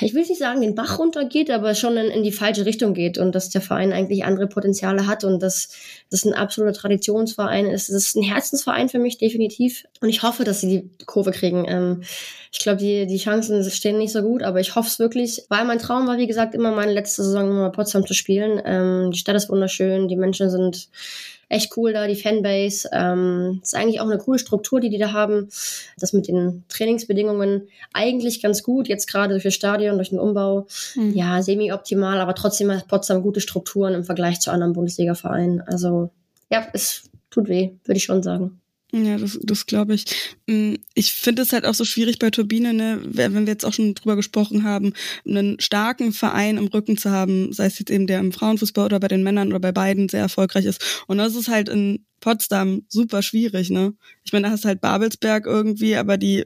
ich 0.00 0.14
will 0.14 0.22
nicht 0.22 0.38
sagen, 0.38 0.60
den 0.60 0.74
Bach 0.74 0.98
runtergeht, 0.98 1.50
aber 1.50 1.74
schon 1.74 1.96
in, 1.96 2.06
in, 2.06 2.22
die 2.22 2.32
falsche 2.32 2.66
Richtung 2.66 2.94
geht 2.94 3.18
und 3.18 3.34
dass 3.34 3.50
der 3.50 3.60
Verein 3.60 3.92
eigentlich 3.92 4.24
andere 4.24 4.46
Potenziale 4.46 5.06
hat 5.06 5.24
und 5.24 5.42
dass 5.42 5.70
das 6.10 6.24
ein 6.24 6.34
absoluter 6.34 6.74
Traditionsverein 6.74 7.66
ist. 7.66 7.88
Das 7.88 7.96
ist 7.96 8.16
ein 8.16 8.22
Herzensverein 8.22 8.88
für 8.88 8.98
mich, 8.98 9.18
definitiv. 9.18 9.84
Und 10.00 10.08
ich 10.08 10.22
hoffe, 10.22 10.44
dass 10.44 10.60
sie 10.60 10.68
die 10.68 11.04
Kurve 11.06 11.30
kriegen. 11.30 11.64
Ähm, 11.66 12.02
ich 12.52 12.58
glaube, 12.58 12.78
die, 12.78 13.06
die 13.06 13.18
Chancen 13.18 13.68
stehen 13.70 13.98
nicht 13.98 14.12
so 14.12 14.22
gut, 14.22 14.42
aber 14.42 14.60
ich 14.60 14.74
hoffe 14.74 14.88
es 14.88 14.98
wirklich, 14.98 15.42
weil 15.48 15.64
mein 15.64 15.78
Traum 15.78 16.06
war, 16.06 16.18
wie 16.18 16.26
gesagt, 16.26 16.54
immer 16.54 16.72
meine 16.72 16.92
letzte 16.92 17.22
Saison 17.22 17.66
in 17.66 17.72
Potsdam 17.72 18.06
zu 18.06 18.14
spielen. 18.14 18.60
Ähm, 18.64 19.10
die 19.10 19.18
Stadt 19.18 19.36
ist 19.36 19.48
wunderschön, 19.48 20.08
die 20.08 20.16
Menschen 20.16 20.50
sind 20.50 20.88
echt 21.54 21.76
cool 21.76 21.92
da, 21.92 22.06
die 22.06 22.16
Fanbase. 22.16 22.88
Ähm, 22.92 23.60
ist 23.62 23.74
eigentlich 23.74 24.00
auch 24.00 24.08
eine 24.08 24.18
coole 24.18 24.38
Struktur, 24.38 24.80
die 24.80 24.90
die 24.90 24.98
da 24.98 25.12
haben. 25.12 25.48
Das 25.98 26.12
mit 26.12 26.28
den 26.28 26.64
Trainingsbedingungen 26.68 27.68
eigentlich 27.92 28.42
ganz 28.42 28.62
gut, 28.62 28.88
jetzt 28.88 29.06
gerade 29.06 29.34
durch 29.34 29.44
das 29.44 29.54
Stadion, 29.54 29.96
durch 29.96 30.10
den 30.10 30.18
Umbau. 30.18 30.66
Mhm. 30.94 31.12
Ja, 31.14 31.42
semi-optimal, 31.42 32.18
aber 32.18 32.34
trotzdem 32.34 32.72
hat 32.72 32.88
Potsdam 32.88 33.22
gute 33.22 33.40
Strukturen 33.40 33.94
im 33.94 34.04
Vergleich 34.04 34.40
zu 34.40 34.50
anderen 34.50 34.72
Bundesliga-Vereinen. 34.72 35.60
Also 35.62 36.10
ja, 36.50 36.66
es 36.72 37.04
tut 37.30 37.48
weh, 37.48 37.70
würde 37.84 37.98
ich 37.98 38.04
schon 38.04 38.22
sagen. 38.22 38.60
Ja, 38.94 39.18
das, 39.18 39.36
das 39.42 39.66
glaube 39.66 39.94
ich. 39.94 40.04
Mm, 40.46 40.74
ich 40.94 41.12
finde 41.12 41.42
es 41.42 41.52
halt 41.52 41.66
auch 41.66 41.74
so 41.74 41.84
schwierig 41.84 42.20
bei 42.20 42.30
Turbine, 42.30 42.72
ne, 42.72 43.00
wenn 43.02 43.34
wir 43.34 43.52
jetzt 43.52 43.64
auch 43.64 43.72
schon 43.72 43.94
drüber 43.94 44.14
gesprochen 44.14 44.62
haben, 44.62 44.92
einen 45.26 45.58
starken 45.58 46.12
Verein 46.12 46.58
im 46.58 46.68
Rücken 46.68 46.96
zu 46.96 47.10
haben, 47.10 47.52
sei 47.52 47.66
es 47.66 47.78
jetzt 47.80 47.90
eben 47.90 48.06
der 48.06 48.20
im 48.20 48.30
Frauenfußball 48.30 48.84
oder 48.86 49.00
bei 49.00 49.08
den 49.08 49.24
Männern 49.24 49.48
oder 49.48 49.58
bei 49.58 49.72
beiden 49.72 50.08
sehr 50.08 50.20
erfolgreich 50.20 50.64
ist. 50.64 51.04
Und 51.08 51.18
das 51.18 51.34
ist 51.34 51.48
halt 51.48 51.68
in 51.68 52.04
Potsdam 52.20 52.82
super 52.88 53.22
schwierig, 53.22 53.68
ne? 53.68 53.94
Ich 54.22 54.32
meine, 54.32 54.46
da 54.46 54.52
hast 54.52 54.62
du 54.62 54.68
halt 54.68 54.80
Babelsberg 54.80 55.46
irgendwie, 55.46 55.96
aber 55.96 56.16
die 56.16 56.44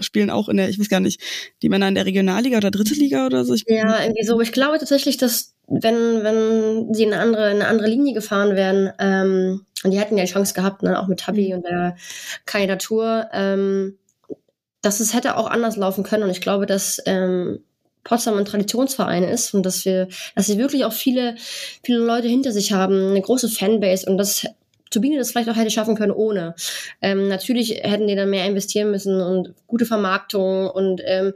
spielen 0.00 0.28
auch 0.28 0.50
in 0.50 0.58
der, 0.58 0.68
ich 0.68 0.78
weiß 0.78 0.90
gar 0.90 1.00
nicht, 1.00 1.22
die 1.62 1.70
Männer 1.70 1.88
in 1.88 1.94
der 1.94 2.06
Regionalliga 2.06 2.58
oder 2.58 2.70
dritte 2.70 2.94
Liga 2.94 3.24
oder 3.24 3.46
so. 3.46 3.54
Ja, 3.66 4.02
irgendwie 4.02 4.24
so. 4.24 4.38
Ich 4.42 4.52
glaube 4.52 4.78
tatsächlich, 4.78 5.16
dass 5.16 5.54
wenn, 5.68 6.22
wenn 6.22 6.94
sie 6.94 7.04
in 7.04 7.12
eine 7.12 7.22
andere, 7.22 7.50
in 7.50 7.56
eine 7.56 7.68
andere 7.68 7.88
Linie 7.88 8.14
gefahren 8.14 8.56
wären, 8.56 8.92
ähm, 8.98 9.66
und 9.84 9.90
die 9.92 9.98
hätten 9.98 10.16
ja 10.16 10.24
die 10.24 10.32
Chance 10.32 10.54
gehabt, 10.54 10.82
ne, 10.82 11.00
auch 11.00 11.06
mit 11.06 11.20
Tabi 11.20 11.48
mhm. 11.48 11.54
und 11.56 11.66
der 11.66 11.96
Kandidatur, 12.46 13.28
ähm, 13.32 13.98
dass 14.82 15.00
es 15.00 15.14
hätte 15.14 15.36
auch 15.36 15.48
anders 15.48 15.76
laufen 15.76 16.04
können. 16.04 16.24
Und 16.24 16.30
ich 16.30 16.40
glaube, 16.40 16.66
dass 16.66 17.00
ähm, 17.06 17.60
Potsdam 18.04 18.38
ein 18.38 18.44
Traditionsverein 18.44 19.24
ist 19.24 19.54
und 19.54 19.64
dass 19.64 19.84
wir, 19.84 20.08
dass 20.34 20.46
sie 20.46 20.58
wirklich 20.58 20.84
auch 20.84 20.92
viele, 20.92 21.36
viele 21.84 21.98
Leute 21.98 22.28
hinter 22.28 22.52
sich 22.52 22.72
haben, 22.72 23.10
eine 23.10 23.20
große 23.20 23.48
Fanbase 23.48 24.08
und 24.08 24.18
das 24.18 24.46
Turbine 24.90 25.18
das 25.18 25.30
vielleicht 25.30 25.50
auch 25.50 25.56
hätte 25.56 25.70
schaffen 25.70 25.96
können 25.96 26.12
ohne. 26.12 26.54
Ähm, 27.02 27.28
natürlich 27.28 27.80
hätten 27.82 28.06
die 28.06 28.14
dann 28.14 28.30
mehr 28.30 28.46
investieren 28.46 28.90
müssen 28.90 29.20
und 29.20 29.54
gute 29.66 29.84
Vermarktung 29.84 30.70
und 30.70 31.02
ähm, 31.04 31.34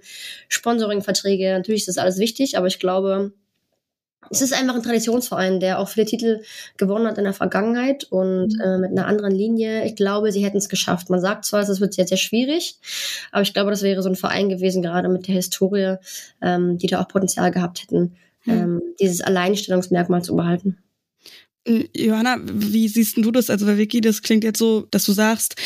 Sponsoring-Verträge. 0.49 1.53
Natürlich 1.53 1.83
ist 1.83 1.89
das 1.89 1.99
alles 1.99 2.19
wichtig, 2.19 2.57
aber 2.57 2.67
ich 2.67 2.79
glaube, 2.79 3.33
es 4.33 4.41
ist 4.41 4.55
einfach 4.55 4.75
ein 4.75 4.83
Traditionsverein, 4.83 5.61
der 5.61 5.79
auch 5.79 5.89
viele 5.91 6.07
Titel 6.07 6.41
gewonnen 6.79 7.07
hat 7.07 7.19
in 7.19 7.25
der 7.25 7.35
Vergangenheit 7.35 8.05
und 8.05 8.55
mhm. 8.55 8.61
äh, 8.61 8.79
mit 8.79 8.91
einer 8.91 9.07
anderen 9.07 9.35
Linie. 9.35 9.85
Ich 9.85 9.95
glaube, 9.95 10.33
sie 10.33 10.43
hätten 10.43 10.57
es 10.57 10.71
geschafft. 10.71 11.11
Man 11.11 11.21
sagt 11.21 11.45
zwar, 11.45 11.61
es 11.61 11.81
wird 11.81 11.93
sehr, 11.93 12.07
sehr 12.07 12.17
schwierig, 12.17 12.77
aber 13.31 13.43
ich 13.43 13.53
glaube, 13.53 13.71
das 13.71 13.83
wäre 13.83 14.03
so 14.03 14.09
ein 14.09 14.17
Verein 14.17 14.49
gewesen, 14.49 14.83
gerade 14.83 15.11
mit 15.11 15.29
der 15.29 15.35
Historie, 15.35 15.97
ähm, 16.41 16.79
die 16.79 16.87
da 16.87 17.03
auch 17.03 17.09
Potenzial 17.09 17.51
gehabt 17.51 17.83
hätten, 17.83 18.17
mhm. 18.47 18.53
ähm, 18.53 18.83
dieses 18.99 19.21
Alleinstellungsmerkmal 19.21 20.23
zu 20.23 20.35
behalten. 20.35 20.79
Äh, 21.65 21.85
Johanna, 21.95 22.39
wie 22.43 22.89
siehst 22.89 23.19
du 23.19 23.31
das? 23.31 23.51
Also 23.51 23.67
bei 23.67 23.77
Vicky, 23.77 24.01
das 24.01 24.23
klingt 24.23 24.45
jetzt 24.45 24.59
so, 24.59 24.87
dass 24.91 25.05
du 25.05 25.13
sagst, 25.13 25.57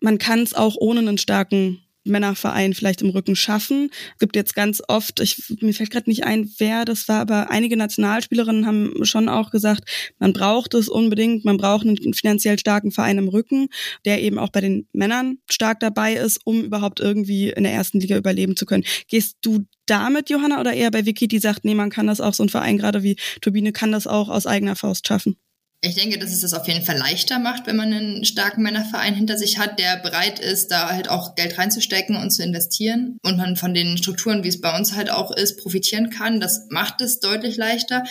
man 0.00 0.18
kann 0.18 0.40
es 0.40 0.52
auch 0.52 0.74
ohne 0.76 0.98
einen 0.98 1.18
starken 1.18 1.80
Männerverein 2.04 2.74
vielleicht 2.74 3.02
im 3.02 3.10
Rücken 3.10 3.36
schaffen. 3.36 3.90
Es 4.12 4.18
gibt 4.18 4.36
jetzt 4.36 4.54
ganz 4.54 4.82
oft, 4.88 5.20
ich, 5.20 5.42
mir 5.60 5.74
fällt 5.74 5.90
gerade 5.90 6.08
nicht 6.08 6.24
ein, 6.24 6.50
wer 6.58 6.84
das 6.84 7.08
war, 7.08 7.20
aber 7.20 7.50
einige 7.50 7.76
Nationalspielerinnen 7.76 8.66
haben 8.66 9.04
schon 9.04 9.28
auch 9.28 9.50
gesagt, 9.50 9.84
man 10.18 10.32
braucht 10.32 10.74
es 10.74 10.88
unbedingt, 10.88 11.44
man 11.44 11.56
braucht 11.56 11.86
einen 11.86 12.14
finanziell 12.14 12.58
starken 12.58 12.90
Verein 12.90 13.18
im 13.18 13.28
Rücken, 13.28 13.68
der 14.04 14.22
eben 14.22 14.38
auch 14.38 14.50
bei 14.50 14.60
den 14.60 14.86
Männern 14.92 15.38
stark 15.50 15.80
dabei 15.80 16.14
ist, 16.14 16.40
um 16.44 16.64
überhaupt 16.64 17.00
irgendwie 17.00 17.50
in 17.50 17.64
der 17.64 17.72
ersten 17.72 18.00
Liga 18.00 18.16
überleben 18.16 18.56
zu 18.56 18.66
können. 18.66 18.84
Gehst 19.08 19.36
du 19.42 19.66
damit, 19.86 20.30
Johanna, 20.30 20.60
oder 20.60 20.72
eher 20.72 20.90
bei 20.90 21.04
Vicky, 21.04 21.28
die 21.28 21.38
sagt, 21.38 21.64
nee, 21.64 21.74
man 21.74 21.90
kann 21.90 22.06
das 22.06 22.20
auch, 22.20 22.34
so 22.34 22.44
ein 22.44 22.48
Verein 22.48 22.78
gerade 22.78 23.02
wie 23.02 23.16
Turbine 23.40 23.72
kann 23.72 23.92
das 23.92 24.06
auch 24.06 24.28
aus 24.28 24.46
eigener 24.46 24.76
Faust 24.76 25.06
schaffen? 25.06 25.36
Ich 25.82 25.94
denke, 25.94 26.18
dass 26.18 26.30
es 26.30 26.42
das 26.42 26.52
auf 26.52 26.68
jeden 26.68 26.84
Fall 26.84 26.98
leichter 26.98 27.38
macht, 27.38 27.66
wenn 27.66 27.76
man 27.76 27.92
einen 27.92 28.24
starken 28.26 28.62
Männerverein 28.62 29.14
hinter 29.14 29.38
sich 29.38 29.58
hat, 29.58 29.78
der 29.78 29.96
bereit 29.96 30.38
ist, 30.38 30.70
da 30.70 30.90
halt 30.90 31.08
auch 31.08 31.34
Geld 31.36 31.56
reinzustecken 31.56 32.16
und 32.16 32.30
zu 32.30 32.42
investieren 32.42 33.16
und 33.22 33.38
man 33.38 33.56
von 33.56 33.72
den 33.72 33.96
Strukturen, 33.96 34.44
wie 34.44 34.48
es 34.48 34.60
bei 34.60 34.76
uns 34.76 34.94
halt 34.94 35.10
auch 35.10 35.30
ist, 35.30 35.58
profitieren 35.58 36.10
kann. 36.10 36.38
Das 36.38 36.66
macht 36.68 37.00
es 37.00 37.20
deutlich 37.20 37.56
leichter. 37.56 38.04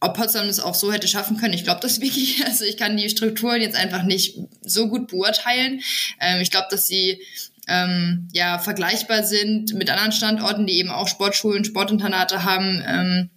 Ob 0.00 0.16
Potsdam 0.16 0.48
es 0.48 0.58
auch 0.58 0.74
so 0.74 0.92
hätte 0.92 1.06
schaffen 1.06 1.36
können, 1.36 1.54
ich 1.54 1.62
glaube 1.62 1.78
das 1.80 2.00
wirklich. 2.00 2.44
Also 2.44 2.64
ich 2.64 2.76
kann 2.76 2.96
die 2.96 3.08
Strukturen 3.08 3.62
jetzt 3.62 3.76
einfach 3.76 4.02
nicht 4.02 4.38
so 4.62 4.88
gut 4.88 5.06
beurteilen. 5.06 5.80
Ähm, 6.20 6.40
ich 6.40 6.50
glaube, 6.50 6.66
dass 6.72 6.88
sie 6.88 7.20
ähm, 7.68 8.28
ja 8.32 8.58
vergleichbar 8.58 9.22
sind 9.22 9.74
mit 9.74 9.88
anderen 9.90 10.10
Standorten, 10.10 10.66
die 10.66 10.78
eben 10.78 10.90
auch 10.90 11.06
Sportschulen, 11.06 11.64
Sportinternate 11.64 12.42
haben. 12.42 12.82
Ähm, 12.84 13.30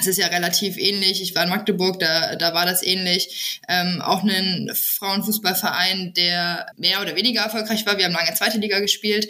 es 0.00 0.06
ist 0.06 0.18
ja 0.18 0.26
relativ 0.28 0.76
ähnlich. 0.76 1.22
Ich 1.22 1.34
war 1.34 1.44
in 1.44 1.50
Magdeburg, 1.50 2.00
da, 2.00 2.36
da 2.36 2.54
war 2.54 2.66
das 2.66 2.82
ähnlich. 2.82 3.60
Ähm, 3.68 4.00
auch 4.00 4.22
ein 4.22 4.70
Frauenfußballverein, 4.74 6.14
der 6.14 6.66
mehr 6.76 7.00
oder 7.00 7.16
weniger 7.16 7.42
erfolgreich 7.42 7.86
war. 7.86 7.98
Wir 7.98 8.06
haben 8.06 8.12
lange 8.12 8.34
zweite 8.34 8.58
Liga 8.58 8.80
gespielt, 8.80 9.28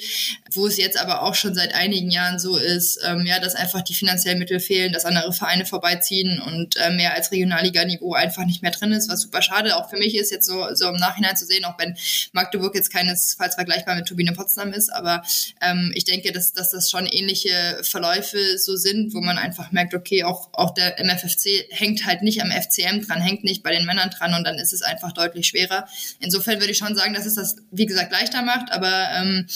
wo 0.52 0.66
es 0.66 0.76
jetzt 0.76 0.98
aber 0.98 1.22
auch 1.22 1.34
schon 1.34 1.54
seit 1.54 1.74
einigen 1.74 2.10
Jahren 2.10 2.38
so 2.38 2.56
ist, 2.56 3.00
ähm, 3.04 3.26
ja, 3.26 3.38
dass 3.40 3.54
einfach 3.54 3.82
die 3.82 3.94
finanziellen 3.94 4.38
Mittel 4.38 4.60
fehlen, 4.60 4.92
dass 4.92 5.04
andere 5.04 5.32
Vereine 5.32 5.66
vorbeiziehen 5.66 6.40
und 6.40 6.76
äh, 6.76 6.90
mehr 6.90 7.14
als 7.14 7.32
Regionalliga-Niveau 7.32 8.14
einfach 8.14 8.44
nicht 8.44 8.62
mehr 8.62 8.70
drin 8.70 8.92
ist, 8.92 9.08
was 9.08 9.22
super 9.22 9.42
schade 9.42 9.76
auch 9.76 9.90
für 9.90 9.96
mich 9.96 10.14
ist, 10.14 10.30
jetzt 10.30 10.46
so, 10.46 10.74
so 10.74 10.88
im 10.88 10.96
Nachhinein 10.96 11.36
zu 11.36 11.46
sehen, 11.46 11.64
auch 11.64 11.78
wenn 11.78 11.96
Magdeburg 12.32 12.74
jetzt 12.74 12.92
keinesfalls 12.92 13.54
vergleichbar 13.54 13.96
mit 13.96 14.06
Turbine 14.06 14.32
Potsdam 14.32 14.72
ist. 14.72 14.92
Aber 14.92 15.22
ähm, 15.60 15.92
ich 15.94 16.04
denke, 16.04 16.32
dass, 16.32 16.52
dass 16.52 16.70
das 16.70 16.90
schon 16.90 17.06
ähnliche 17.06 17.80
Verläufe 17.82 18.58
so 18.58 18.76
sind, 18.76 19.14
wo 19.14 19.20
man 19.20 19.38
einfach 19.38 19.72
merkt, 19.72 19.94
okay, 19.94 20.24
auch 20.24 20.48
auch 20.60 20.74
der 20.74 21.02
MFFC 21.02 21.66
hängt 21.70 22.06
halt 22.06 22.22
nicht 22.22 22.42
am 22.42 22.50
FCM 22.50 23.00
dran, 23.00 23.20
hängt 23.20 23.44
nicht 23.44 23.62
bei 23.62 23.72
den 23.72 23.86
Männern 23.86 24.10
dran 24.10 24.34
und 24.34 24.44
dann 24.44 24.58
ist 24.58 24.72
es 24.72 24.82
einfach 24.82 25.12
deutlich 25.12 25.48
schwerer. 25.48 25.86
Insofern 26.20 26.60
würde 26.60 26.72
ich 26.72 26.78
schon 26.78 26.94
sagen, 26.94 27.14
dass 27.14 27.26
es 27.26 27.34
das, 27.34 27.56
wie 27.70 27.86
gesagt, 27.86 28.12
leichter 28.12 28.42
macht, 28.42 28.70
aber 28.70 29.08
ähm, 29.14 29.46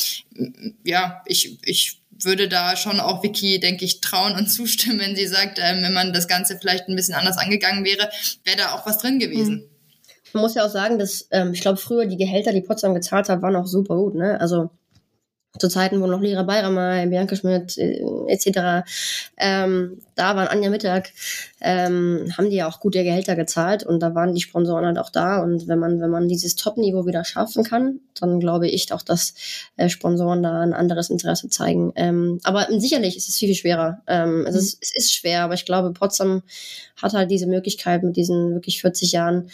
ja, 0.82 1.22
ich, 1.26 1.58
ich 1.62 2.00
würde 2.10 2.48
da 2.48 2.76
schon 2.76 3.00
auch 3.00 3.22
Vicky, 3.22 3.60
denke 3.60 3.84
ich, 3.84 4.00
trauen 4.00 4.34
und 4.34 4.46
zustimmen, 4.50 4.98
wenn 5.00 5.14
sie 5.14 5.26
sagt, 5.26 5.58
ähm, 5.60 5.82
wenn 5.82 5.92
man 5.92 6.12
das 6.12 6.26
Ganze 6.26 6.58
vielleicht 6.58 6.88
ein 6.88 6.96
bisschen 6.96 7.14
anders 7.14 7.36
angegangen 7.36 7.84
wäre, 7.84 8.08
wäre 8.44 8.56
da 8.56 8.72
auch 8.72 8.86
was 8.86 8.98
drin 8.98 9.18
gewesen. 9.18 9.56
Mhm. 9.56 9.68
Man 10.32 10.42
muss 10.42 10.54
ja 10.54 10.64
auch 10.64 10.70
sagen, 10.70 10.98
dass 10.98 11.28
ähm, 11.30 11.52
ich 11.52 11.60
glaube, 11.60 11.76
früher 11.76 12.06
die 12.06 12.16
Gehälter, 12.16 12.52
die 12.52 12.62
Potsdam 12.62 12.94
gezahlt 12.94 13.28
hat, 13.28 13.42
waren 13.42 13.54
auch 13.54 13.66
super 13.66 13.94
gut. 13.94 14.16
Ne? 14.16 14.40
Also 14.40 14.70
zu 15.58 15.68
Zeiten, 15.68 16.00
wo 16.00 16.06
noch 16.06 16.20
Lira 16.20 16.42
Bayramer, 16.42 17.06
Bianca 17.06 17.36
Schmidt 17.36 17.78
äh, 17.78 18.02
etc. 18.28 18.86
Ähm, 19.36 20.00
da 20.14 20.36
waren 20.36 20.48
Anja 20.48 20.70
Mittag, 20.70 21.10
ähm, 21.64 22.31
haben 22.37 22.50
die 22.50 22.57
ja 22.57 22.68
auch 22.68 22.79
gute 22.79 23.03
Gehälter 23.03 23.37
gezahlt 23.37 23.85
und 23.85 24.00
da 24.00 24.14
waren 24.14 24.35
die 24.35 24.42
Sponsoren 24.42 24.85
halt 24.85 24.98
auch 24.98 25.09
da 25.09 25.42
und 25.42 25.66
wenn 25.66 25.79
man 25.79 25.98
wenn 25.98 26.11
man 26.11 26.29
dieses 26.29 26.57
Top-Niveau 26.57 27.07
wieder 27.07 27.24
schaffen 27.24 27.64
kann, 27.64 28.00
dann 28.20 28.38
glaube 28.38 28.68
ich 28.68 28.92
auch, 28.92 29.00
dass 29.00 29.33
äh, 29.79 29.88
Sponsoren 29.88 30.42
da 30.42 30.61
ein 30.61 30.74
anderes 30.74 31.09
Interesse 31.09 31.48
zeigen. 31.48 31.92
Ähm, 31.96 32.38
aber 32.44 32.68
sicherlich 32.79 33.16
ist 33.16 33.31
es 33.31 33.37
viel, 33.37 33.48
viel 33.48 33.57
schwerer. 33.57 34.03
Ähm, 34.07 34.44
es, 34.46 34.55
ist, 34.55 34.79
es 34.83 34.94
ist 34.94 35.14
schwer, 35.14 35.42
aber 35.42 35.55
ich 35.55 35.64
glaube, 35.64 35.92
Potsdam 35.92 36.42
hat 37.00 37.14
halt 37.14 37.31
diese 37.31 37.46
Möglichkeit 37.46 38.03
mit 38.03 38.16
diesen 38.16 38.55
wirklich 38.55 38.83
40 38.83 39.12
Jahren 39.12 39.48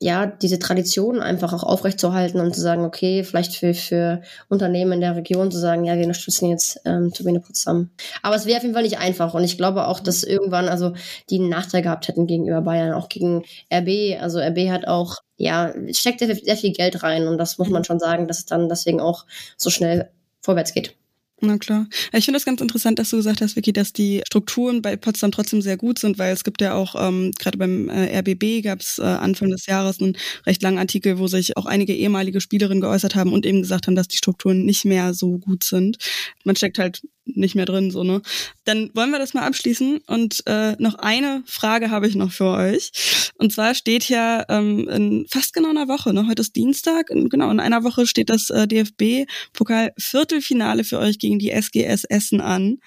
ja, 0.00 0.26
diese 0.26 0.58
Tradition 0.58 1.20
einfach 1.20 1.52
auch 1.52 1.62
aufrechtzuerhalten 1.62 2.40
und 2.40 2.54
zu 2.54 2.60
sagen, 2.60 2.84
okay, 2.84 3.24
vielleicht 3.24 3.54
für, 3.54 3.72
für 3.74 4.22
Unternehmen 4.48 4.92
in 4.92 5.00
der 5.00 5.16
Region 5.16 5.50
zu 5.50 5.58
sagen, 5.58 5.84
ja, 5.84 5.94
wir 5.96 6.02
unterstützen 6.02 6.50
jetzt 6.50 6.80
ähm, 6.84 7.12
Turbine 7.12 7.40
Potsdam. 7.40 7.90
Aber 8.20 8.34
es 8.34 8.44
wäre 8.44 8.58
auf 8.58 8.64
jeden 8.64 8.74
Fall 8.74 8.82
nicht 8.82 8.98
einfach 8.98 9.34
und 9.34 9.44
ich 9.44 9.56
glaube 9.56 9.86
auch, 9.86 10.00
dass 10.00 10.24
irgendwann, 10.24 10.68
also 10.68 10.92
die 11.30 11.38
Nachteil 11.54 11.82
gehabt 11.82 12.08
hätten 12.08 12.26
gegenüber 12.26 12.62
Bayern, 12.62 12.92
auch 12.92 13.08
gegen 13.08 13.44
RB. 13.72 14.20
Also 14.20 14.38
RB 14.38 14.70
hat 14.70 14.86
auch, 14.86 15.16
ja, 15.36 15.72
steckt 15.92 16.20
sehr, 16.20 16.56
viel 16.56 16.72
Geld 16.72 17.02
rein 17.02 17.26
und 17.26 17.38
das 17.38 17.58
muss 17.58 17.68
man 17.68 17.84
schon 17.84 17.98
sagen, 17.98 18.28
dass 18.28 18.38
es 18.38 18.46
dann 18.46 18.68
deswegen 18.68 19.00
auch 19.00 19.24
so 19.56 19.70
schnell 19.70 20.10
vorwärts 20.40 20.74
geht. 20.74 20.94
Na 21.40 21.58
klar. 21.58 21.86
Ich 22.12 22.24
finde 22.24 22.36
das 22.36 22.44
ganz 22.44 22.60
interessant, 22.60 22.98
dass 22.98 23.10
du 23.10 23.16
gesagt 23.16 23.40
hast, 23.40 23.56
Vicky, 23.56 23.72
dass 23.72 23.92
die 23.92 24.22
Strukturen 24.26 24.82
bei 24.82 24.96
Potsdam 24.96 25.32
trotzdem 25.32 25.62
sehr 25.62 25.76
gut 25.76 25.98
sind, 25.98 26.18
weil 26.18 26.32
es 26.32 26.44
gibt 26.44 26.60
ja 26.60 26.74
auch, 26.74 26.94
ähm, 26.96 27.32
gerade 27.38 27.58
beim 27.58 27.88
äh, 27.88 28.18
RBB 28.18 28.62
gab 28.62 28.80
es 28.80 28.98
äh, 28.98 29.02
Anfang 29.02 29.50
des 29.50 29.66
Jahres 29.66 30.00
einen 30.00 30.16
recht 30.46 30.62
langen 30.62 30.78
Artikel, 30.78 31.18
wo 31.18 31.26
sich 31.26 31.56
auch 31.56 31.66
einige 31.66 31.94
ehemalige 31.94 32.40
Spielerinnen 32.40 32.80
geäußert 32.80 33.14
haben 33.14 33.32
und 33.32 33.46
eben 33.46 33.62
gesagt 33.62 33.86
haben, 33.86 33.96
dass 33.96 34.08
die 34.08 34.16
Strukturen 34.16 34.64
nicht 34.64 34.84
mehr 34.84 35.12
so 35.12 35.38
gut 35.38 35.64
sind. 35.64 35.98
Man 36.44 36.56
steckt 36.56 36.78
halt 36.78 37.02
nicht 37.26 37.54
mehr 37.54 37.66
drin, 37.66 37.90
so, 37.90 38.04
ne? 38.04 38.22
Dann 38.64 38.90
wollen 38.94 39.10
wir 39.10 39.18
das 39.18 39.34
mal 39.34 39.42
abschließen 39.42 39.98
und 40.06 40.42
äh, 40.46 40.76
noch 40.78 40.94
eine 40.96 41.42
Frage 41.46 41.90
habe 41.90 42.08
ich 42.08 42.14
noch 42.14 42.32
für 42.32 42.46
euch. 42.46 42.92
Und 43.36 43.52
zwar 43.52 43.74
steht 43.74 44.08
ja 44.08 44.44
ähm, 44.48 44.88
in 44.88 45.26
fast 45.28 45.52
genau 45.54 45.70
einer 45.70 45.88
Woche, 45.88 46.12
ne? 46.12 46.26
Heute 46.28 46.42
ist 46.42 46.54
Dienstag, 46.56 47.10
in, 47.10 47.28
genau, 47.28 47.50
in 47.50 47.60
einer 47.60 47.84
Woche 47.84 48.06
steht 48.06 48.30
das 48.30 48.50
äh, 48.50 48.66
DFB-Pokal-Viertelfinale 48.68 50.84
für 50.84 50.98
euch 50.98 51.18
gegen 51.18 51.38
die 51.38 51.50
SGS 51.50 52.04
Essen 52.04 52.40
an. 52.40 52.78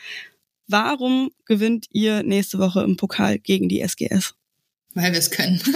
Warum 0.67 1.31
gewinnt 1.45 1.87
ihr 1.91 2.23
nächste 2.23 2.59
Woche 2.59 2.83
im 2.83 2.97
Pokal 2.97 3.39
gegen 3.39 3.69
die 3.69 3.81
SGS? 3.81 4.35
Weil 4.93 5.13
wir 5.13 5.19
es 5.19 5.31
können. 5.31 5.61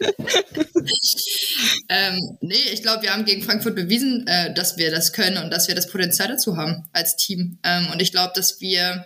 ähm, 1.88 2.38
nee, 2.40 2.54
ich 2.72 2.82
glaube, 2.82 3.02
wir 3.02 3.12
haben 3.12 3.24
gegen 3.24 3.42
Frankfurt 3.42 3.74
bewiesen, 3.74 4.26
äh, 4.26 4.52
dass 4.54 4.76
wir 4.76 4.90
das 4.90 5.12
können 5.12 5.42
und 5.42 5.50
dass 5.50 5.68
wir 5.68 5.74
das 5.74 5.88
Potenzial 5.88 6.28
dazu 6.28 6.56
haben 6.56 6.88
als 6.92 7.16
Team. 7.16 7.58
Ähm, 7.62 7.88
und 7.92 8.00
ich 8.02 8.12
glaube, 8.12 8.32
dass 8.34 8.60
wir 8.60 9.04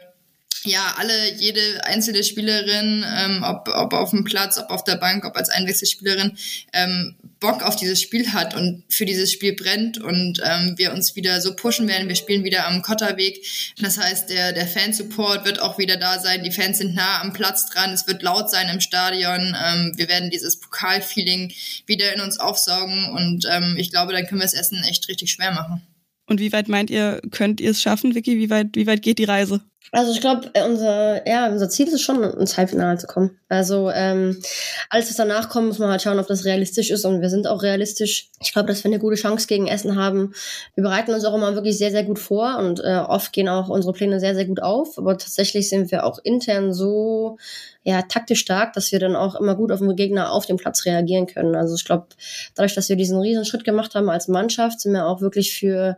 ja, 0.65 0.95
alle, 0.99 1.35
jede 1.35 1.85
einzelne 1.85 2.23
Spielerin, 2.23 3.05
ähm, 3.17 3.43
ob, 3.43 3.69
ob 3.69 3.93
auf 3.93 4.11
dem 4.11 4.25
Platz, 4.25 4.59
ob 4.59 4.71
auf 4.71 4.85
der 4.85 4.97
Bank, 4.97 5.25
ob 5.25 5.37
als 5.37 5.49
Einwechselspielerin, 5.49 6.37
ähm, 6.73 7.17
Bock 7.41 7.63
auf 7.63 7.77
dieses 7.77 8.03
Spiel 8.03 8.33
hat 8.35 8.55
und 8.55 8.85
für 8.91 9.07
dieses 9.07 9.33
Spiel 9.33 9.55
brennt 9.55 9.99
und 9.99 10.43
ähm, 10.45 10.75
wir 10.77 10.93
uns 10.93 11.17
wieder 11.17 11.41
so 11.41 11.57
pushen 11.57 11.89
werden. 11.89 12.09
Wir 12.09 12.15
spielen 12.15 12.45
wieder 12.45 12.67
am 12.67 12.83
Kotterweg. 12.83 13.43
Das 13.81 13.97
heißt, 13.97 14.29
der, 14.29 14.53
der 14.53 14.67
Fansupport 14.67 15.47
wird 15.47 15.63
auch 15.63 15.79
wieder 15.79 15.97
da 15.97 16.19
sein. 16.19 16.45
Die 16.45 16.53
Fans 16.53 16.79
sind 16.79 16.95
nah 16.95 17.23
am 17.23 17.33
Platz 17.33 17.71
dran. 17.71 17.93
Es 17.93 18.07
wird 18.07 18.23
laut 18.23 18.51
sein 18.51 18.69
im 18.69 18.81
Stadion. 18.81 19.57
Ähm, 19.65 19.93
wir 19.97 20.09
werden 20.09 20.29
dieses 20.29 20.61
Pokalfeeling 20.61 21.53
wieder 21.87 22.15
in 22.15 22.21
uns 22.21 22.39
aufsaugen 22.39 23.09
und 23.11 23.47
ähm, 23.51 23.77
ich 23.79 23.91
glaube, 23.91 24.13
dann 24.13 24.27
können 24.27 24.41
wir 24.41 24.47
das 24.47 24.55
Essen 24.55 24.85
echt 24.85 25.09
richtig 25.09 25.31
schwer 25.31 25.53
machen. 25.53 25.81
Und 26.27 26.39
wie 26.39 26.53
weit 26.53 26.69
meint 26.69 26.91
ihr, 26.91 27.21
könnt 27.33 27.61
ihr 27.61 27.71
es 27.71 27.83
schaffen, 27.83 28.15
Vicky? 28.15 28.39
Wie 28.39 28.51
weit, 28.51 28.69
wie 28.75 28.87
weit 28.87 29.03
geht 29.03 29.19
die 29.19 29.25
Reise? 29.25 29.63
Also 29.93 30.13
ich 30.13 30.21
glaube, 30.21 30.49
äh, 30.53 30.65
unser, 30.65 31.27
ja, 31.27 31.49
unser 31.49 31.69
Ziel 31.69 31.89
ist 31.89 32.03
schon, 32.03 32.23
ins 32.23 32.57
Halbfinale 32.57 32.99
zu 32.99 33.09
kommen. 33.09 33.39
Also 33.49 33.91
ähm, 33.91 34.41
alles, 34.89 35.09
was 35.09 35.17
danach 35.17 35.49
kommt, 35.49 35.67
muss 35.67 35.81
man 35.81 35.91
halt 35.91 36.03
schauen, 36.03 36.21
ob 36.21 36.29
das 36.29 36.45
realistisch 36.45 36.91
ist. 36.91 37.05
Und 37.05 37.21
wir 37.21 37.29
sind 37.29 37.49
auch 37.49 37.63
realistisch. 37.63 38.31
Ich 38.41 38.53
glaube, 38.53 38.69
dass 38.69 38.85
wir 38.85 38.91
eine 38.91 39.01
gute 39.01 39.17
Chance 39.17 39.49
gegen 39.49 39.67
Essen 39.67 39.97
haben. 39.97 40.33
Wir 40.75 40.85
bereiten 40.85 41.13
uns 41.13 41.25
auch 41.25 41.35
immer 41.35 41.55
wirklich 41.55 41.77
sehr, 41.77 41.91
sehr 41.91 42.05
gut 42.05 42.21
vor 42.21 42.59
und 42.59 42.81
äh, 42.85 42.99
oft 42.99 43.33
gehen 43.33 43.49
auch 43.49 43.69
unsere 43.69 43.93
Pläne 43.93 44.21
sehr, 44.21 44.37
sehr 44.37 44.45
gut 44.45 44.63
auf. 44.63 44.97
Aber 44.97 45.19
tatsächlich 45.19 45.69
sind 45.69 45.91
wir 45.91 46.05
auch 46.05 46.21
intern 46.23 46.73
so 46.73 47.37
ja, 47.83 48.03
taktisch 48.03 48.41
stark, 48.41 48.75
dass 48.75 48.93
wir 48.93 49.01
dann 49.01 49.17
auch 49.17 49.35
immer 49.35 49.57
gut 49.57 49.73
auf 49.73 49.81
den 49.81 49.97
Gegner 49.97 50.31
auf 50.31 50.47
dem 50.47 50.59
Platz 50.59 50.85
reagieren 50.85 51.27
können. 51.27 51.57
Also 51.57 51.75
ich 51.75 51.85
glaube, 51.85 52.07
dadurch, 52.55 52.75
dass 52.75 52.89
wir 52.91 52.97
diesen 52.97 53.19
riesen 53.19 53.45
Schritt 53.45 53.65
gemacht 53.65 53.95
haben 53.95 54.11
als 54.11 54.29
Mannschaft, 54.29 54.81
sind 54.81 54.93
wir 54.93 55.07
auch 55.07 55.21
wirklich 55.21 55.55
für, 55.55 55.97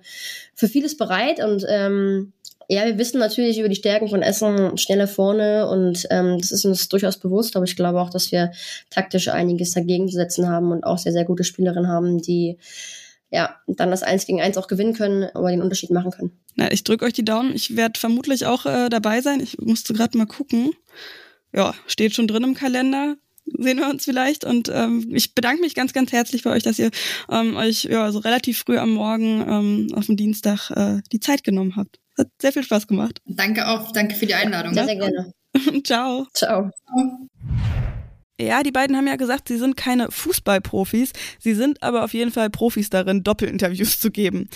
für 0.54 0.68
vieles 0.68 0.96
bereit 0.96 1.44
und 1.44 1.66
ähm, 1.68 2.32
ja, 2.72 2.84
wir 2.86 2.98
wissen 2.98 3.18
natürlich 3.18 3.58
über 3.58 3.68
die 3.68 3.76
Stärken 3.76 4.08
von 4.08 4.22
Essen 4.22 4.78
schneller 4.78 5.06
vorne 5.06 5.68
und 5.68 6.06
ähm, 6.10 6.38
das 6.38 6.52
ist 6.52 6.64
uns 6.64 6.88
durchaus 6.88 7.18
bewusst, 7.18 7.56
aber 7.56 7.64
ich 7.64 7.76
glaube 7.76 8.00
auch, 8.00 8.10
dass 8.10 8.32
wir 8.32 8.52
taktisch 8.90 9.28
einiges 9.28 9.72
dagegen 9.72 10.08
zu 10.08 10.16
setzen 10.16 10.48
haben 10.48 10.72
und 10.72 10.84
auch 10.84 10.98
sehr, 10.98 11.12
sehr 11.12 11.24
gute 11.24 11.44
Spielerinnen 11.44 11.88
haben, 11.88 12.20
die 12.22 12.58
ja, 13.30 13.56
dann 13.66 13.90
das 13.90 14.02
Eins 14.02 14.26
gegen 14.26 14.42
Eins 14.42 14.58
auch 14.58 14.68
gewinnen 14.68 14.92
können, 14.92 15.28
aber 15.34 15.50
den 15.50 15.62
Unterschied 15.62 15.90
machen 15.90 16.10
können. 16.10 16.32
Na, 16.54 16.70
ich 16.70 16.84
drücke 16.84 17.06
euch 17.06 17.14
die 17.14 17.24
Daumen. 17.24 17.54
Ich 17.54 17.76
werde 17.76 17.98
vermutlich 17.98 18.44
auch 18.44 18.66
äh, 18.66 18.90
dabei 18.90 19.22
sein. 19.22 19.40
Ich 19.40 19.56
musste 19.58 19.94
gerade 19.94 20.18
mal 20.18 20.26
gucken 20.26 20.72
ja, 21.52 21.74
steht 21.86 22.14
schon 22.14 22.26
drin 22.26 22.44
im 22.44 22.54
Kalender. 22.54 23.16
Sehen 23.44 23.78
wir 23.78 23.88
uns 23.88 24.04
vielleicht. 24.04 24.44
Und 24.44 24.70
ähm, 24.72 25.08
ich 25.12 25.34
bedanke 25.34 25.60
mich 25.60 25.74
ganz, 25.74 25.92
ganz 25.92 26.12
herzlich 26.12 26.42
bei 26.42 26.50
euch, 26.50 26.62
dass 26.62 26.78
ihr 26.78 26.90
ähm, 27.30 27.56
euch 27.56 27.84
ja 27.84 28.10
so 28.12 28.20
relativ 28.20 28.58
früh 28.58 28.78
am 28.78 28.90
Morgen 28.90 29.44
ähm, 29.48 29.88
auf 29.94 30.06
dem 30.06 30.16
Dienstag 30.16 30.70
äh, 30.70 31.00
die 31.12 31.20
Zeit 31.20 31.44
genommen 31.44 31.76
habt. 31.76 31.98
Hat 32.16 32.28
sehr 32.40 32.52
viel 32.52 32.64
Spaß 32.64 32.86
gemacht. 32.86 33.20
Danke 33.24 33.66
auch. 33.68 33.92
Danke 33.92 34.14
für 34.14 34.26
die 34.26 34.34
Einladung. 34.34 34.74
Sehr, 34.74 34.86
sehr 34.86 34.96
gerne. 34.96 35.32
Ciao. 35.84 36.26
Ciao. 36.34 36.70
Ja, 38.40 38.62
die 38.62 38.72
beiden 38.72 38.96
haben 38.96 39.06
ja 39.06 39.16
gesagt, 39.16 39.48
sie 39.48 39.58
sind 39.58 39.76
keine 39.76 40.10
Fußballprofis, 40.10 41.12
sie 41.38 41.54
sind 41.54 41.82
aber 41.82 42.02
auf 42.02 42.12
jeden 42.12 42.32
Fall 42.32 42.50
Profis 42.50 42.90
darin, 42.90 43.22
Doppelinterviews 43.22 44.00
zu 44.00 44.10
geben. 44.10 44.48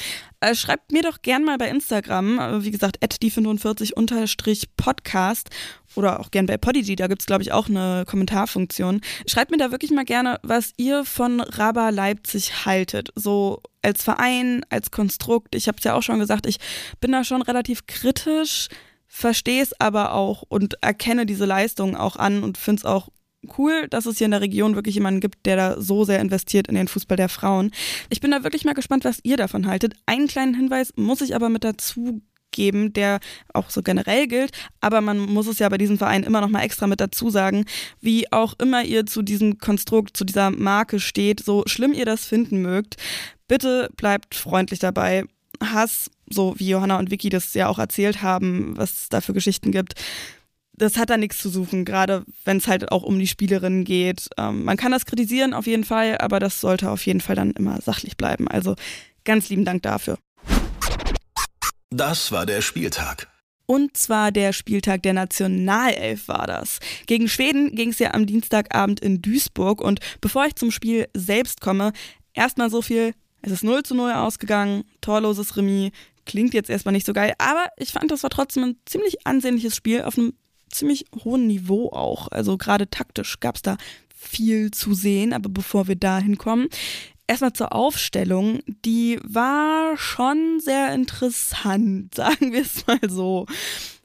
Äh, 0.46 0.54
schreibt 0.54 0.92
mir 0.92 1.02
doch 1.02 1.22
gern 1.22 1.42
mal 1.42 1.58
bei 1.58 1.68
Instagram, 1.68 2.38
äh, 2.38 2.62
wie 2.62 2.70
gesagt, 2.70 2.98
die45-podcast 3.02 5.48
oder 5.96 6.20
auch 6.20 6.30
gern 6.30 6.46
bei 6.46 6.56
Podigy, 6.56 6.94
da 6.94 7.08
gibt's 7.08 7.26
glaube 7.26 7.42
ich 7.42 7.50
auch 7.50 7.68
eine 7.68 8.04
Kommentarfunktion. 8.06 9.00
Schreibt 9.26 9.50
mir 9.50 9.56
da 9.56 9.72
wirklich 9.72 9.90
mal 9.90 10.04
gerne, 10.04 10.38
was 10.44 10.72
ihr 10.76 11.04
von 11.04 11.40
Raba 11.40 11.88
Leipzig 11.88 12.64
haltet. 12.64 13.08
So 13.16 13.60
als 13.82 14.04
Verein, 14.04 14.64
als 14.70 14.92
Konstrukt. 14.92 15.56
Ich 15.56 15.66
habe 15.66 15.78
es 15.78 15.84
ja 15.84 15.94
auch 15.94 16.02
schon 16.02 16.20
gesagt, 16.20 16.46
ich 16.46 16.58
bin 17.00 17.10
da 17.10 17.24
schon 17.24 17.42
relativ 17.42 17.88
kritisch 17.88 18.68
verstehe 19.08 19.62
es 19.62 19.72
aber 19.80 20.12
auch 20.12 20.42
und 20.48 20.82
erkenne 20.82 21.26
diese 21.26 21.46
Leistung 21.46 21.96
auch 21.96 22.16
an 22.16 22.42
und 22.42 22.58
finde 22.58 22.80
es 22.80 22.84
auch 22.84 23.08
cool, 23.58 23.88
dass 23.88 24.06
es 24.06 24.18
hier 24.18 24.26
in 24.26 24.30
der 24.30 24.40
Region 24.40 24.74
wirklich 24.74 24.94
jemanden 24.94 25.20
gibt, 25.20 25.46
der 25.46 25.56
da 25.56 25.80
so 25.80 26.04
sehr 26.04 26.20
investiert 26.20 26.68
in 26.68 26.74
den 26.74 26.88
Fußball 26.88 27.16
der 27.16 27.28
Frauen. 27.28 27.70
Ich 28.10 28.20
bin 28.20 28.30
da 28.30 28.42
wirklich 28.42 28.64
mal 28.64 28.74
gespannt, 28.74 29.04
was 29.04 29.20
ihr 29.22 29.36
davon 29.36 29.66
haltet. 29.66 29.94
Einen 30.06 30.28
kleinen 30.28 30.54
Hinweis 30.54 30.92
muss 30.96 31.20
ich 31.20 31.34
aber 31.34 31.48
mit 31.48 31.64
dazu 31.64 32.22
geben, 32.52 32.92
der 32.92 33.20
auch 33.52 33.70
so 33.70 33.82
generell 33.82 34.26
gilt, 34.26 34.50
aber 34.80 35.00
man 35.00 35.18
muss 35.18 35.46
es 35.46 35.58
ja 35.58 35.68
bei 35.68 35.78
diesem 35.78 35.98
Verein 35.98 36.22
immer 36.22 36.40
noch 36.40 36.48
mal 36.48 36.62
extra 36.62 36.86
mit 36.86 37.00
dazu 37.00 37.28
sagen, 37.30 37.66
wie 38.00 38.32
auch 38.32 38.54
immer 38.58 38.82
ihr 38.82 39.06
zu 39.06 39.22
diesem 39.22 39.58
Konstrukt, 39.58 40.16
zu 40.16 40.24
dieser 40.24 40.50
Marke 40.50 40.98
steht, 40.98 41.40
so 41.40 41.64
schlimm 41.66 41.92
ihr 41.92 42.06
das 42.06 42.24
finden 42.24 42.62
mögt, 42.62 42.96
bitte 43.46 43.90
bleibt 43.96 44.34
freundlich 44.34 44.80
dabei. 44.80 45.24
Hass, 45.62 46.10
so 46.28 46.54
wie 46.58 46.68
Johanna 46.68 46.98
und 46.98 47.10
Vicky 47.10 47.28
das 47.28 47.54
ja 47.54 47.68
auch 47.68 47.78
erzählt 47.78 48.22
haben, 48.22 48.76
was 48.76 49.02
es 49.02 49.08
da 49.08 49.20
für 49.20 49.32
Geschichten 49.32 49.70
gibt, 49.70 49.94
das 50.76 50.96
hat 50.96 51.10
da 51.10 51.16
nichts 51.16 51.38
zu 51.38 51.48
suchen, 51.48 51.84
gerade 51.84 52.24
wenn 52.44 52.58
es 52.58 52.68
halt 52.68 52.92
auch 52.92 53.02
um 53.02 53.18
die 53.18 53.26
Spielerinnen 53.26 53.84
geht. 53.84 54.28
Ähm, 54.36 54.64
man 54.64 54.76
kann 54.76 54.92
das 54.92 55.06
kritisieren 55.06 55.54
auf 55.54 55.66
jeden 55.66 55.84
Fall, 55.84 56.18
aber 56.18 56.40
das 56.40 56.60
sollte 56.60 56.90
auf 56.90 57.04
jeden 57.06 57.20
Fall 57.20 57.36
dann 57.36 57.52
immer 57.52 57.80
sachlich 57.80 58.16
bleiben. 58.16 58.48
Also 58.48 58.76
ganz 59.24 59.48
lieben 59.48 59.64
Dank 59.64 59.82
dafür. 59.82 60.18
Das 61.90 62.32
war 62.32 62.46
der 62.46 62.60
Spieltag. 62.60 63.28
Und 63.66 63.96
zwar 63.96 64.30
der 64.30 64.52
Spieltag 64.52 65.02
der 65.02 65.12
Nationalelf 65.12 66.28
war 66.28 66.46
das. 66.46 66.78
Gegen 67.06 67.28
Schweden 67.28 67.74
ging 67.74 67.90
es 67.90 67.98
ja 67.98 68.14
am 68.14 68.26
Dienstagabend 68.26 69.00
in 69.00 69.22
Duisburg. 69.22 69.80
Und 69.80 70.00
bevor 70.20 70.46
ich 70.46 70.54
zum 70.54 70.70
Spiel 70.70 71.08
selbst 71.14 71.60
komme, 71.60 71.92
erstmal 72.32 72.70
so 72.70 72.80
viel. 72.80 73.12
Es 73.42 73.52
ist 73.52 73.64
0 73.64 73.82
zu 73.82 73.94
0 73.94 74.12
ausgegangen, 74.12 74.84
torloses 75.00 75.56
Remis. 75.56 75.90
Klingt 76.24 76.54
jetzt 76.54 76.70
erstmal 76.70 76.92
nicht 76.92 77.06
so 77.06 77.12
geil, 77.12 77.34
aber 77.38 77.68
ich 77.76 77.92
fand, 77.92 78.10
das 78.10 78.24
war 78.24 78.30
trotzdem 78.30 78.64
ein 78.64 78.76
ziemlich 78.84 79.26
ansehnliches 79.26 79.76
Spiel 79.76 80.02
auf 80.02 80.18
einem 80.18 80.32
ziemlich 80.70 81.06
hohen 81.24 81.46
Niveau 81.46 81.90
auch. 81.90 82.28
Also 82.28 82.56
gerade 82.56 82.88
taktisch 82.88 83.40
gab 83.40 83.56
es 83.56 83.62
da 83.62 83.76
viel 84.14 84.70
zu 84.70 84.94
sehen. 84.94 85.32
Aber 85.32 85.48
bevor 85.48 85.88
wir 85.88 85.96
da 85.96 86.18
hinkommen, 86.18 86.68
erstmal 87.26 87.52
zur 87.52 87.74
Aufstellung. 87.74 88.60
Die 88.84 89.18
war 89.22 89.96
schon 89.96 90.60
sehr 90.60 90.94
interessant, 90.94 92.14
sagen 92.14 92.52
wir 92.52 92.62
es 92.62 92.86
mal 92.86 93.00
so. 93.08 93.46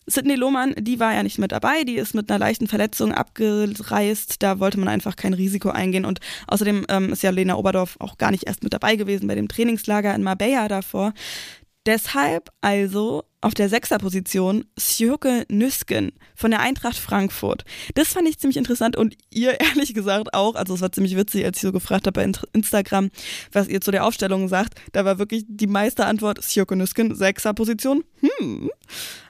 Sidney 0.07 0.35
Lohmann, 0.35 0.73
die 0.77 0.99
war 0.99 1.13
ja 1.13 1.23
nicht 1.23 1.37
mit 1.37 1.51
dabei, 1.51 1.83
die 1.83 1.95
ist 1.95 2.15
mit 2.15 2.29
einer 2.29 2.39
leichten 2.39 2.67
Verletzung 2.67 3.13
abgereist. 3.13 4.41
Da 4.41 4.59
wollte 4.59 4.79
man 4.79 4.89
einfach 4.89 5.15
kein 5.15 5.33
Risiko 5.33 5.69
eingehen. 5.69 6.05
Und 6.05 6.19
außerdem 6.47 6.85
ähm, 6.89 7.13
ist 7.13 7.23
ja 7.23 7.29
Lena 7.29 7.55
Oberdorf 7.55 7.97
auch 7.99 8.17
gar 8.17 8.31
nicht 8.31 8.47
erst 8.47 8.63
mit 8.63 8.73
dabei 8.73 8.95
gewesen 8.95 9.27
bei 9.27 9.35
dem 9.35 9.47
Trainingslager 9.47 10.13
in 10.13 10.23
Marbella 10.23 10.67
davor. 10.67 11.13
Deshalb 11.87 12.49
also 12.61 13.23
auf 13.41 13.55
der 13.55 13.67
Sechserposition 13.67 14.65
Sjöke 14.77 15.45
Nüsken 15.49 16.11
von 16.35 16.51
der 16.51 16.59
Eintracht 16.59 16.95
Frankfurt. 16.95 17.65
Das 17.95 18.09
fand 18.09 18.29
ich 18.29 18.37
ziemlich 18.37 18.57
interessant 18.57 18.95
und 18.95 19.15
ihr 19.31 19.59
ehrlich 19.59 19.95
gesagt 19.95 20.35
auch. 20.35 20.53
Also 20.53 20.75
es 20.75 20.81
war 20.81 20.91
ziemlich 20.91 21.17
witzig, 21.17 21.43
als 21.43 21.57
ich 21.57 21.63
so 21.63 21.71
gefragt 21.71 22.05
habe 22.05 22.21
bei 22.21 22.31
Instagram, 22.53 23.09
was 23.51 23.67
ihr 23.67 23.81
zu 23.81 23.89
der 23.89 24.05
Aufstellung 24.05 24.47
sagt. 24.47 24.79
Da 24.91 25.05
war 25.05 25.17
wirklich 25.17 25.43
die 25.47 25.65
meiste 25.65 26.05
Antwort 26.05 26.43
Sjöke 26.43 26.75
Nüsken, 26.75 27.15
Sechserposition. 27.15 28.03
Hm. 28.19 28.69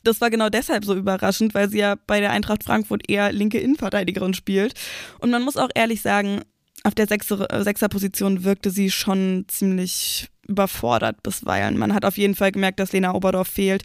Das 0.04 0.20
war 0.20 0.30
genau 0.30 0.50
deshalb 0.50 0.84
so 0.84 0.94
überraschend, 0.94 1.54
weil 1.54 1.70
sie 1.70 1.80
ja 1.80 1.96
bei 2.06 2.20
der 2.20 2.32
Eintracht 2.32 2.66
Frankfurt 2.66 3.10
eher 3.10 3.32
linke 3.32 3.60
Innenverteidigerin 3.60 4.34
spielt. 4.34 4.74
Und 5.20 5.30
man 5.30 5.44
muss 5.44 5.56
auch 5.56 5.70
ehrlich 5.74 6.02
sagen, 6.02 6.42
auf 6.84 6.96
der 6.96 7.08
Sechserposition 7.08 8.44
wirkte 8.44 8.72
sie 8.72 8.92
schon 8.92 9.46
ziemlich 9.48 10.28
überfordert 10.52 11.24
bisweilen. 11.24 11.78
Man 11.78 11.94
hat 11.94 12.06
auf 12.06 12.18
jeden 12.18 12.36
Fall 12.36 12.52
gemerkt, 12.52 12.80
dass 12.80 12.92
Lena 12.92 13.14
Oberdorf 13.14 13.48
fehlt. 13.48 13.84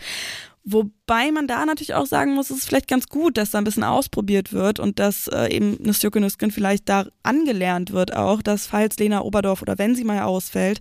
Wobei 0.69 1.31
man 1.31 1.47
da 1.47 1.64
natürlich 1.64 1.95
auch 1.95 2.07
sagen 2.07 2.35
muss, 2.35 2.51
es 2.51 2.59
ist 2.59 2.67
vielleicht 2.67 2.89
ganz 2.89 3.07
gut, 3.07 3.37
dass 3.37 3.53
da 3.53 3.59
ein 3.59 3.64
bisschen 3.64 3.85
ausprobiert 3.85 4.53
wird 4.53 4.81
und 4.81 4.99
dass 4.99 5.29
äh, 5.29 5.47
eben 5.55 5.77
Nüstjöke 5.81 6.21
Nüsken 6.21 6.51
vielleicht 6.51 6.89
da 6.89 7.07
angelernt 7.23 7.93
wird 7.93 8.17
auch, 8.17 8.43
dass 8.43 8.67
falls 8.67 8.99
Lena 8.99 9.23
Oberdorf 9.23 9.62
oder 9.62 9.79
wenn 9.79 9.95
sie 9.95 10.03
mal 10.03 10.23
ausfällt, 10.23 10.81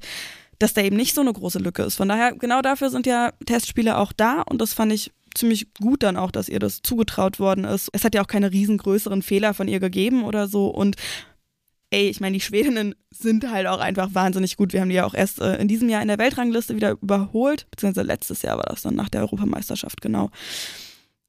dass 0.58 0.74
da 0.74 0.82
eben 0.82 0.96
nicht 0.96 1.14
so 1.14 1.22
eine 1.22 1.34
große 1.34 1.60
Lücke 1.60 1.84
ist. 1.84 1.98
Von 1.98 2.10
daher, 2.10 2.34
genau 2.34 2.64
dafür 2.64 2.90
sind 2.90 3.06
ja 3.06 3.32
Testspiele 3.46 3.98
auch 3.98 4.12
da 4.12 4.42
und 4.42 4.60
das 4.60 4.74
fand 4.74 4.92
ich 4.92 5.12
ziemlich 5.36 5.72
gut 5.76 6.02
dann 6.02 6.18
auch, 6.18 6.32
dass 6.32 6.50
ihr 6.50 6.60
das 6.60 6.82
zugetraut 6.82 7.40
worden 7.40 7.66
ist. 7.66 7.90
Es 7.94 8.04
hat 8.04 8.16
ja 8.16 8.24
auch 8.24 8.28
keine 8.28 8.52
riesengrößeren 8.52 9.22
Fehler 9.22 9.54
von 9.54 9.68
ihr 9.68 9.80
gegeben 9.80 10.24
oder 10.24 10.48
so 10.48 10.68
und 10.68 10.96
ey, 11.92 12.10
ich 12.10 12.20
meine, 12.20 12.34
die 12.34 12.42
Schwedinnen 12.42 12.96
sind 13.12 13.50
halt 13.50 13.68
auch 13.68 13.80
einfach 13.80 14.10
wahnsinnig 14.14 14.58
gut. 14.58 14.74
Wir 14.74 14.82
haben 14.82 14.90
die 14.90 14.96
ja 14.96 15.06
auch 15.06 15.14
erst 15.14 15.40
äh, 15.40 15.56
in 15.58 15.68
diesem 15.68 15.90
Jahr 15.90 16.02
in 16.02 16.08
der 16.08 16.18
Weltrangliste 16.18 16.76
wieder 16.76 16.92
überholt, 17.02 17.68
beziehungsweise 17.72 18.06
letztes 18.06 18.42
Jahr 18.42 18.58
war 18.58 18.66
das 18.66 18.82
dann 18.82 18.96
nach 18.96 19.10
der 19.10 19.22
Europameisterschaft, 19.22 20.02
genau. 20.02 20.30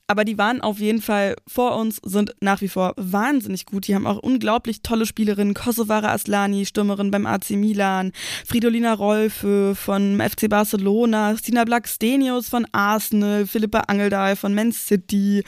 Aber 0.08 0.24
die 0.24 0.38
waren 0.38 0.60
auf 0.60 0.78
jeden 0.78 1.02
Fall 1.02 1.34
vor 1.48 1.76
uns, 1.76 2.00
sind 2.04 2.34
nach 2.40 2.60
wie 2.60 2.68
vor 2.68 2.94
wahnsinnig 2.96 3.66
gut. 3.66 3.88
Die 3.88 3.94
haben 3.94 4.06
auch 4.06 4.18
unglaublich 4.18 4.82
tolle 4.82 5.04
Spielerinnen. 5.04 5.52
Kosovara 5.52 6.12
Aslani, 6.12 6.64
Stürmerin 6.64 7.10
beim 7.10 7.26
AC 7.26 7.50
Milan. 7.50 8.12
Fridolina 8.44 8.92
Rolfe 8.92 9.74
von 9.74 10.20
FC 10.20 10.48
Barcelona. 10.48 11.36
Stina 11.36 11.64
Blackstenius 11.64 12.48
von 12.48 12.68
Arsenal. 12.70 13.48
Philippa 13.48 13.80
Angeldahl 13.80 14.36
von 14.36 14.54
Man 14.54 14.70
City. 14.70 15.42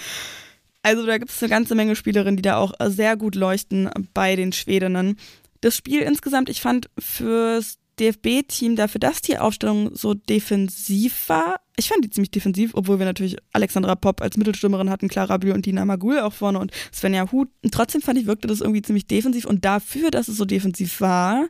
Also 0.83 1.05
da 1.05 1.18
gibt 1.18 1.31
es 1.31 1.43
eine 1.43 1.51
ganze 1.51 1.74
Menge 1.74 1.97
Spielerinnen, 1.97 2.37
die 2.37 2.43
da 2.43 2.57
auch 2.57 2.72
sehr 2.87 3.16
gut 3.16 3.35
leuchten 3.35 3.91
bei 4.14 4.37
den 4.37 4.53
Schwedinnen. 4.53 5.18
Das 5.61 5.76
Spiel 5.76 6.03
insgesamt, 6.03 6.49
ich 6.49 6.61
fand 6.61 6.89
fürs 6.99 7.79
DFB-Team 7.99 8.76
dafür, 8.76 9.01
dass 9.01 9.22
die 9.22 9.39
Aufstellung 9.39 9.95
so 9.95 10.14
defensiv 10.14 11.29
war. 11.29 11.61
Ich 11.76 11.89
fand 11.89 12.05
die 12.05 12.11
ziemlich 12.11 12.31
defensiv, 12.31 12.72
obwohl 12.74 12.99
wir 12.99 13.07
natürlich 13.07 13.37
Alexandra 13.53 13.95
Popp 13.95 14.20
als 14.20 14.37
Mittelstürmerin 14.37 14.91
hatten, 14.91 15.09
Clara 15.09 15.37
Bühl 15.37 15.53
und 15.53 15.64
Dina 15.64 15.85
Magul 15.85 16.18
auch 16.18 16.33
vorne 16.33 16.59
und 16.59 16.72
Svenja 16.93 17.31
Huth. 17.31 17.49
Trotzdem 17.70 18.01
fand 18.01 18.18
ich, 18.18 18.26
wirkte 18.26 18.49
das 18.49 18.61
irgendwie 18.61 18.83
ziemlich 18.83 19.07
defensiv 19.07 19.45
und 19.45 19.64
dafür, 19.64 20.11
dass 20.11 20.26
es 20.26 20.37
so 20.37 20.45
defensiv 20.45 21.01
war, 21.01 21.47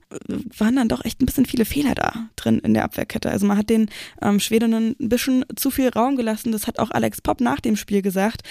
waren 0.57 0.77
dann 0.77 0.89
doch 0.89 1.05
echt 1.05 1.23
ein 1.23 1.27
bisschen 1.27 1.47
viele 1.47 1.65
Fehler 1.65 1.95
da 1.95 2.29
drin 2.37 2.59
in 2.59 2.75
der 2.75 2.85
Abwehrkette. 2.85 3.31
Also 3.31 3.47
man 3.47 3.57
hat 3.57 3.71
den 3.71 3.91
ähm, 4.21 4.41
Schwedinnen 4.41 4.97
ein 5.01 5.09
bisschen 5.09 5.45
zu 5.57 5.71
viel 5.71 5.89
Raum 5.89 6.17
gelassen. 6.17 6.53
Das 6.53 6.67
hat 6.67 6.79
auch 6.79 6.91
Alex 6.91 7.23
Popp 7.23 7.41
nach 7.41 7.61
dem 7.61 7.77
Spiel 7.77 8.03
gesagt 8.03 8.43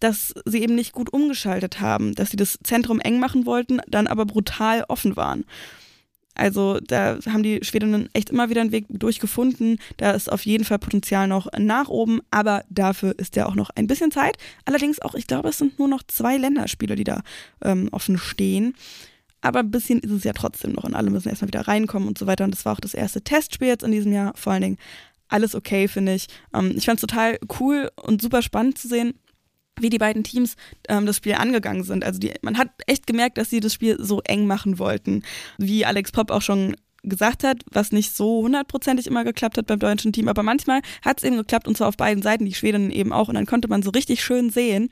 dass 0.00 0.34
sie 0.44 0.62
eben 0.62 0.74
nicht 0.74 0.92
gut 0.92 1.12
umgeschaltet 1.12 1.80
haben, 1.80 2.14
dass 2.14 2.30
sie 2.30 2.36
das 2.36 2.58
Zentrum 2.62 3.00
eng 3.00 3.18
machen 3.18 3.46
wollten, 3.46 3.80
dann 3.88 4.06
aber 4.06 4.26
brutal 4.26 4.84
offen 4.88 5.16
waren. 5.16 5.44
Also 6.34 6.80
da 6.80 7.18
haben 7.26 7.44
die 7.44 7.60
Schwedinnen 7.62 8.08
echt 8.12 8.30
immer 8.30 8.50
wieder 8.50 8.60
einen 8.60 8.72
Weg 8.72 8.86
durchgefunden. 8.88 9.78
Da 9.96 10.10
ist 10.10 10.30
auf 10.30 10.44
jeden 10.44 10.64
Fall 10.64 10.80
Potenzial 10.80 11.28
noch 11.28 11.46
nach 11.56 11.88
oben, 11.88 12.20
aber 12.30 12.64
dafür 12.68 13.16
ist 13.18 13.36
ja 13.36 13.46
auch 13.46 13.54
noch 13.54 13.70
ein 13.70 13.86
bisschen 13.86 14.10
Zeit. 14.10 14.36
Allerdings 14.64 15.00
auch, 15.00 15.14
ich 15.14 15.28
glaube, 15.28 15.50
es 15.50 15.58
sind 15.58 15.78
nur 15.78 15.88
noch 15.88 16.02
zwei 16.02 16.36
Länderspiele, 16.36 16.96
die 16.96 17.04
da 17.04 17.22
ähm, 17.62 17.88
offen 17.92 18.18
stehen. 18.18 18.74
Aber 19.42 19.60
ein 19.60 19.70
bisschen 19.70 20.00
ist 20.00 20.10
es 20.10 20.24
ja 20.24 20.32
trotzdem 20.32 20.72
noch 20.72 20.84
und 20.84 20.94
alle 20.94 21.10
müssen 21.10 21.28
erstmal 21.28 21.48
wieder 21.48 21.68
reinkommen 21.68 22.08
und 22.08 22.18
so 22.18 22.26
weiter. 22.26 22.44
Und 22.44 22.50
das 22.52 22.64
war 22.64 22.72
auch 22.72 22.80
das 22.80 22.94
erste 22.94 23.22
Testspiel 23.22 23.68
jetzt 23.68 23.84
in 23.84 23.92
diesem 23.92 24.12
Jahr. 24.12 24.32
Vor 24.34 24.54
allen 24.54 24.62
Dingen 24.62 24.78
alles 25.28 25.54
okay, 25.54 25.86
finde 25.86 26.14
ich. 26.14 26.26
Ähm, 26.52 26.72
ich 26.76 26.86
fand 26.86 26.96
es 26.96 27.02
total 27.02 27.38
cool 27.60 27.90
und 28.02 28.20
super 28.22 28.42
spannend 28.42 28.78
zu 28.78 28.88
sehen, 28.88 29.14
wie 29.80 29.90
die 29.90 29.98
beiden 29.98 30.24
Teams 30.24 30.56
ähm, 30.88 31.06
das 31.06 31.16
Spiel 31.16 31.34
angegangen 31.34 31.84
sind. 31.84 32.04
Also 32.04 32.18
die, 32.18 32.32
man 32.42 32.58
hat 32.58 32.68
echt 32.86 33.06
gemerkt, 33.06 33.38
dass 33.38 33.50
sie 33.50 33.60
das 33.60 33.74
Spiel 33.74 33.96
so 34.00 34.20
eng 34.22 34.46
machen 34.46 34.78
wollten. 34.78 35.22
Wie 35.58 35.84
Alex 35.84 36.12
Popp 36.12 36.30
auch 36.30 36.42
schon 36.42 36.76
gesagt 37.04 37.44
hat, 37.44 37.62
was 37.70 37.92
nicht 37.92 38.14
so 38.14 38.42
hundertprozentig 38.42 39.06
immer 39.06 39.24
geklappt 39.24 39.58
hat 39.58 39.66
beim 39.66 39.78
deutschen 39.78 40.12
Team, 40.12 40.28
aber 40.28 40.42
manchmal 40.42 40.80
hat 41.02 41.18
es 41.18 41.24
eben 41.24 41.36
geklappt 41.36 41.68
und 41.68 41.76
zwar 41.76 41.88
auf 41.88 41.96
beiden 41.96 42.22
Seiten, 42.22 42.44
die 42.44 42.54
Schwedinnen 42.54 42.90
eben 42.90 43.12
auch. 43.12 43.28
Und 43.28 43.34
dann 43.34 43.46
konnte 43.46 43.68
man 43.68 43.82
so 43.82 43.90
richtig 43.90 44.24
schön 44.24 44.50
sehen, 44.50 44.88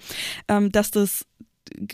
ähm, 0.48 0.70
dass 0.70 0.90
das 0.90 1.26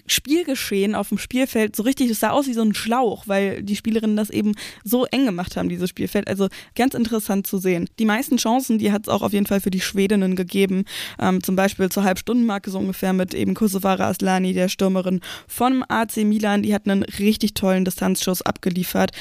Spielgeschehen 0.07 0.95
auf 0.95 1.09
dem 1.09 1.19
Spielfeld 1.19 1.77
so 1.77 1.83
richtig, 1.83 2.11
es 2.11 2.21
sah 2.21 2.31
aus 2.31 2.47
wie 2.47 2.53
so 2.53 2.63
ein 2.63 2.75
Schlauch, 2.75 3.25
weil 3.27 3.63
die 3.63 3.77
Spielerinnen 3.77 4.17
das 4.17 4.31
eben 4.31 4.55
so 4.85 5.05
eng 5.07 5.27
gemacht 5.27 5.57
haben, 5.57 5.69
dieses 5.69 5.91
Spielfeld. 5.91 6.29
Also 6.29 6.49
ganz 6.75 6.95
interessant 6.95 7.47
zu 7.47 7.59
sehen. 7.59 7.89
Die 7.99 8.05
meisten 8.05 8.37
Chancen, 8.37 8.79
die 8.79 8.93
hat 8.93 9.03
es 9.03 9.09
auch 9.09 9.23
auf 9.23 9.33
jeden 9.33 9.47
Fall 9.47 9.61
für 9.61 9.71
die 9.71 9.81
Schwedinnen 9.81 10.37
gegeben. 10.37 10.85
Ähm, 11.19 11.43
zum 11.43 11.57
Beispiel 11.57 11.89
zur 11.89 12.05
Halbstundenmarke 12.05 12.71
so 12.71 12.79
ungefähr 12.79 13.13
mit 13.13 13.35
eben 13.35 13.55
Kosovara 13.55 14.09
Aslani, 14.09 14.53
der 14.53 14.69
Stürmerin 14.69 15.21
vom 15.47 15.85
AC 15.89 16.19
Milan. 16.19 16.63
Die 16.63 16.75
hat 16.75 16.89
einen 16.89 17.03
richtig 17.03 17.55
tollen 17.55 17.85
Distanzschuss 17.85 18.43
abgeliefert. 18.43 19.13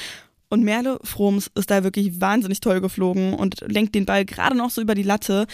Und 0.48 0.64
Merle 0.64 0.98
Froms 1.04 1.50
ist 1.54 1.70
da 1.70 1.84
wirklich 1.84 2.20
wahnsinnig 2.20 2.60
toll 2.60 2.80
geflogen 2.80 3.34
und 3.34 3.60
lenkt 3.66 3.94
den 3.94 4.06
Ball 4.06 4.24
gerade 4.24 4.56
noch 4.56 4.70
so 4.70 4.80
über 4.80 4.94
die 4.94 5.02
Latte. 5.02 5.46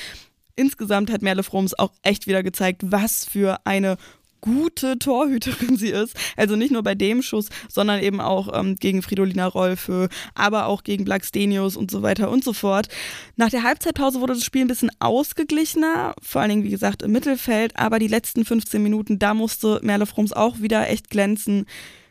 Insgesamt 0.56 1.10
hat 1.10 1.22
Merle 1.22 1.42
Froms 1.42 1.74
auch 1.74 1.92
echt 2.02 2.28
wieder 2.28 2.44
gezeigt, 2.44 2.82
was 2.84 3.24
für 3.24 3.58
eine 3.64 3.96
gute 4.44 4.98
Torhüterin 4.98 5.78
sie 5.78 5.88
ist. 5.88 6.14
Also 6.36 6.54
nicht 6.54 6.70
nur 6.70 6.82
bei 6.82 6.94
dem 6.94 7.22
Schuss, 7.22 7.48
sondern 7.70 8.02
eben 8.02 8.20
auch 8.20 8.50
ähm, 8.52 8.76
gegen 8.76 9.00
Fridolina 9.00 9.46
Rolfe, 9.46 10.10
aber 10.34 10.66
auch 10.66 10.84
gegen 10.84 11.06
Blackstenius 11.06 11.78
und 11.78 11.90
so 11.90 12.02
weiter 12.02 12.30
und 12.30 12.44
so 12.44 12.52
fort. 12.52 12.88
Nach 13.36 13.48
der 13.48 13.62
Halbzeitpause 13.62 14.20
wurde 14.20 14.34
das 14.34 14.44
Spiel 14.44 14.60
ein 14.60 14.68
bisschen 14.68 14.90
ausgeglichener, 14.98 16.14
vor 16.20 16.42
allen 16.42 16.50
Dingen, 16.50 16.64
wie 16.64 16.70
gesagt, 16.70 17.02
im 17.02 17.12
Mittelfeld, 17.12 17.74
aber 17.78 17.98
die 17.98 18.06
letzten 18.06 18.44
15 18.44 18.82
Minuten, 18.82 19.18
da 19.18 19.32
musste 19.32 19.80
Merle 19.82 20.04
Froms 20.04 20.34
auch 20.34 20.60
wieder 20.60 20.90
echt 20.90 21.08
glänzen 21.08 21.64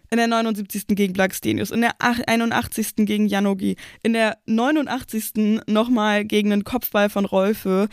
in 0.09 0.17
der 0.17 0.27
79. 0.27 0.87
gegen 0.89 1.13
Blackstenius, 1.13 1.69
in 1.69 1.81
der 1.81 1.95
81. 1.99 2.95
gegen 2.97 3.27
Janogi, 3.27 3.75
in 4.01 4.13
der 4.13 4.39
89. 4.47 5.61
nochmal 5.67 6.25
gegen 6.25 6.51
einen 6.51 6.63
Kopfball 6.63 7.09
von 7.09 7.25
Rolfe 7.25 7.89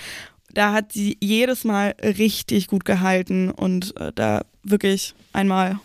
da 0.55 0.73
hat 0.73 0.93
sie 0.93 1.17
jedes 1.21 1.65
Mal 1.65 1.95
richtig 2.03 2.67
gut 2.67 2.85
gehalten 2.85 3.51
und 3.51 3.97
äh, 3.97 4.13
da 4.15 4.45
wirklich 4.63 5.15
einmal 5.33 5.79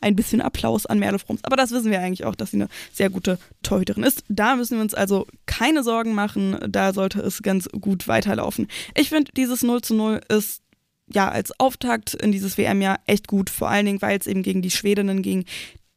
ein 0.00 0.16
bisschen 0.16 0.40
Applaus 0.40 0.86
an 0.86 0.98
Merle 0.98 1.18
Frums. 1.18 1.44
Aber 1.44 1.56
das 1.56 1.72
wissen 1.72 1.90
wir 1.90 2.00
eigentlich 2.00 2.24
auch, 2.24 2.34
dass 2.34 2.52
sie 2.52 2.56
eine 2.56 2.68
sehr 2.92 3.10
gute 3.10 3.38
Torhüterin 3.62 4.02
ist. 4.02 4.24
Da 4.28 4.56
müssen 4.56 4.76
wir 4.76 4.82
uns 4.82 4.94
also 4.94 5.26
keine 5.46 5.82
Sorgen 5.82 6.14
machen. 6.14 6.58
Da 6.68 6.92
sollte 6.92 7.20
es 7.20 7.42
ganz 7.42 7.68
gut 7.80 8.08
weiterlaufen. 8.08 8.68
Ich 8.94 9.10
finde, 9.10 9.32
dieses 9.32 9.62
0 9.62 9.82
zu 9.82 9.94
0 9.94 10.20
ist 10.28 10.62
ja 11.12 11.28
als 11.28 11.58
Auftakt 11.58 12.14
in 12.14 12.32
dieses 12.32 12.56
WM-Jahr 12.56 13.00
echt 13.06 13.28
gut. 13.28 13.50
Vor 13.50 13.68
allen 13.68 13.86
Dingen, 13.86 14.02
weil 14.02 14.18
es 14.18 14.26
eben 14.26 14.42
gegen 14.42 14.62
die 14.62 14.70
Schwedinnen 14.70 15.22
ging, 15.22 15.44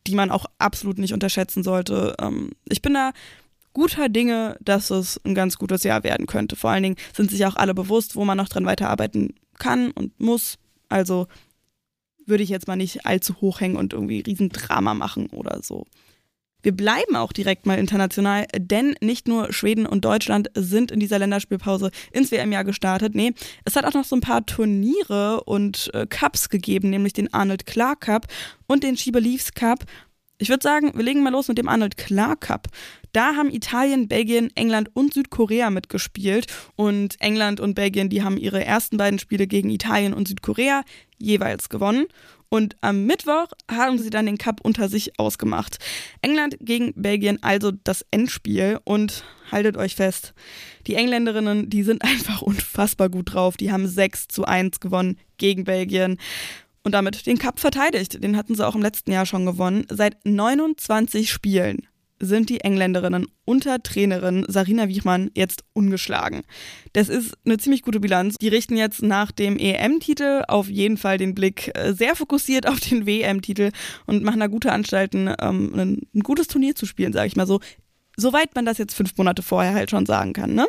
die 0.07 0.15
man 0.15 0.31
auch 0.31 0.45
absolut 0.57 0.97
nicht 0.97 1.13
unterschätzen 1.13 1.63
sollte. 1.63 2.15
Ähm, 2.19 2.51
ich 2.67 2.81
bin 2.81 2.93
da 2.93 3.13
guter 3.73 4.09
Dinge, 4.09 4.57
dass 4.61 4.89
es 4.89 5.19
ein 5.25 5.35
ganz 5.35 5.57
gutes 5.57 5.83
Jahr 5.83 6.03
werden 6.03 6.27
könnte. 6.27 6.55
Vor 6.55 6.69
allen 6.69 6.83
Dingen 6.83 6.95
sind 7.13 7.31
sich 7.31 7.45
auch 7.45 7.55
alle 7.55 7.73
bewusst, 7.73 8.15
wo 8.15 8.25
man 8.25 8.37
noch 8.37 8.49
dran 8.49 8.65
weiterarbeiten 8.65 9.33
kann 9.59 9.91
und 9.91 10.19
muss. 10.19 10.57
Also 10.89 11.27
würde 12.25 12.43
ich 12.43 12.49
jetzt 12.49 12.67
mal 12.67 12.75
nicht 12.75 13.05
allzu 13.05 13.41
hoch 13.41 13.59
hängen 13.59 13.75
und 13.75 13.93
irgendwie 13.93 14.21
Riesendrama 14.21 14.93
machen 14.93 15.27
oder 15.27 15.61
so. 15.61 15.85
Wir 16.63 16.71
bleiben 16.71 17.17
auch 17.17 17.33
direkt 17.33 17.65
mal 17.65 17.77
international, 17.77 18.47
denn 18.57 18.95
nicht 19.01 19.27
nur 19.27 19.51
Schweden 19.51 19.85
und 19.85 20.05
Deutschland 20.05 20.49
sind 20.55 20.91
in 20.91 21.01
dieser 21.01 21.19
Länderspielpause 21.19 21.91
ins 22.13 22.31
WM-Jahr 22.31 22.63
gestartet. 22.63 23.15
Nee, 23.15 23.33
es 23.65 23.75
hat 23.75 23.83
auch 23.83 23.93
noch 23.93 24.05
so 24.05 24.15
ein 24.15 24.21
paar 24.21 24.45
Turniere 24.45 25.43
und 25.43 25.91
äh, 25.93 26.07
Cups 26.07 26.47
gegeben, 26.47 26.89
nämlich 26.89 27.11
den 27.11 27.33
Arnold 27.33 27.65
Clark 27.65 28.01
Cup 28.01 28.27
und 28.65 28.83
den 28.83 28.95
She 28.95 29.11
Believes 29.11 29.53
Cup. 29.53 29.83
Ich 30.37 30.47
würde 30.47 30.63
sagen, 30.63 30.93
wir 30.95 31.03
legen 31.03 31.21
mal 31.21 31.31
los 31.31 31.49
mit 31.49 31.57
dem 31.57 31.67
Arnold 31.67 31.97
Clark 31.97 32.41
Cup. 32.41 32.69
Da 33.13 33.35
haben 33.35 33.51
Italien, 33.51 34.07
Belgien, 34.07 34.49
England 34.55 34.89
und 34.93 35.13
Südkorea 35.13 35.69
mitgespielt. 35.69 36.47
Und 36.75 37.15
England 37.21 37.59
und 37.59 37.75
Belgien, 37.75 38.09
die 38.09 38.23
haben 38.23 38.37
ihre 38.37 38.65
ersten 38.65 38.97
beiden 38.97 39.19
Spiele 39.19 39.47
gegen 39.47 39.69
Italien 39.69 40.13
und 40.13 40.27
Südkorea 40.27 40.83
jeweils 41.19 41.69
gewonnen. 41.69 42.07
Und 42.49 42.75
am 42.81 43.05
Mittwoch 43.05 43.47
haben 43.71 43.99
sie 43.99 44.09
dann 44.09 44.25
den 44.25 44.37
Cup 44.39 44.61
unter 44.61 44.89
sich 44.89 45.19
ausgemacht. 45.19 45.77
England 46.21 46.57
gegen 46.59 46.93
Belgien, 46.95 47.41
also 47.41 47.71
das 47.71 48.03
Endspiel. 48.09 48.79
Und 48.83 49.23
haltet 49.51 49.77
euch 49.77 49.95
fest, 49.95 50.33
die 50.87 50.95
Engländerinnen, 50.95 51.69
die 51.69 51.83
sind 51.83 52.01
einfach 52.03 52.41
unfassbar 52.41 53.09
gut 53.09 53.33
drauf. 53.33 53.57
Die 53.57 53.71
haben 53.71 53.87
6 53.87 54.27
zu 54.27 54.45
1 54.45 54.79
gewonnen 54.79 55.19
gegen 55.37 55.65
Belgien 55.65 56.17
und 56.83 56.93
damit 56.93 57.27
den 57.27 57.37
Cup 57.37 57.59
verteidigt. 57.59 58.23
Den 58.23 58.37
hatten 58.37 58.55
sie 58.55 58.67
auch 58.67 58.75
im 58.75 58.81
letzten 58.81 59.11
Jahr 59.11 59.27
schon 59.27 59.45
gewonnen. 59.45 59.85
Seit 59.89 60.17
29 60.25 61.31
Spielen 61.31 61.87
sind 62.23 62.49
die 62.49 62.61
Engländerinnen 62.61 63.27
unter 63.45 63.81
Trainerin 63.81 64.45
Sarina 64.47 64.87
Wichmann 64.87 65.31
jetzt 65.35 65.63
ungeschlagen. 65.73 66.43
Das 66.93 67.09
ist 67.09 67.37
eine 67.45 67.57
ziemlich 67.57 67.81
gute 67.81 67.99
Bilanz. 67.99 68.35
Die 68.39 68.47
richten 68.47 68.77
jetzt 68.77 69.01
nach 69.01 69.31
dem 69.31 69.57
EM-Titel 69.57 70.43
auf 70.47 70.69
jeden 70.69 70.97
Fall 70.97 71.17
den 71.17 71.35
Blick 71.35 71.71
äh, 71.75 71.93
sehr 71.93 72.15
fokussiert 72.15 72.67
auf 72.67 72.79
den 72.79 73.05
WM-Titel 73.05 73.71
und 74.05 74.23
machen 74.23 74.39
da 74.39 74.47
gute 74.47 74.71
Anstalten, 74.71 75.33
ähm, 75.39 75.73
ein, 76.13 76.21
gutes 76.21 76.47
Turnier 76.47 76.75
zu 76.75 76.85
spielen, 76.85 77.13
sage 77.13 77.27
ich 77.27 77.35
mal 77.35 77.47
so, 77.47 77.59
Soweit 78.15 78.53
man 78.53 78.65
das 78.65 78.77
jetzt 78.77 78.93
fünf 78.93 79.17
Monate 79.17 79.41
vorher 79.41 79.73
halt 79.73 79.89
schon 79.89 80.05
sagen 80.05 80.33
kann. 80.33 80.53
Ne? 80.53 80.67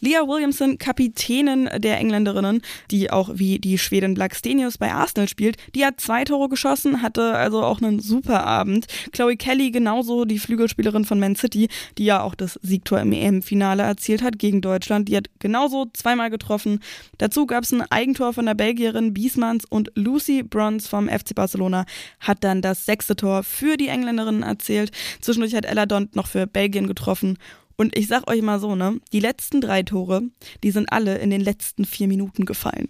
Leah 0.00 0.26
Williamson, 0.26 0.78
Kapitänin 0.78 1.68
der 1.76 1.98
Engländerinnen, 1.98 2.62
die 2.90 3.10
auch 3.10 3.30
wie 3.34 3.58
die 3.58 3.76
Schwedin 3.76 4.14
Blackstenius 4.14 4.78
bei 4.78 4.92
Arsenal 4.92 5.28
spielt, 5.28 5.58
die 5.74 5.84
hat 5.84 6.00
zwei 6.00 6.24
Tore 6.24 6.48
geschossen, 6.48 7.02
hatte 7.02 7.34
also 7.34 7.62
auch 7.62 7.82
einen 7.82 8.00
super 8.00 8.46
Abend. 8.46 8.86
Chloe 9.12 9.36
Kelly 9.36 9.70
genauso, 9.70 10.24
die 10.24 10.38
Flügelspielerin 10.38 11.04
von 11.04 11.20
Man 11.20 11.36
City, 11.36 11.68
die 11.98 12.06
ja 12.06 12.22
auch 12.22 12.34
das 12.34 12.58
Siegtor 12.62 12.98
im 13.00 13.12
EM-Finale 13.12 13.82
erzielt 13.82 14.22
hat 14.22 14.38
gegen 14.38 14.62
Deutschland, 14.62 15.08
die 15.08 15.16
hat 15.16 15.28
genauso 15.38 15.86
zweimal 15.92 16.30
getroffen. 16.30 16.80
Dazu 17.18 17.46
gab 17.46 17.64
es 17.64 17.72
ein 17.72 17.82
Eigentor 17.90 18.32
von 18.32 18.46
der 18.46 18.54
Belgierin 18.54 19.12
Biesmanns 19.12 19.64
und 19.68 19.92
Lucy 19.94 20.42
Bronze 20.42 20.88
vom 20.88 21.08
FC 21.08 21.34
Barcelona 21.34 21.84
hat 22.20 22.42
dann 22.42 22.62
das 22.62 22.86
sechste 22.86 23.16
Tor 23.16 23.42
für 23.42 23.76
die 23.76 23.88
Engländerinnen 23.88 24.42
erzielt. 24.42 24.92
Zwischendurch 25.20 25.54
hat 25.54 25.66
Ella 25.66 25.84
Dont 25.84 26.16
noch 26.16 26.26
für 26.26 26.46
Belgien 26.46 26.85
getroffen. 26.86 27.38
Und 27.76 27.96
ich 27.96 28.06
sag 28.06 28.28
euch 28.30 28.42
mal 28.42 28.58
so, 28.58 28.74
ne, 28.74 29.00
die 29.12 29.20
letzten 29.20 29.60
drei 29.60 29.82
Tore, 29.82 30.22
die 30.62 30.70
sind 30.70 30.90
alle 30.92 31.18
in 31.18 31.30
den 31.30 31.40
letzten 31.40 31.84
vier 31.84 32.08
Minuten 32.08 32.46
gefallen. 32.46 32.88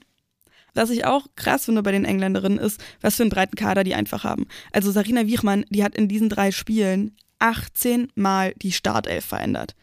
Was 0.75 0.91
ich 0.91 1.05
auch 1.05 1.27
krass 1.37 1.65
finde 1.65 1.83
bei 1.83 1.93
den 1.93 2.05
Engländerinnen 2.05 2.59
ist, 2.59 2.83
was 3.01 3.17
für 3.17 3.23
einen 3.23 3.31
breiten 3.31 3.57
Kader 3.57 3.83
die 3.83 3.95
einfach 3.95 4.25
haben. 4.25 4.47
Also 4.73 4.93
Sarina 4.93 5.27
Wiechmann, 5.27 5.65
die 5.71 5.83
hat 5.83 5.97
in 5.97 6.07
diesen 6.07 6.29
drei 6.29 6.53
Spielen 6.53 7.17
18 7.39 8.09
Mal 8.15 8.53
die 8.57 8.73
Startelf 8.73 9.25
verändert. 9.25 9.75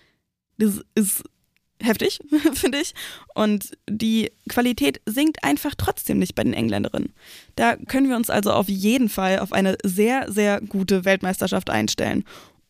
Das 0.57 0.81
ist 0.95 1.23
heftig, 1.81 2.19
finde 2.53 2.79
ich. 2.79 2.93
Und 3.33 3.71
die 3.89 4.31
Qualität 4.49 5.01
sinkt 5.05 5.43
einfach 5.43 5.75
trotzdem 5.75 6.19
nicht 6.19 6.35
bei 6.35 6.43
den 6.43 6.53
Engländerinnen. 6.53 7.13
Da 7.55 7.75
können 7.75 8.09
wir 8.09 8.15
uns 8.15 8.29
also 8.29 8.51
auf 8.51 8.69
jeden 8.69 9.09
Fall 9.09 9.39
auf 9.39 9.51
eine 9.51 9.77
sehr, 9.83 10.31
sehr 10.31 10.61
gute 10.61 11.05
Weltmeisterschaft 11.05 11.69
einstellen. 11.69 12.23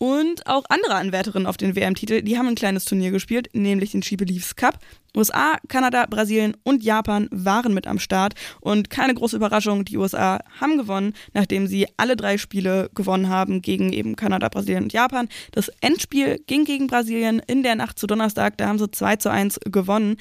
Und 0.04 0.46
auch 0.46 0.64
andere 0.68 0.96
Anwärterinnen 0.96 1.46
auf 1.46 1.56
den 1.56 1.74
WM-Titel, 1.74 2.20
die 2.20 2.36
haben 2.36 2.46
ein 2.46 2.54
kleines 2.56 2.84
Turnier 2.84 3.10
gespielt, 3.10 3.48
nämlich 3.54 3.92
den 3.92 4.02
She 4.02 4.16
Believes 4.16 4.54
Cup. 4.54 4.78
USA, 5.16 5.56
Kanada, 5.68 6.04
Brasilien 6.04 6.58
und 6.62 6.84
Japan 6.84 7.26
waren 7.30 7.72
mit 7.72 7.86
am 7.86 7.98
Start. 7.98 8.34
Und 8.60 8.90
keine 8.90 9.14
große 9.14 9.34
Überraschung, 9.34 9.86
die 9.86 9.96
USA 9.96 10.40
haben 10.60 10.76
gewonnen, 10.76 11.14
nachdem 11.32 11.66
sie 11.66 11.86
alle 11.96 12.16
drei 12.16 12.36
Spiele 12.36 12.90
gewonnen 12.94 13.30
haben 13.30 13.62
gegen 13.62 13.94
eben 13.94 14.14
Kanada, 14.14 14.50
Brasilien 14.50 14.82
und 14.82 14.92
Japan. 14.92 15.26
Das 15.52 15.70
Endspiel 15.80 16.38
ging 16.46 16.66
gegen 16.66 16.86
Brasilien 16.86 17.38
in 17.38 17.62
der 17.62 17.74
Nacht 17.74 17.98
zu 17.98 18.06
Donnerstag, 18.06 18.58
da 18.58 18.66
haben 18.66 18.78
sie 18.78 18.90
2 18.90 19.16
zu 19.16 19.30
1 19.30 19.58
gewonnen. 19.64 20.16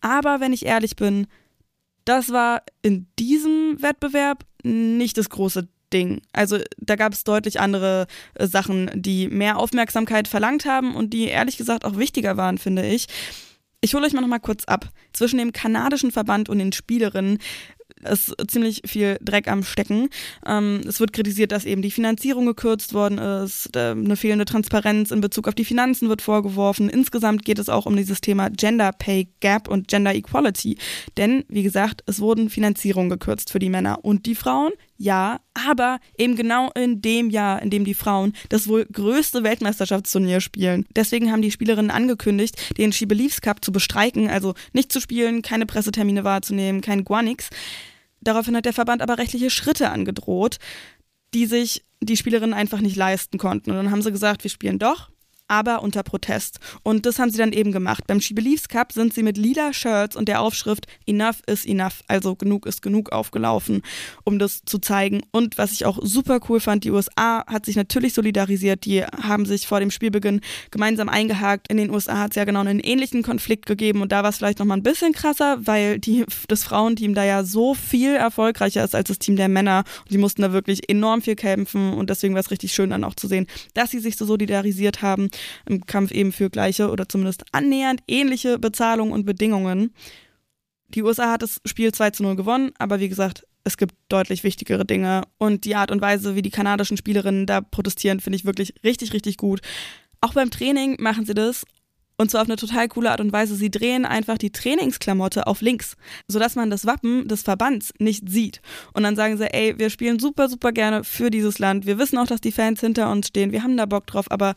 Aber 0.00 0.38
wenn 0.38 0.52
ich 0.52 0.66
ehrlich 0.66 0.94
bin, 0.94 1.26
das 2.04 2.30
war 2.30 2.62
in 2.80 3.08
diesem 3.18 3.82
Wettbewerb 3.82 4.44
nicht 4.62 5.18
das 5.18 5.30
große 5.30 5.66
Ding. 5.92 6.20
Also 6.32 6.58
da 6.78 6.96
gab 6.96 7.12
es 7.12 7.24
deutlich 7.24 7.60
andere 7.60 8.06
äh, 8.34 8.46
Sachen, 8.46 8.90
die 8.94 9.28
mehr 9.28 9.58
Aufmerksamkeit 9.58 10.28
verlangt 10.28 10.64
haben 10.64 10.94
und 10.94 11.10
die 11.10 11.26
ehrlich 11.26 11.56
gesagt 11.56 11.84
auch 11.84 11.96
wichtiger 11.96 12.36
waren, 12.36 12.58
finde 12.58 12.86
ich. 12.86 13.06
Ich 13.80 13.94
hole 13.94 14.06
euch 14.06 14.12
mal 14.12 14.20
noch 14.20 14.28
mal 14.28 14.38
kurz 14.38 14.64
ab. 14.64 14.90
Zwischen 15.12 15.38
dem 15.38 15.52
kanadischen 15.52 16.10
Verband 16.10 16.48
und 16.48 16.58
den 16.58 16.72
Spielerinnen 16.72 17.38
ist 18.02 18.34
ziemlich 18.48 18.82
viel 18.86 19.18
Dreck 19.20 19.48
am 19.48 19.62
Stecken. 19.62 20.08
Ähm, 20.44 20.82
es 20.86 21.00
wird 21.00 21.12
kritisiert, 21.12 21.52
dass 21.52 21.64
eben 21.64 21.82
die 21.82 21.90
Finanzierung 21.90 22.46
gekürzt 22.46 22.94
worden 22.94 23.18
ist, 23.18 23.76
eine 23.76 24.16
fehlende 24.16 24.44
Transparenz 24.44 25.10
in 25.10 25.20
Bezug 25.20 25.48
auf 25.48 25.54
die 25.54 25.64
Finanzen 25.64 26.08
wird 26.08 26.22
vorgeworfen. 26.22 26.88
Insgesamt 26.88 27.44
geht 27.44 27.58
es 27.58 27.68
auch 27.68 27.86
um 27.86 27.96
dieses 27.96 28.20
Thema 28.20 28.50
Gender 28.50 28.92
Pay 28.92 29.28
Gap 29.40 29.68
und 29.68 29.88
Gender 29.88 30.14
Equality. 30.14 30.78
Denn, 31.16 31.44
wie 31.48 31.62
gesagt, 31.62 32.02
es 32.06 32.20
wurden 32.20 32.50
Finanzierungen 32.50 33.10
gekürzt 33.10 33.50
für 33.50 33.58
die 33.58 33.70
Männer 33.70 34.04
und 34.04 34.26
die 34.26 34.34
Frauen. 34.34 34.72
Ja, 34.98 35.40
aber 35.52 35.98
eben 36.16 36.36
genau 36.36 36.70
in 36.74 37.02
dem 37.02 37.28
Jahr, 37.28 37.60
in 37.60 37.70
dem 37.70 37.84
die 37.84 37.94
Frauen 37.94 38.32
das 38.48 38.66
wohl 38.66 38.86
größte 38.86 39.42
Weltmeisterschaftsturnier 39.42 40.40
spielen. 40.40 40.86
Deswegen 40.94 41.30
haben 41.30 41.42
die 41.42 41.50
Spielerinnen 41.50 41.90
angekündigt, 41.90 42.78
den 42.78 42.92
She 42.92 43.06
Believes 43.06 43.40
Cup 43.40 43.64
zu 43.64 43.72
bestreiken, 43.72 44.28
also 44.28 44.54
nicht 44.72 44.90
zu 44.90 45.00
spielen, 45.00 45.42
keine 45.42 45.66
Pressetermine 45.66 46.24
wahrzunehmen, 46.24 46.80
kein 46.80 47.04
Guanix. 47.04 47.50
Daraufhin 48.20 48.56
hat 48.56 48.64
der 48.64 48.72
Verband 48.72 49.02
aber 49.02 49.18
rechtliche 49.18 49.50
Schritte 49.50 49.90
angedroht, 49.90 50.58
die 51.34 51.46
sich 51.46 51.84
die 52.00 52.16
Spielerinnen 52.16 52.54
einfach 52.54 52.80
nicht 52.80 52.96
leisten 52.96 53.38
konnten. 53.38 53.70
Und 53.70 53.76
dann 53.76 53.90
haben 53.90 54.02
sie 54.02 54.12
gesagt, 54.12 54.44
wir 54.44 54.50
spielen 54.50 54.78
doch, 54.78 55.10
aber 55.48 55.82
unter 55.82 56.02
Protest. 56.02 56.58
Und 56.82 57.06
das 57.06 57.18
haben 57.18 57.30
sie 57.30 57.38
dann 57.38 57.52
eben 57.52 57.72
gemacht. 57.72 58.06
Beim 58.06 58.20
She 58.20 58.34
Believes 58.34 58.68
Cup 58.68 58.92
sind 58.92 59.14
sie 59.14 59.22
mit 59.22 59.36
lila 59.36 59.72
Shirts 59.72 60.16
und 60.16 60.28
der 60.28 60.40
Aufschrift 60.40 60.86
Enough 61.06 61.42
is 61.46 61.64
enough, 61.64 62.02
also 62.08 62.34
genug 62.34 62.66
ist 62.66 62.82
genug 62.82 63.12
aufgelaufen, 63.12 63.82
um 64.24 64.38
das 64.38 64.62
zu 64.64 64.78
zeigen. 64.78 65.22
Und 65.30 65.58
was 65.58 65.72
ich 65.72 65.84
auch 65.84 65.98
super 66.02 66.40
cool 66.48 66.60
fand, 66.60 66.84
die 66.84 66.90
USA 66.90 67.44
hat 67.46 67.66
sich 67.66 67.76
natürlich 67.76 68.14
solidarisiert. 68.14 68.84
Die 68.84 69.04
haben 69.04 69.46
sich 69.46 69.66
vor 69.66 69.80
dem 69.80 69.90
Spielbeginn 69.90 70.40
gemeinsam 70.70 71.08
eingehakt. 71.08 71.68
In 71.68 71.76
den 71.76 71.90
USA 71.90 72.18
hat 72.18 72.30
es 72.30 72.36
ja 72.36 72.44
genau 72.44 72.60
einen 72.60 72.80
ähnlichen 72.80 73.22
Konflikt 73.22 73.66
gegeben 73.66 74.02
und 74.02 74.12
da 74.12 74.22
war 74.22 74.30
es 74.30 74.38
vielleicht 74.38 74.58
nochmal 74.58 74.78
ein 74.78 74.82
bisschen 74.82 75.12
krasser, 75.12 75.58
weil 75.60 75.98
die, 75.98 76.24
das 76.48 76.64
Frauenteam 76.64 77.14
da 77.14 77.24
ja 77.24 77.44
so 77.44 77.74
viel 77.74 78.14
erfolgreicher 78.14 78.84
ist 78.84 78.94
als 78.94 79.08
das 79.08 79.18
Team 79.18 79.36
der 79.36 79.48
Männer. 79.48 79.84
Und 80.00 80.12
die 80.12 80.18
mussten 80.18 80.42
da 80.42 80.52
wirklich 80.52 80.88
enorm 80.88 81.22
viel 81.22 81.36
kämpfen 81.36 81.92
und 81.94 82.10
deswegen 82.10 82.34
war 82.34 82.40
es 82.40 82.50
richtig 82.50 82.72
schön 82.72 82.90
dann 82.90 83.04
auch 83.04 83.14
zu 83.14 83.28
sehen, 83.28 83.46
dass 83.74 83.90
sie 83.90 84.00
sich 84.00 84.16
so 84.16 84.24
solidarisiert 84.24 85.02
haben 85.02 85.30
im 85.66 85.86
Kampf 85.86 86.10
eben 86.10 86.32
für 86.32 86.50
gleiche 86.50 86.90
oder 86.90 87.08
zumindest 87.08 87.44
annähernd 87.52 88.02
ähnliche 88.06 88.58
Bezahlung 88.58 89.12
und 89.12 89.26
Bedingungen. 89.26 89.92
Die 90.88 91.02
USA 91.02 91.32
hat 91.32 91.42
das 91.42 91.60
Spiel 91.64 91.92
2 91.92 92.10
zu 92.10 92.22
0 92.22 92.36
gewonnen, 92.36 92.72
aber 92.78 93.00
wie 93.00 93.08
gesagt, 93.08 93.44
es 93.64 93.76
gibt 93.76 93.94
deutlich 94.08 94.44
wichtigere 94.44 94.84
Dinge. 94.84 95.22
Und 95.38 95.64
die 95.64 95.74
Art 95.74 95.90
und 95.90 96.00
Weise, 96.00 96.36
wie 96.36 96.42
die 96.42 96.50
kanadischen 96.50 96.96
Spielerinnen 96.96 97.46
da 97.46 97.60
protestieren, 97.60 98.20
finde 98.20 98.36
ich 98.36 98.44
wirklich 98.44 98.74
richtig, 98.84 99.12
richtig 99.12 99.36
gut. 99.36 99.60
Auch 100.20 100.34
beim 100.34 100.50
Training 100.50 100.96
machen 101.00 101.26
sie 101.26 101.34
das. 101.34 101.64
Und 102.18 102.30
zwar 102.30 102.42
auf 102.42 102.48
eine 102.48 102.56
total 102.56 102.88
coole 102.88 103.10
Art 103.10 103.20
und 103.20 103.32
Weise. 103.32 103.56
Sie 103.56 103.70
drehen 103.70 104.06
einfach 104.06 104.38
die 104.38 104.50
Trainingsklamotte 104.50 105.46
auf 105.46 105.60
links, 105.60 105.96
sodass 106.28 106.54
man 106.54 106.70
das 106.70 106.86
Wappen 106.86 107.28
des 107.28 107.42
Verbands 107.42 107.92
nicht 107.98 108.30
sieht. 108.30 108.62
Und 108.94 109.02
dann 109.02 109.16
sagen 109.16 109.36
sie, 109.36 109.52
ey, 109.52 109.78
wir 109.78 109.90
spielen 109.90 110.18
super, 110.18 110.48
super 110.48 110.72
gerne 110.72 111.04
für 111.04 111.30
dieses 111.30 111.58
Land. 111.58 111.84
Wir 111.84 111.98
wissen 111.98 112.16
auch, 112.16 112.26
dass 112.26 112.40
die 112.40 112.52
Fans 112.52 112.80
hinter 112.80 113.10
uns 113.10 113.28
stehen. 113.28 113.52
Wir 113.52 113.62
haben 113.62 113.76
da 113.76 113.84
Bock 113.84 114.06
drauf, 114.06 114.30
aber 114.30 114.54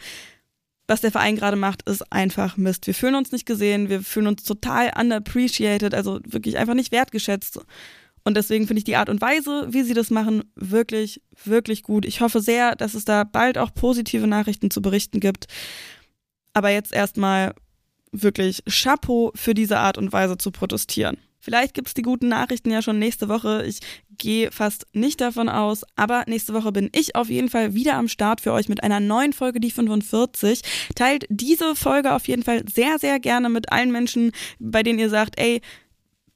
was 0.89 1.01
der 1.01 1.11
Verein 1.11 1.35
gerade 1.35 1.55
macht, 1.55 1.87
ist 1.89 2.11
einfach 2.11 2.57
Mist. 2.57 2.87
Wir 2.87 2.93
fühlen 2.93 3.15
uns 3.15 3.31
nicht 3.31 3.45
gesehen, 3.45 3.89
wir 3.89 4.01
fühlen 4.01 4.27
uns 4.27 4.43
total 4.43 4.91
underappreciated, 4.99 5.93
also 5.93 6.19
wirklich 6.25 6.57
einfach 6.57 6.73
nicht 6.73 6.91
wertgeschätzt. 6.91 7.59
Und 8.23 8.35
deswegen 8.35 8.67
finde 8.67 8.79
ich 8.79 8.83
die 8.83 8.95
Art 8.95 9.09
und 9.09 9.21
Weise, 9.21 9.67
wie 9.69 9.83
sie 9.83 9.93
das 9.93 10.09
machen, 10.09 10.43
wirklich, 10.55 11.21
wirklich 11.45 11.83
gut. 11.83 12.05
Ich 12.05 12.21
hoffe 12.21 12.41
sehr, 12.41 12.75
dass 12.75 12.93
es 12.93 13.05
da 13.05 13.23
bald 13.23 13.57
auch 13.57 13.73
positive 13.73 14.27
Nachrichten 14.27 14.71
zu 14.71 14.81
berichten 14.81 15.19
gibt. 15.19 15.45
Aber 16.53 16.69
jetzt 16.69 16.91
erstmal 16.91 17.53
wirklich 18.11 18.63
Chapeau 18.67 19.31
für 19.35 19.53
diese 19.53 19.77
Art 19.77 19.97
und 19.97 20.11
Weise 20.11 20.37
zu 20.37 20.51
protestieren. 20.51 21.17
Vielleicht 21.39 21.73
gibt 21.73 21.87
es 21.87 21.93
die 21.93 22.01
guten 22.01 22.27
Nachrichten 22.27 22.71
ja 22.71 22.81
schon 22.81 22.99
nächste 22.99 23.29
Woche. 23.29 23.65
Ich 23.65 23.79
gehe 24.17 24.51
fast 24.51 24.85
nicht 24.93 25.21
davon 25.21 25.49
aus, 25.49 25.83
aber 25.95 26.23
nächste 26.27 26.53
Woche 26.53 26.71
bin 26.71 26.89
ich 26.93 27.15
auf 27.15 27.29
jeden 27.29 27.49
Fall 27.49 27.73
wieder 27.73 27.95
am 27.95 28.07
Start 28.07 28.41
für 28.41 28.51
euch 28.51 28.67
mit 28.69 28.83
einer 28.83 28.99
neuen 28.99 29.33
Folge, 29.33 29.59
die 29.59 29.71
45. 29.71 30.61
Teilt 30.95 31.25
diese 31.29 31.75
Folge 31.75 32.13
auf 32.13 32.27
jeden 32.27 32.43
Fall 32.43 32.63
sehr, 32.71 32.99
sehr 32.99 33.19
gerne 33.19 33.49
mit 33.49 33.71
allen 33.71 33.91
Menschen, 33.91 34.31
bei 34.59 34.83
denen 34.83 34.99
ihr 34.99 35.09
sagt, 35.09 35.39
ey, 35.39 35.61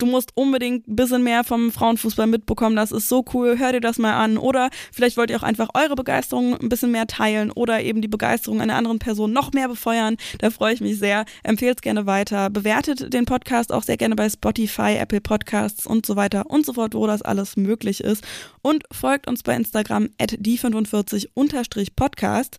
du 0.04 0.10
musst 0.10 0.32
unbedingt 0.36 0.88
ein 0.88 0.95
bisschen 0.97 1.24
mehr 1.24 1.45
vom 1.45 1.72
Frauenfußball 1.72 2.28
mitbekommen, 2.28 2.76
das 2.76 2.91
ist 2.91 3.08
so 3.08 3.24
cool, 3.34 3.58
hör 3.58 3.72
dir 3.72 3.80
das 3.80 3.97
mal 3.97 4.12
an. 4.14 4.38
Oder 4.38 4.70
vielleicht 4.91 5.16
wollt 5.16 5.30
ihr 5.30 5.38
auch 5.38 5.43
einfach 5.43 5.70
eure 5.74 5.95
Begeisterung 5.95 6.60
ein 6.60 6.68
bisschen 6.68 6.91
mehr 6.91 7.08
teilen 7.08 7.51
oder 7.51 7.82
eben 7.82 8.01
die 8.01 8.10
Begeisterung 8.10 8.60
einer 8.60 8.76
anderen 8.76 8.99
Person 8.99 9.32
noch 9.32 9.54
mehr 9.54 9.70
befeuern. 9.70 10.18
Da 10.39 10.49
freue 10.49 10.74
ich 10.74 10.82
mich 10.82 10.99
sehr. 10.99 11.24
Empfehlt 11.43 11.78
es 11.78 11.82
gerne 11.82 12.06
weiter. 12.06 12.49
Bewertet 12.49 13.14
den 13.14 13.24
Podcast 13.24 13.72
auch 13.72 13.84
sehr 13.84 13.95
gerne 13.95 14.18
bei 14.18 14.30
Spotify, 14.30 14.97
Apple 14.97 15.22
Podcasts 15.22 15.88
und 15.88 16.06
so 16.06 16.18
weiter 16.18 16.49
und 16.49 16.66
so 16.66 16.74
fort, 16.74 16.95
wo 16.95 17.08
das 17.08 17.22
alles 17.22 17.56
möglich 17.56 18.01
ist. 18.01 18.26
Und 18.62 18.84
folgt 18.91 19.30
uns 19.30 19.41
bei 19.41 19.56
Instagram 19.56 20.10
at 20.20 20.34
die45-podcast. 20.34 22.58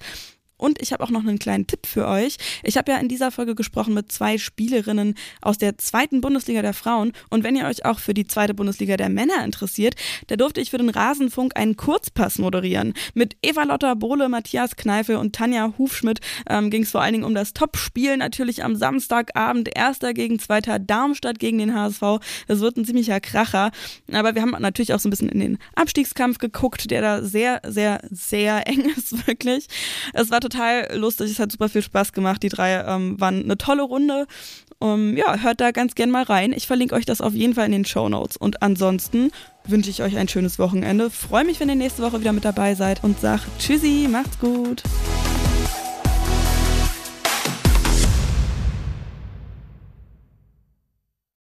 Und 0.65 0.81
ich 0.81 0.95
habe 0.95 1.05
auch 1.05 1.11
noch 1.11 1.21
einen 1.21 1.39
kleinen 1.39 1.67
Tipp 1.67 1.87
für 1.87 2.09
euch. 2.09 2.39
Ich 2.63 2.79
habe 2.79 2.91
ja 2.91 2.97
in 2.97 3.09
dieser 3.09 3.31
Folge 3.31 3.55
gesprochen 3.55 3.93
mit 3.93 4.11
zwei 4.11 4.39
Spielerinnen 4.39 5.15
aus 5.43 5.59
der 5.59 5.77
zweiten 5.77 6.23
Bundesliga 6.23 6.63
der 6.63 6.73
Frauen. 6.73 7.13
Und 7.29 7.45
wenn 7.45 7.55
ihr 7.55 7.67
euch 7.67 7.85
auch 7.85 7.99
für 7.99 8.15
die 8.15 8.27
zweite 8.27 8.55
Bundesliga 8.55 8.97
der 8.97 9.11
Männer 9.11 9.45
interessiert, 9.45 9.95
da 10.29 10.37
durfte 10.37 10.63
ich 10.63 10.71
für 10.71 10.79
den 10.79 10.89
Rasenfunk 10.89 11.55
einen 11.55 11.77
Kurzpass 11.77 12.39
moderieren. 12.39 12.95
Mit 13.13 13.37
Eva 13.43 13.65
Lotter 13.65 13.95
Bohle, 13.95 14.31
Matthias 14.31 14.77
Kneife 14.77 15.19
und 15.19 15.35
Tanja 15.35 15.75
Hufschmidt 15.77 16.21
ähm, 16.49 16.71
ging 16.71 16.85
es 16.85 16.93
vor 16.93 17.03
allen 17.03 17.13
Dingen 17.13 17.25
um 17.25 17.35
das 17.35 17.53
Topspiel 17.53 18.17
natürlich 18.17 18.65
am 18.65 18.75
Samstagabend. 18.75 19.69
Erster 19.77 20.15
gegen 20.15 20.39
Zweiter 20.39 20.79
Darmstadt 20.79 21.39
gegen 21.39 21.59
den 21.59 21.75
HSV. 21.75 22.25
Das 22.49 22.61
wird 22.61 22.79
ein 22.79 22.87
ziemlicher 22.87 23.21
Kracher. 23.21 23.71
Aber 24.11 24.35
wir 24.35 24.41
haben 24.41 24.57
natürlich 24.61 24.95
auch 24.95 25.01
so 25.01 25.09
ein 25.09 25.11
bisschen 25.11 25.29
in 25.29 25.41
den 25.41 25.59
Abstiegskampf 25.75 26.39
geguckt, 26.39 26.91
der 26.91 27.03
da 27.03 27.23
sehr, 27.23 27.61
sehr, 27.67 28.01
sehr 28.11 28.67
eng 28.67 28.87
ist, 28.97 29.27
wirklich. 29.27 29.67
Es 30.15 30.31
war 30.31 30.41
total 30.55 30.97
lustig, 30.97 31.31
es 31.31 31.39
hat 31.39 31.53
super 31.53 31.69
viel 31.69 31.83
Spaß 31.83 32.13
gemacht. 32.13 32.43
Die 32.43 32.49
drei 32.49 32.75
ähm, 32.87 33.21
waren 33.21 33.43
eine 33.43 33.59
tolle 33.59 33.83
Runde. 33.83 34.27
Um, 34.79 35.17
ja, 35.17 35.39
hört 35.39 35.61
da 35.61 35.71
ganz 35.71 35.95
gern 35.95 36.11
mal 36.11 36.25
rein. 36.25 36.53
Ich 36.53 36.67
verlinke 36.67 36.95
euch 36.95 37.07
das 37.07 37.21
auf 37.21 37.33
jeden 37.33 37.55
Fall 37.55 37.67
in 37.67 37.73
den 37.73 37.85
Show 37.85 38.09
Notes. 38.09 38.37
Und 38.37 38.63
ansonsten 38.63 39.31
wünsche 39.65 39.91
ich 39.91 40.03
euch 40.03 40.17
ein 40.17 40.29
schönes 40.29 40.59
Wochenende. 40.59 41.11
Freue 41.11 41.45
mich, 41.45 41.61
wenn 41.61 41.69
ihr 41.69 41.77
nächste 41.77 42.03
Woche 42.03 42.21
wieder 42.21 42.33
mit 42.33 42.45
dabei 42.45 42.75
seid 42.75 43.03
und 43.03 43.21
sag 43.21 43.41
Tschüssi, 43.59 44.09
macht's 44.11 44.39
gut. 44.39 44.83